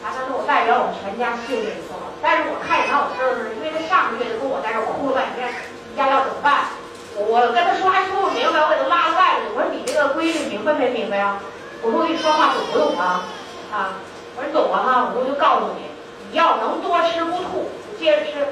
[0.03, 5.51] 啊，他说我代表我们全家谢谢你说话，但是我看见他，我知道是因为他上个月就跟我在这哭了半天，
[5.97, 6.71] 家要怎么办？
[7.19, 9.59] 我跟他说还说不明白，我给他拉外头去。
[9.59, 11.43] 我说你这个规矩明白没明白啊？
[11.83, 13.27] 我说我跟你说话懂不懂啊？
[13.75, 13.99] 啊，
[14.37, 15.11] 我说你懂了哈。
[15.11, 15.91] 我说我就告诉你，
[16.31, 18.47] 你要能多吃不吐，接着吃。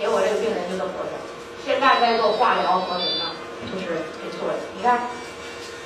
[0.00, 1.12] 结果这个病人就这么活着，
[1.60, 3.36] 现在在做化疗和什么？
[3.68, 4.56] 就是给做的。
[4.74, 5.06] 你看，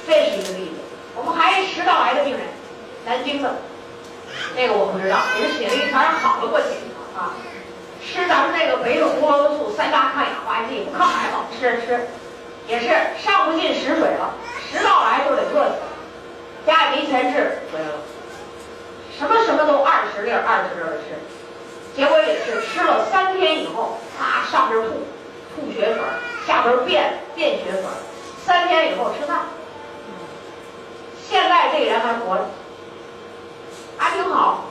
[0.06, 0.78] 这是一个例子。
[1.16, 2.47] 我们还食道癌的病人，
[3.07, 3.55] 南京的，
[4.57, 6.66] 那个我不知道，给他写了一条好了过去
[7.16, 7.39] 啊。
[8.03, 11.47] 吃咱们这个维生胡萝卜素三大抗氧化剂，不抗癌吗？
[11.55, 12.07] 吃吃，
[12.66, 12.89] 也是
[13.23, 14.35] 上不进食水了，
[14.70, 15.77] 食道癌就得饿死，
[16.66, 17.95] 家里没钱治回来了，
[19.16, 21.15] 什么什么都二十粒二十粒的吃，
[21.97, 25.07] 结果也是吃了三天以后，啪上边吐，
[25.55, 26.03] 吐血水，
[26.45, 27.83] 下边便便血水，
[28.45, 29.47] 三天以后吃饭，
[31.28, 32.45] 现在这个人还活着，
[33.97, 34.64] 还挺好。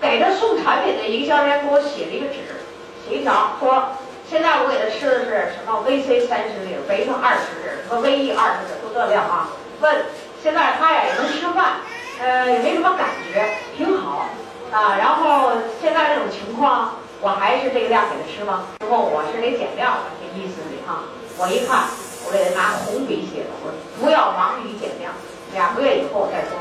[0.00, 2.58] 给他送产品的营销人员给我写了一个纸，
[3.06, 3.94] 写一条说，
[4.28, 9.48] 现在我给他吃的是什么 VC 三十粒，维生二十粒，和 VE 二十粒，就这量啊。
[9.80, 10.06] 问
[10.42, 11.86] 现在他呀也能吃饭，
[12.18, 13.46] 呃也没什么感觉，
[13.76, 14.26] 挺好
[14.72, 14.96] 啊。
[14.98, 18.66] 然后现在这种情况，我还是这个量给他吃吗？
[18.80, 21.04] 之后我是给减量的，这意思里哈。
[21.38, 21.86] 我一看，
[22.26, 25.12] 我给他拿红笔写的，我说不要忙于减量，
[25.54, 26.58] 两个月以后再说。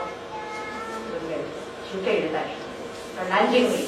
[1.93, 3.29] 就这人在吃。
[3.29, 3.87] 南京里，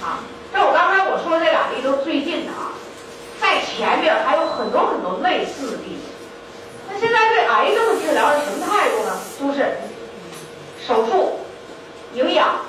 [0.00, 2.72] 啊，这我刚才我说的这俩例都是最近的啊，
[3.38, 6.08] 在前面还有很多很多类似的例子。
[6.88, 9.18] 那现在对癌症的治疗是什么态度呢？
[9.38, 9.76] 就是
[10.86, 11.40] 手术、
[12.14, 12.60] 营养、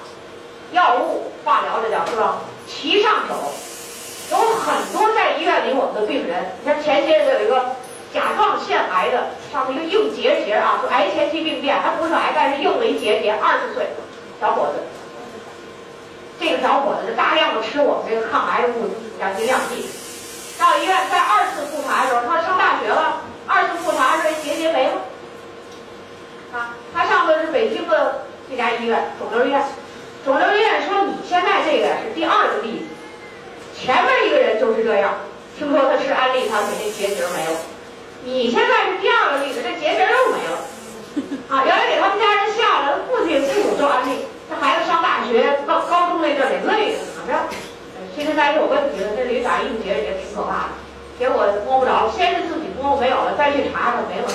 [0.74, 2.40] 药物、化疗，这叫是吧？
[2.68, 3.54] 齐上手。
[4.32, 7.76] 有很多在医院里我们的病人，你看前些日子有一个
[8.14, 13.88] 甲状腺癌的，上面一个硬结节啊，说癌前期病变，他不是癌，但是硬了一结节，二十岁。
[14.40, 14.82] 小伙子，
[16.40, 19.86] 这个小伙子就大量的吃我们这个抗癌的物质，氧基量剂。
[20.60, 24.94] 到医院在二次复查的时候，他上大学了，二次复查时候结节没了。
[26.54, 29.64] 啊，他上的是北京的这家医院，肿瘤医院。
[30.26, 32.86] 肿瘤医院说你现在这个是第二个例子，
[33.80, 35.14] 前面一个人就是这样，
[35.58, 37.60] 听说他吃安利产品，那结节没了。
[38.24, 40.58] 你现在是第二个例子，这结节又没了。
[41.50, 45.60] 啊，原来给他们家人吓的，父亲父母做安利，这孩子上大学
[46.36, 47.34] 高高中那阵儿得累的，怎么着？
[48.16, 50.70] 其实咱有问题了，这里打硬结也挺可怕的。
[51.18, 54.28] 结果摸不着，先是自己摸没有了，再去查它没了。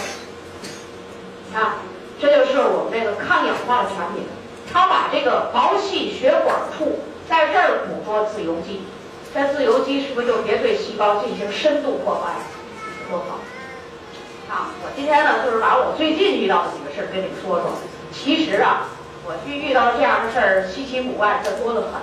[1.54, 1.76] 啊，
[2.20, 4.24] 这就是我们这个抗氧化的产品，
[4.72, 8.82] 它把这个毛细血管处在这儿捕捉自由基，
[9.34, 12.32] 这自由基是不是就别对细胞进行深度破坏？
[13.10, 13.38] 多好！
[14.48, 17.72] 啊，我今天呢，就是把我最近遇到的几个事儿跟你们说说。
[18.12, 18.88] 其实啊，
[19.26, 21.98] 我去遇到这样的事儿稀奇古怪，这多得很。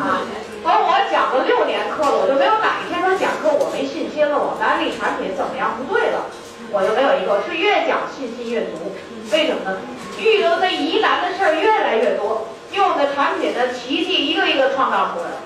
[0.00, 0.24] 啊，
[0.64, 6.24] 而我讲了六年课了，我就没有哪一天说讲课我没信心了，我们安利产品怎么样不对了，
[6.72, 7.44] 我就没有一个。
[7.44, 8.96] 是越讲信心越足，
[9.30, 9.76] 为什么呢？
[10.16, 15.36] 遇到的疑难的事儿越来越多，用的产品的奇迹一个一个创造出来。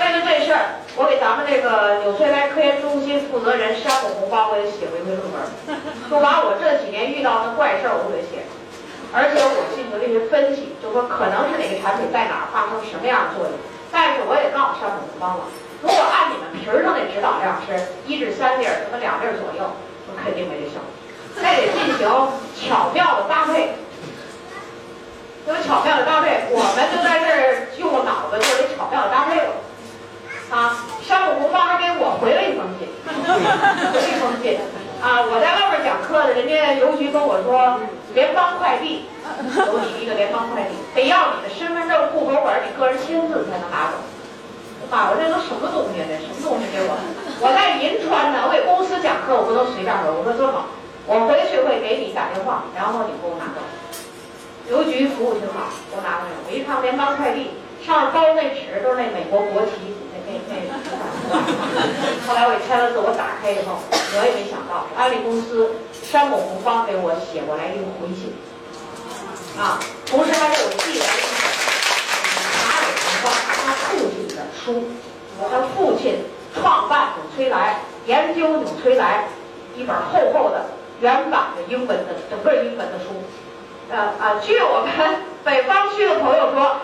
[0.16, 5.36] 了这事儿，我给咱们这个纽崔莱科研中心负责人山姆红包，我也写过一篇论文，
[6.08, 8.56] 就把我这几年遇到的怪事儿我都给写上，
[9.16, 13.56] 而且我进行了一些分析，就说可能是哪个产品在哪儿发生什么样的作用。
[13.88, 15.48] 但是我也告诉山姆红包了，
[15.80, 19.72] 如果按你们皮儿上的指导量是一至三粒儿，什么两粒儿左右，
[20.04, 20.84] 我肯定没这效，
[21.40, 22.04] 还得进行
[22.60, 23.72] 巧妙的搭配。
[25.48, 29.64] 有巧妙的搭配，我们就在这儿用脑子，就得巧妙的搭配了。
[30.52, 33.16] 啊，山姆红方还给我回了一封信，回
[33.96, 34.60] 了一封信。
[35.02, 37.80] 啊，我在外面讲课的，人家邮局跟我说，
[38.14, 39.04] 联邦快递
[39.54, 44.00] 有你一个联邦快递，得要你的身份证、户口本、你个人签字才能拿走。
[44.90, 46.00] 妈，我这都什么东西？
[46.08, 46.96] 这什么东西给我？
[47.44, 50.08] 我在银川呢，我给公司讲课，我不能随便回。
[50.08, 50.64] 我说这么，
[51.04, 53.60] 我回去会给你打电话，然后你给我拿走。
[54.70, 56.34] 邮局服务挺好，我拿回来。
[56.42, 57.52] 我一看联邦快递
[57.84, 59.92] 上面包那纸都是那美国国旗。
[62.26, 65.72] 后来我一签了字，我打开以后，我也没想到安利公司
[66.02, 68.34] 山姆红方给我写过来一个回信，
[69.58, 71.46] 啊，同时还给我寄来了一本
[72.64, 73.32] 马里红方
[73.64, 74.90] 他父亲的书，
[75.50, 79.28] 他父亲创办纽崔莱，研究纽崔莱，
[79.76, 80.66] 一本厚厚的
[81.00, 83.22] 原版的英文的整个英文的书。
[83.88, 86.76] 呃啊，据我们北方区的朋友说，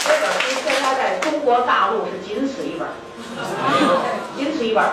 [0.00, 2.88] 这本书现在在中国大陆是仅此一本，
[4.36, 4.84] 仅此一本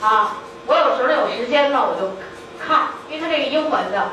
[0.00, 0.36] 啊。
[0.66, 2.16] 我有时候有时间呢，我就
[2.58, 4.12] 看，因为他这个英文的，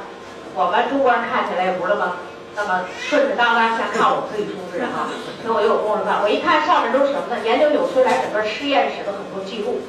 [0.54, 2.18] 我们中国人看起来也不是那么
[2.56, 5.08] 那么顺顺当当，像看我自己书似的哈。
[5.44, 7.40] 所以我就有功夫看，我一看上面都是什么呢？
[7.44, 9.82] 研究纽崔莱整个实验室的很多记录，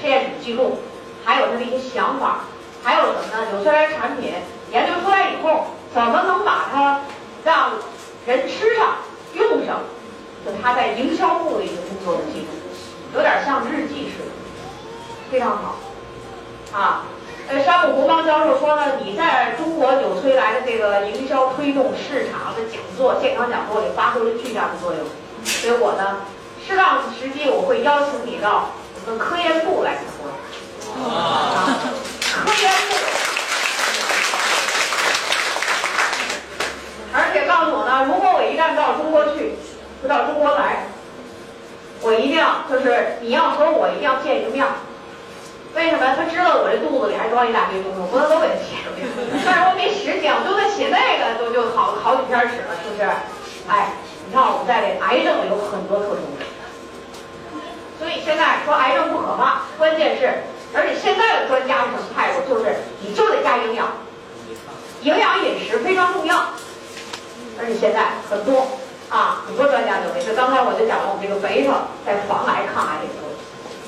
[0.00, 0.80] 实验室记录。
[1.26, 2.44] 还有他的一些想法，
[2.82, 3.48] 还有什么呢？
[3.50, 4.30] 纽崔莱产品
[4.70, 7.00] 研究出来以后，怎么能把它
[7.44, 7.70] 让
[8.26, 8.96] 人吃上、
[9.34, 9.80] 用上？
[10.44, 12.48] 就他在营销部的一个工作的记录，
[13.14, 14.30] 有点像日记似的，
[15.30, 15.76] 非常好。
[16.70, 17.06] 啊，
[17.48, 25.02] 呃，山姆胡邦教授说呢，你在中国纽崔莱的这个营销推动市场的讲座、健康讲座里发挥了巨大的作用，
[25.46, 26.26] 所以我呢，
[26.66, 28.68] 适当的时机我会邀请你到
[29.06, 30.28] 我们科研部来讲座。
[31.08, 31.80] 啊，
[32.44, 32.96] 科研部，
[37.14, 39.54] 而且告诉我呢，如果我一旦到中国去，
[40.02, 40.90] 就到中国来，
[42.02, 44.66] 我一定要就是你要和我一定要见一个面。
[45.74, 46.02] 为什么？
[46.18, 49.06] 他知道我这肚子里还装一大堆东西，我不能都给他写出去。
[49.46, 53.06] 但是我没时间，我就在写那个，都就好好几篇纸了，是不是？
[53.70, 53.94] 哎，
[54.26, 56.26] 你看我们在这癌症有很多特殊
[58.02, 60.42] 所以现在说癌症不可怕，关键是。
[60.74, 62.42] 而且现在的专家是什么态度？
[62.50, 63.86] 就是你就得加营养，
[65.02, 66.50] 营养饮食非常重要。
[67.58, 68.66] 而且现在很多
[69.10, 73.36] 啊，很多专家认为，就刚才我就讲了，我们这个贝塔在防癌抗癌这个作用。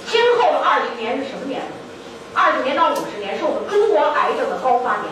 [0.07, 1.63] 今后的二十年是什么年？
[2.33, 5.11] 二十年到五十年是我们中国癌症的高发年。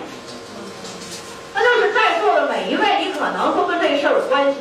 [1.55, 4.59] 那就是在座的每一位，你可能都跟这事儿有关系。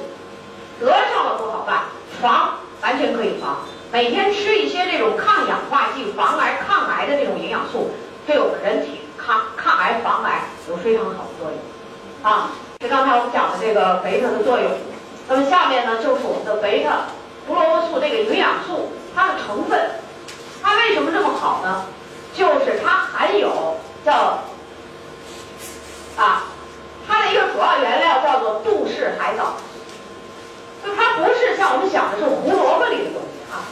[0.80, 1.86] 得上了不好办，
[2.22, 3.66] 防完全可以防。
[3.92, 7.92] 每天吃一些这种抗氧化剂、防癌抗癌的这种营养素，
[8.26, 11.60] 对我们人体抗抗癌防癌有非常好的作用。
[12.24, 12.50] 啊，
[12.84, 14.70] 这刚才我们讲的这个贝塔的作用。
[15.30, 17.08] 那么下面呢，就是我们的贝塔
[17.48, 19.92] 胡萝卜素这个营养素，它的成分，
[20.62, 21.86] 它为什么这么好呢？
[22.34, 24.44] 就是它含有叫
[26.18, 26.44] 啊，
[27.08, 29.54] 它的一个主要原料叫做杜氏海藻，
[30.84, 33.64] 就它不是像我们想的是胡萝卜里的东西啊。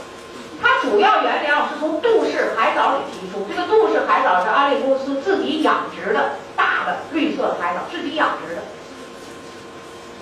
[0.62, 8.62] 它主要原料是从杜氏海藻里提出，这个杜氏海藻是安利公司自己养殖的大的绿色海藻，自己养殖的，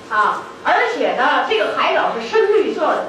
[0.10, 3.06] 啊，而且呢，这个海藻是深绿色的，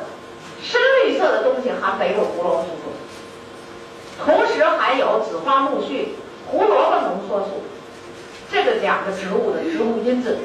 [0.62, 6.08] 深绿色的东西含贝塔胡萝卜素，同时含有紫花苜蓿、
[6.46, 7.62] 胡萝卜浓缩素，
[8.52, 10.38] 这个两个植物的植物因子，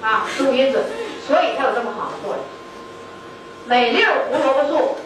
[0.00, 0.84] 啊，植物因子，
[1.26, 2.44] 所以它有这么好的作用。
[3.66, 4.96] 每粒胡萝卜素。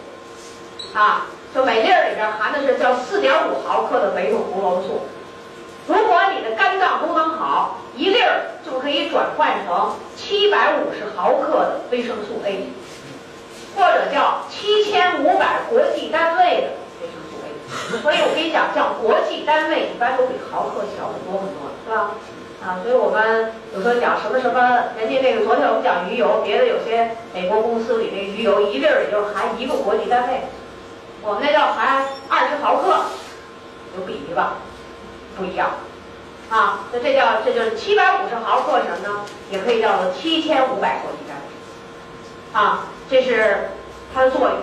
[0.91, 5.01] 啊，就每粒里边含的是叫四点五毫克的维生胡萝卜素。
[5.89, 12.69] 如果你的肝脏功能好，一粒儿就可以转换成七百五十毫克的维生素 A，
[13.75, 16.67] 或者叫七千五百国际单位的
[17.01, 18.01] 维生素 A。
[18.03, 22.11] 所以我跟你讲，像国际单位一般都比毫克小很多很多，是吧？
[22.63, 30.41] 啊，所以我们有时候讲什么什么，人家那个昨天我们讲鱼油，别的有些美国公司里那鱼油一粒儿也就含一个国际单位。
[31.23, 33.05] 我们那叫含二十毫克，
[33.97, 34.53] 有比例吧？
[35.39, 35.69] 不一样，
[36.49, 39.21] 啊，那这叫这就是七百五十毫克什么呢？
[39.49, 43.69] 也可以叫做七千五百国际单位，啊，这是
[44.13, 44.57] 它的作用，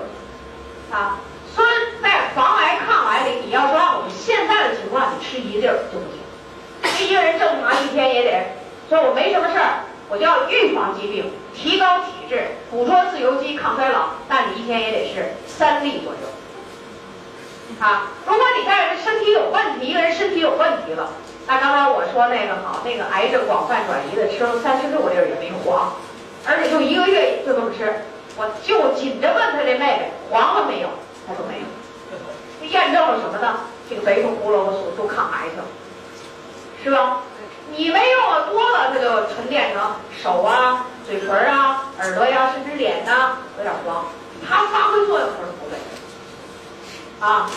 [0.90, 1.19] 啊，
[1.55, 1.69] 所以
[2.03, 8.47] 在防癌抗癌里，你要说按我们现在的情况，你吃一粒儿就不行，一个人正常一天也得，
[8.90, 16.19] 说我没什么事儿，我就要预防疾病，提高体质，捕捉自由基，抗衰老，那你一天也得是三粒左右。
[17.80, 21.10] 啊，如果你在这身体有问题，一个人身体有问题了，
[21.47, 25.94] 那刚才我说那个好，那个癌症广泛转移的，吃了三十六粒也没黄，
[26.47, 28.02] 而且就一个月就这么吃，
[28.36, 30.88] 我就紧着问他这妹妹黄了没有，
[31.26, 31.66] 他说没有，
[32.60, 33.60] 这验证了什么呢？
[33.88, 35.64] 这个维生胡萝卜素都抗癌去了，
[36.82, 37.20] 是吧？
[37.76, 39.82] 你没用了多了，它就沉淀成
[40.22, 44.06] 手啊、嘴唇啊、耳朵呀，甚至脸呐有点黄，
[44.48, 45.78] 它发挥作用可是不对。
[47.18, 47.48] 啊，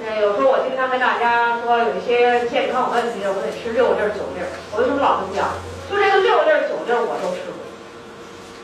[0.00, 4.48] 呃，有时候我经常跟大家说，有一些健康有问题的，我得吃六粒儿九粒儿。
[4.72, 5.52] 我为什么老这么讲？
[5.90, 7.60] 就这个六粒儿九粒儿我都吃过，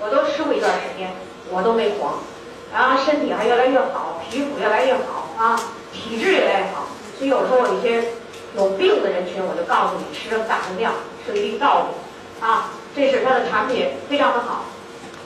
[0.00, 1.12] 我都吃过一段时间，
[1.52, 2.24] 我都没黄，
[2.72, 5.60] 然后身体还越来越好，皮肤越来越好啊，
[5.92, 6.88] 体质越来越好。
[7.18, 8.16] 所以有时候有一些
[8.56, 10.94] 有病的人群，我就告诉你，吃这么大的量
[11.26, 12.72] 是一定道理啊。
[12.96, 14.64] 这是它的产品，非常的好。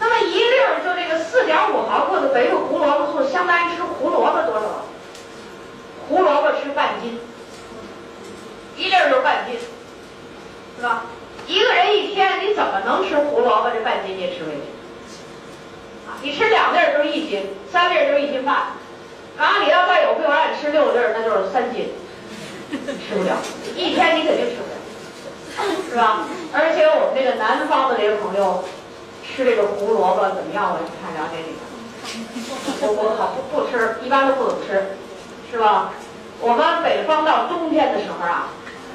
[0.01, 4.83] 那么一粒儿就这个四点五毫克的肥肉胡萝卜素，相当于吃胡萝卜多少？
[6.13, 7.19] 胡萝卜吃半斤，
[8.77, 9.59] 一粒儿就半斤，
[10.77, 11.05] 是吧？
[11.47, 14.15] 一个人一天你怎么能吃胡萝卜这半斤？
[14.19, 14.61] 你也吃回去？
[16.07, 18.77] 啊，你吃两粒儿就是一斤，三粒儿就是一斤半。
[19.39, 21.89] 然后你要再有病，让你吃六粒儿，那就是三斤，
[23.09, 23.39] 吃不了。
[23.75, 24.77] 一天你肯定吃不了，
[25.89, 26.29] 是吧？
[26.53, 28.63] 而且我们这个南方的这个朋友
[29.25, 30.77] 吃这个胡萝卜怎么样？
[30.77, 31.57] 我看了解你，
[32.83, 34.99] 我我好不不吃，一般都不怎么吃。
[35.51, 35.93] 是吧？
[36.43, 38.51] 我们北方到冬天的时候啊，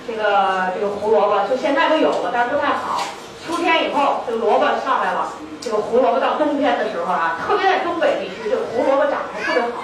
[0.06, 3.00] 这个这个胡萝卜就现在都有了，但是不太好。
[3.48, 9.80] 秋天以后，这个萝卜上来了，这个胡萝卜到冬天的时候啊，特别在东北地区，这个胡萝卜长得还特别好。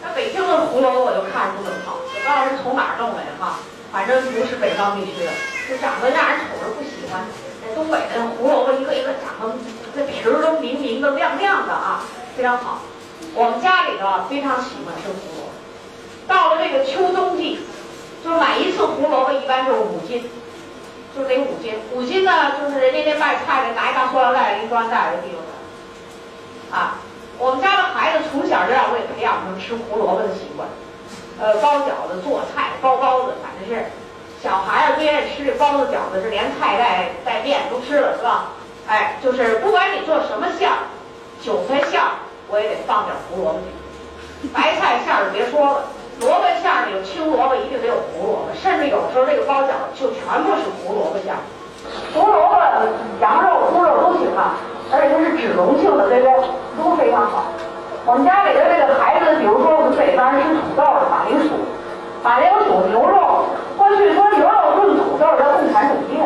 [0.00, 3.60] 那北京的胡萝卜我就看着不怎么好，不知道是从哪儿弄来的哈，
[3.92, 5.30] 反正不是北方地区的，
[5.68, 7.20] 就长得让人瞅着不喜欢。
[7.60, 9.60] 在东北的胡萝卜一个一个长得，
[9.92, 12.00] 那皮儿都明明的、亮亮的啊，
[12.34, 12.80] 非常好。
[13.34, 15.39] 我们家里头非常喜欢吃胡萝卜，
[16.30, 17.58] 到了这个秋冬季，
[18.22, 20.30] 就买一次胡萝卜一般就是五斤，
[21.14, 21.74] 就得五斤。
[21.92, 26.78] 五斤呢，就是人家那卖菜的拿一大塑料袋一装袋就递过来。
[26.78, 26.98] 啊，
[27.36, 30.68] 我们家的孩子从小就让我给培养成吃胡萝卜的习惯，
[31.40, 33.86] 呃，包饺子、做菜、包包子，反正是
[34.40, 38.52] 小孩儿最愿意吃这包子、饺子，是连菜带带面都吃了，是吧？
[38.86, 40.78] 哎，就是不管你做什么馅儿，
[41.42, 42.30] 韭菜馅儿。
[42.52, 45.84] 我也得放点胡萝卜进，白菜馅儿别说了，
[46.20, 51.40] 萝卜馅儿里有青萝卜，一定得有胡萝卜，甚至有时候这个包饺子就全部是胡萝卜馅儿。
[52.12, 52.60] 胡萝卜、
[53.24, 54.60] 羊肉、猪肉都行啊，
[54.92, 56.36] 而且它是脂溶性的，对不对？
[56.76, 57.48] 都非常好。
[58.04, 61.56] 我们家里的这个孩子，比如说我们北方人吃土豆的马铃薯，
[62.22, 63.48] 马铃薯、牛肉，
[63.80, 66.20] 过去说牛肉炖土豆叫共产主义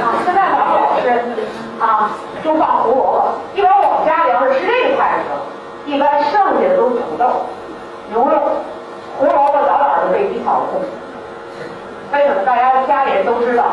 [0.00, 1.12] 啊，现在好好吃
[1.80, 2.16] 啊？
[2.42, 5.44] 就放胡萝卜，一般我们家里要是吃这个菜的时候，
[5.84, 7.44] 一般剩下的都是土豆、
[8.10, 8.64] 牛肉、
[9.18, 10.80] 胡萝卜，早早的被一扫空。
[12.12, 12.42] 为什么？
[12.44, 13.64] 大家家里人都知道。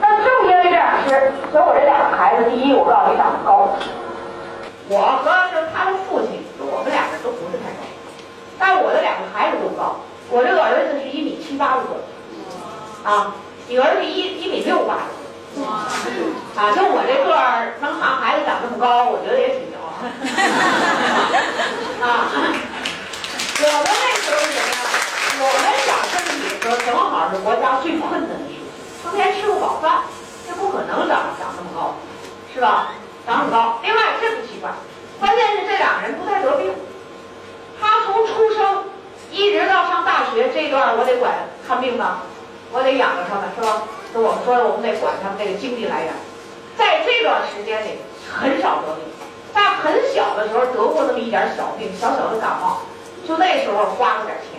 [0.00, 3.76] 那正因为这样吃，所以我这两个孩子，第一，我告诉你长得高。
[4.88, 7.84] 我和就是他的父亲，我们两个都不是太高，
[8.58, 9.96] 但我的两个孩子都高。
[10.30, 11.98] 我这个儿子是一米七八多，
[13.04, 13.34] 啊，
[13.68, 14.94] 女儿是一一米六八。
[15.58, 15.90] 啊，
[16.74, 19.76] 就我这个儿能让孩子长这么高，我觉得也挺牛。
[22.00, 22.30] 啊，
[23.60, 24.86] 我们那时候是什么呀？
[25.42, 28.54] 我们长身体的时候正好是国家最困难的时
[29.02, 30.06] 候，成天吃不饱饭，
[30.46, 31.98] 这不可能长长那么高，
[32.54, 32.94] 是吧？
[33.26, 33.80] 长很高。
[33.82, 34.70] 另外这不奇怪，
[35.18, 36.72] 关键是这两个人不太得病。
[37.80, 38.84] 他从出生
[39.32, 42.22] 一直到上大学这段，我得管看病吧，
[42.70, 43.82] 我得养着他们，是吧？
[44.14, 46.14] 就我们说的，我们得管他们这个经济来源，
[46.78, 47.98] 在这段时间里
[48.30, 49.02] 很少得病，
[49.52, 52.82] 在很小的时候得过那么一点小病，小小的感冒，
[53.28, 54.58] 就那时候花了点钱。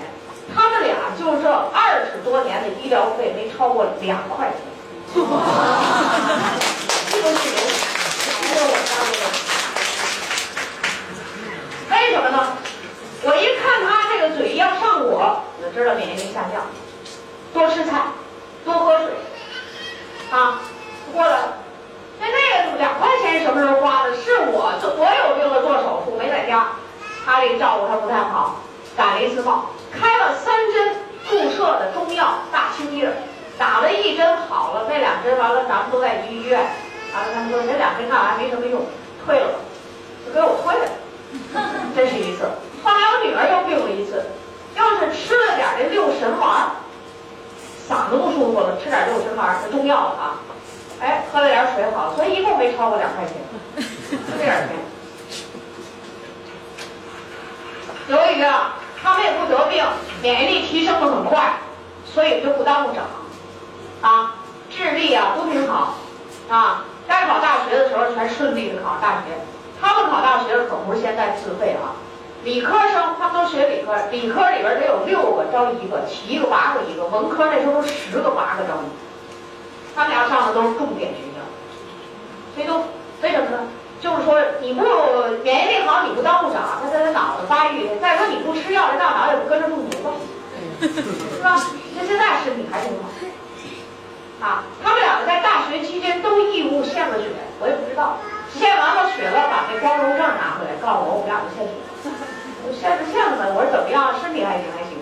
[0.55, 4.57] 他们俩就这二十多年的医疗费没超过两块钱，
[5.15, 5.21] 这
[7.21, 7.81] 都是流产，
[8.23, 9.11] 这是我家的。
[11.91, 12.37] 为什么呢？
[13.23, 16.61] 我一看他这个嘴要上火，我就知道免疫力下降，
[17.53, 18.03] 多吃菜，
[18.63, 19.07] 多喝水。
[20.31, 20.61] 啊，
[21.11, 21.57] 过了。
[22.19, 24.15] 那那个两块钱什么时候花的？
[24.15, 26.69] 是我我有病了做手术没在家，
[27.25, 28.61] 他这个照顾他不太好，
[28.97, 30.95] 感了一次冒，开了三针
[31.29, 33.11] 注射的中药大青叶，
[33.57, 36.59] 打了一针好了，那两针完了咱们都在医院，
[37.13, 38.81] 完了他们说这两针干完没什么用，
[39.25, 39.59] 退了吧，
[40.25, 40.85] 就给我退了。
[41.95, 42.49] 这是一次，
[42.83, 44.25] 后来我女儿又病了一次，
[44.75, 46.71] 又是吃了点这六神丸。
[47.87, 50.41] 嗓子不舒服了，吃点六神丸，中药啊，
[51.01, 53.37] 哎，喝了点水好了，所以一共没超过两块钱，
[54.11, 54.88] 就这点钱。
[58.09, 59.85] 由于啊，他们也不得病，
[60.23, 61.59] 免疫力提升的很快，
[62.11, 63.05] 所以就不耽误长，
[64.01, 64.35] 啊，
[64.69, 65.93] 智力啊都挺好，
[66.49, 69.37] 啊，该考大学的时候全顺利的考上大学。
[69.79, 71.93] 他们考大学可不是现在自费啊。
[72.43, 77.05] 理科生他们都学理科，理科里边得有六个招一个，七个八个一个。
[77.05, 78.95] 文科那时候都十个八个招一个。
[79.95, 81.45] 他们俩上的都是重点学校，
[82.55, 82.85] 所以都
[83.21, 83.59] 为什么呢？
[84.01, 84.81] 就是说你不
[85.43, 87.89] 免疫力好，你不耽误啥，他在他脑子发育。
[88.01, 90.11] 再说你不吃药，这大脑也不跟着中毒吧，
[90.79, 91.59] 是吧？
[91.97, 93.09] 他现在身体还挺好。
[94.39, 97.27] 啊，他们两个在大学期间都义务献了血，
[97.59, 98.17] 我也不知道。
[98.55, 101.73] 献完了血了，把那光荣证拿回来，告诉我我们俩都献血。
[102.63, 104.15] 我献是献了呗，我说怎么样？
[104.21, 104.97] 身体还行还行。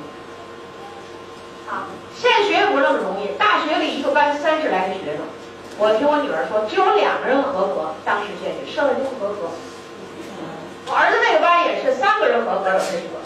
[1.69, 3.37] 啊，献血不是那么容易。
[3.37, 5.21] 大学里一个班三十来个学生，
[5.79, 9.53] 我听我女儿说，只有两个人合格，当时献血，剩下都不合格。
[10.89, 13.21] 我儿子那个班也是三个人合格，有这个，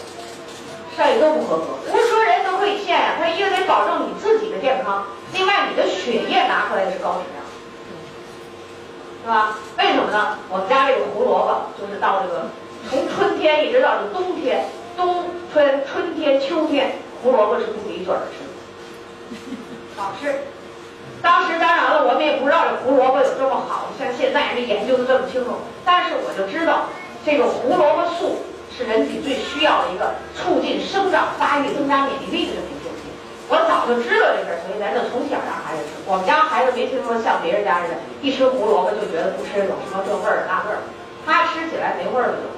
[0.92, 1.80] 剩下都不合格。
[1.90, 7.40] 不是说人都可以献呀，他一个得保证你自己的健康，另外你的血液拿出来是高质量，
[9.24, 9.56] 是吧？
[9.78, 10.36] 为什么呢？
[10.50, 12.52] 我们家这个胡萝卜就是到这个
[12.90, 18.44] 从春天一直到这冬天，冬春春天秋天，胡萝卜是不离嘴儿吃，
[19.96, 20.51] 好吃。
[21.22, 25.54] 当时当然了，我们也不知道这胡萝卜有这么好，像现在人研究的这么清楚。
[25.84, 26.90] 但是我就知道，
[27.24, 28.42] 这个胡萝卜素
[28.76, 33.06] 是人体最需要的一个促进生长发育、增加免疫力的这么一个东西。
[33.46, 35.94] 我早就知道这事儿，所以咱就从小让孩子吃。
[36.10, 40.82] 我们家孩子没听说像别人家似的，一吃胡萝卜就觉得不吃有什么这味儿那味儿，
[41.22, 42.50] 他吃起来没味儿了就。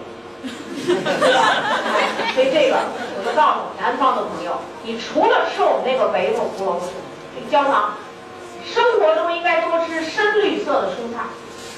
[2.32, 2.80] 所以这个
[3.16, 6.92] 我就告诉南方的朋友，你除了吃我们那个维诺胡萝卜素，
[7.36, 7.92] 这个焦糖。
[8.72, 11.24] 生活中应该多吃深绿色的蔬菜，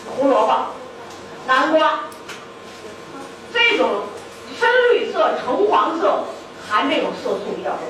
[0.08, 0.54] 胡萝卜、
[1.46, 2.00] 南瓜，
[3.52, 4.02] 这种
[4.58, 6.24] 深绿色、橙黄色
[6.68, 7.80] 含这种色素比较多。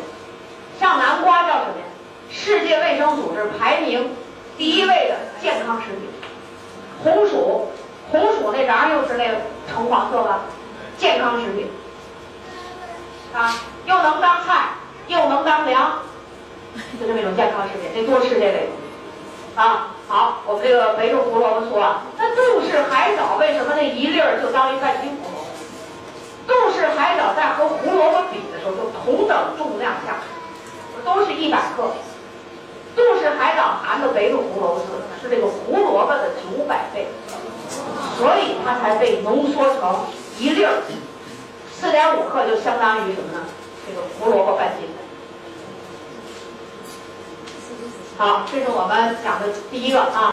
[0.78, 1.84] 像南瓜叫什么呀？
[2.30, 4.14] 世界卫生组织排名
[4.58, 6.08] 第一位的健康食品。
[7.04, 7.68] 红薯，
[8.10, 9.36] 红薯那瓤又是那个
[9.70, 10.40] 橙黄色的，
[10.98, 11.70] 健康食品。
[13.32, 13.54] 啊，
[13.84, 14.70] 又能当菜，
[15.08, 16.02] 又能当粮，
[16.98, 18.68] 就这么一种健康食品，得多吃这类。
[19.56, 25.48] 啊，好，我们这个维生胡萝卜素啊，那杜氏海藻为什么那一粒儿就当一半斤胡萝卜？
[26.46, 30.20] 杜氏海藻在和胡萝卜比的时候，就同等重量下，
[31.02, 31.88] 都是一百克。
[32.94, 34.86] 杜氏海藻含的维生胡萝卜素
[35.22, 37.08] 是这个胡萝卜的九百倍，
[38.18, 40.04] 所以它才被浓缩成
[40.38, 40.82] 一粒儿，
[41.72, 43.40] 四点五克就相当于什么呢？
[43.88, 44.86] 这个胡萝卜半斤。
[48.18, 50.32] 好，这是我们讲的第一个啊。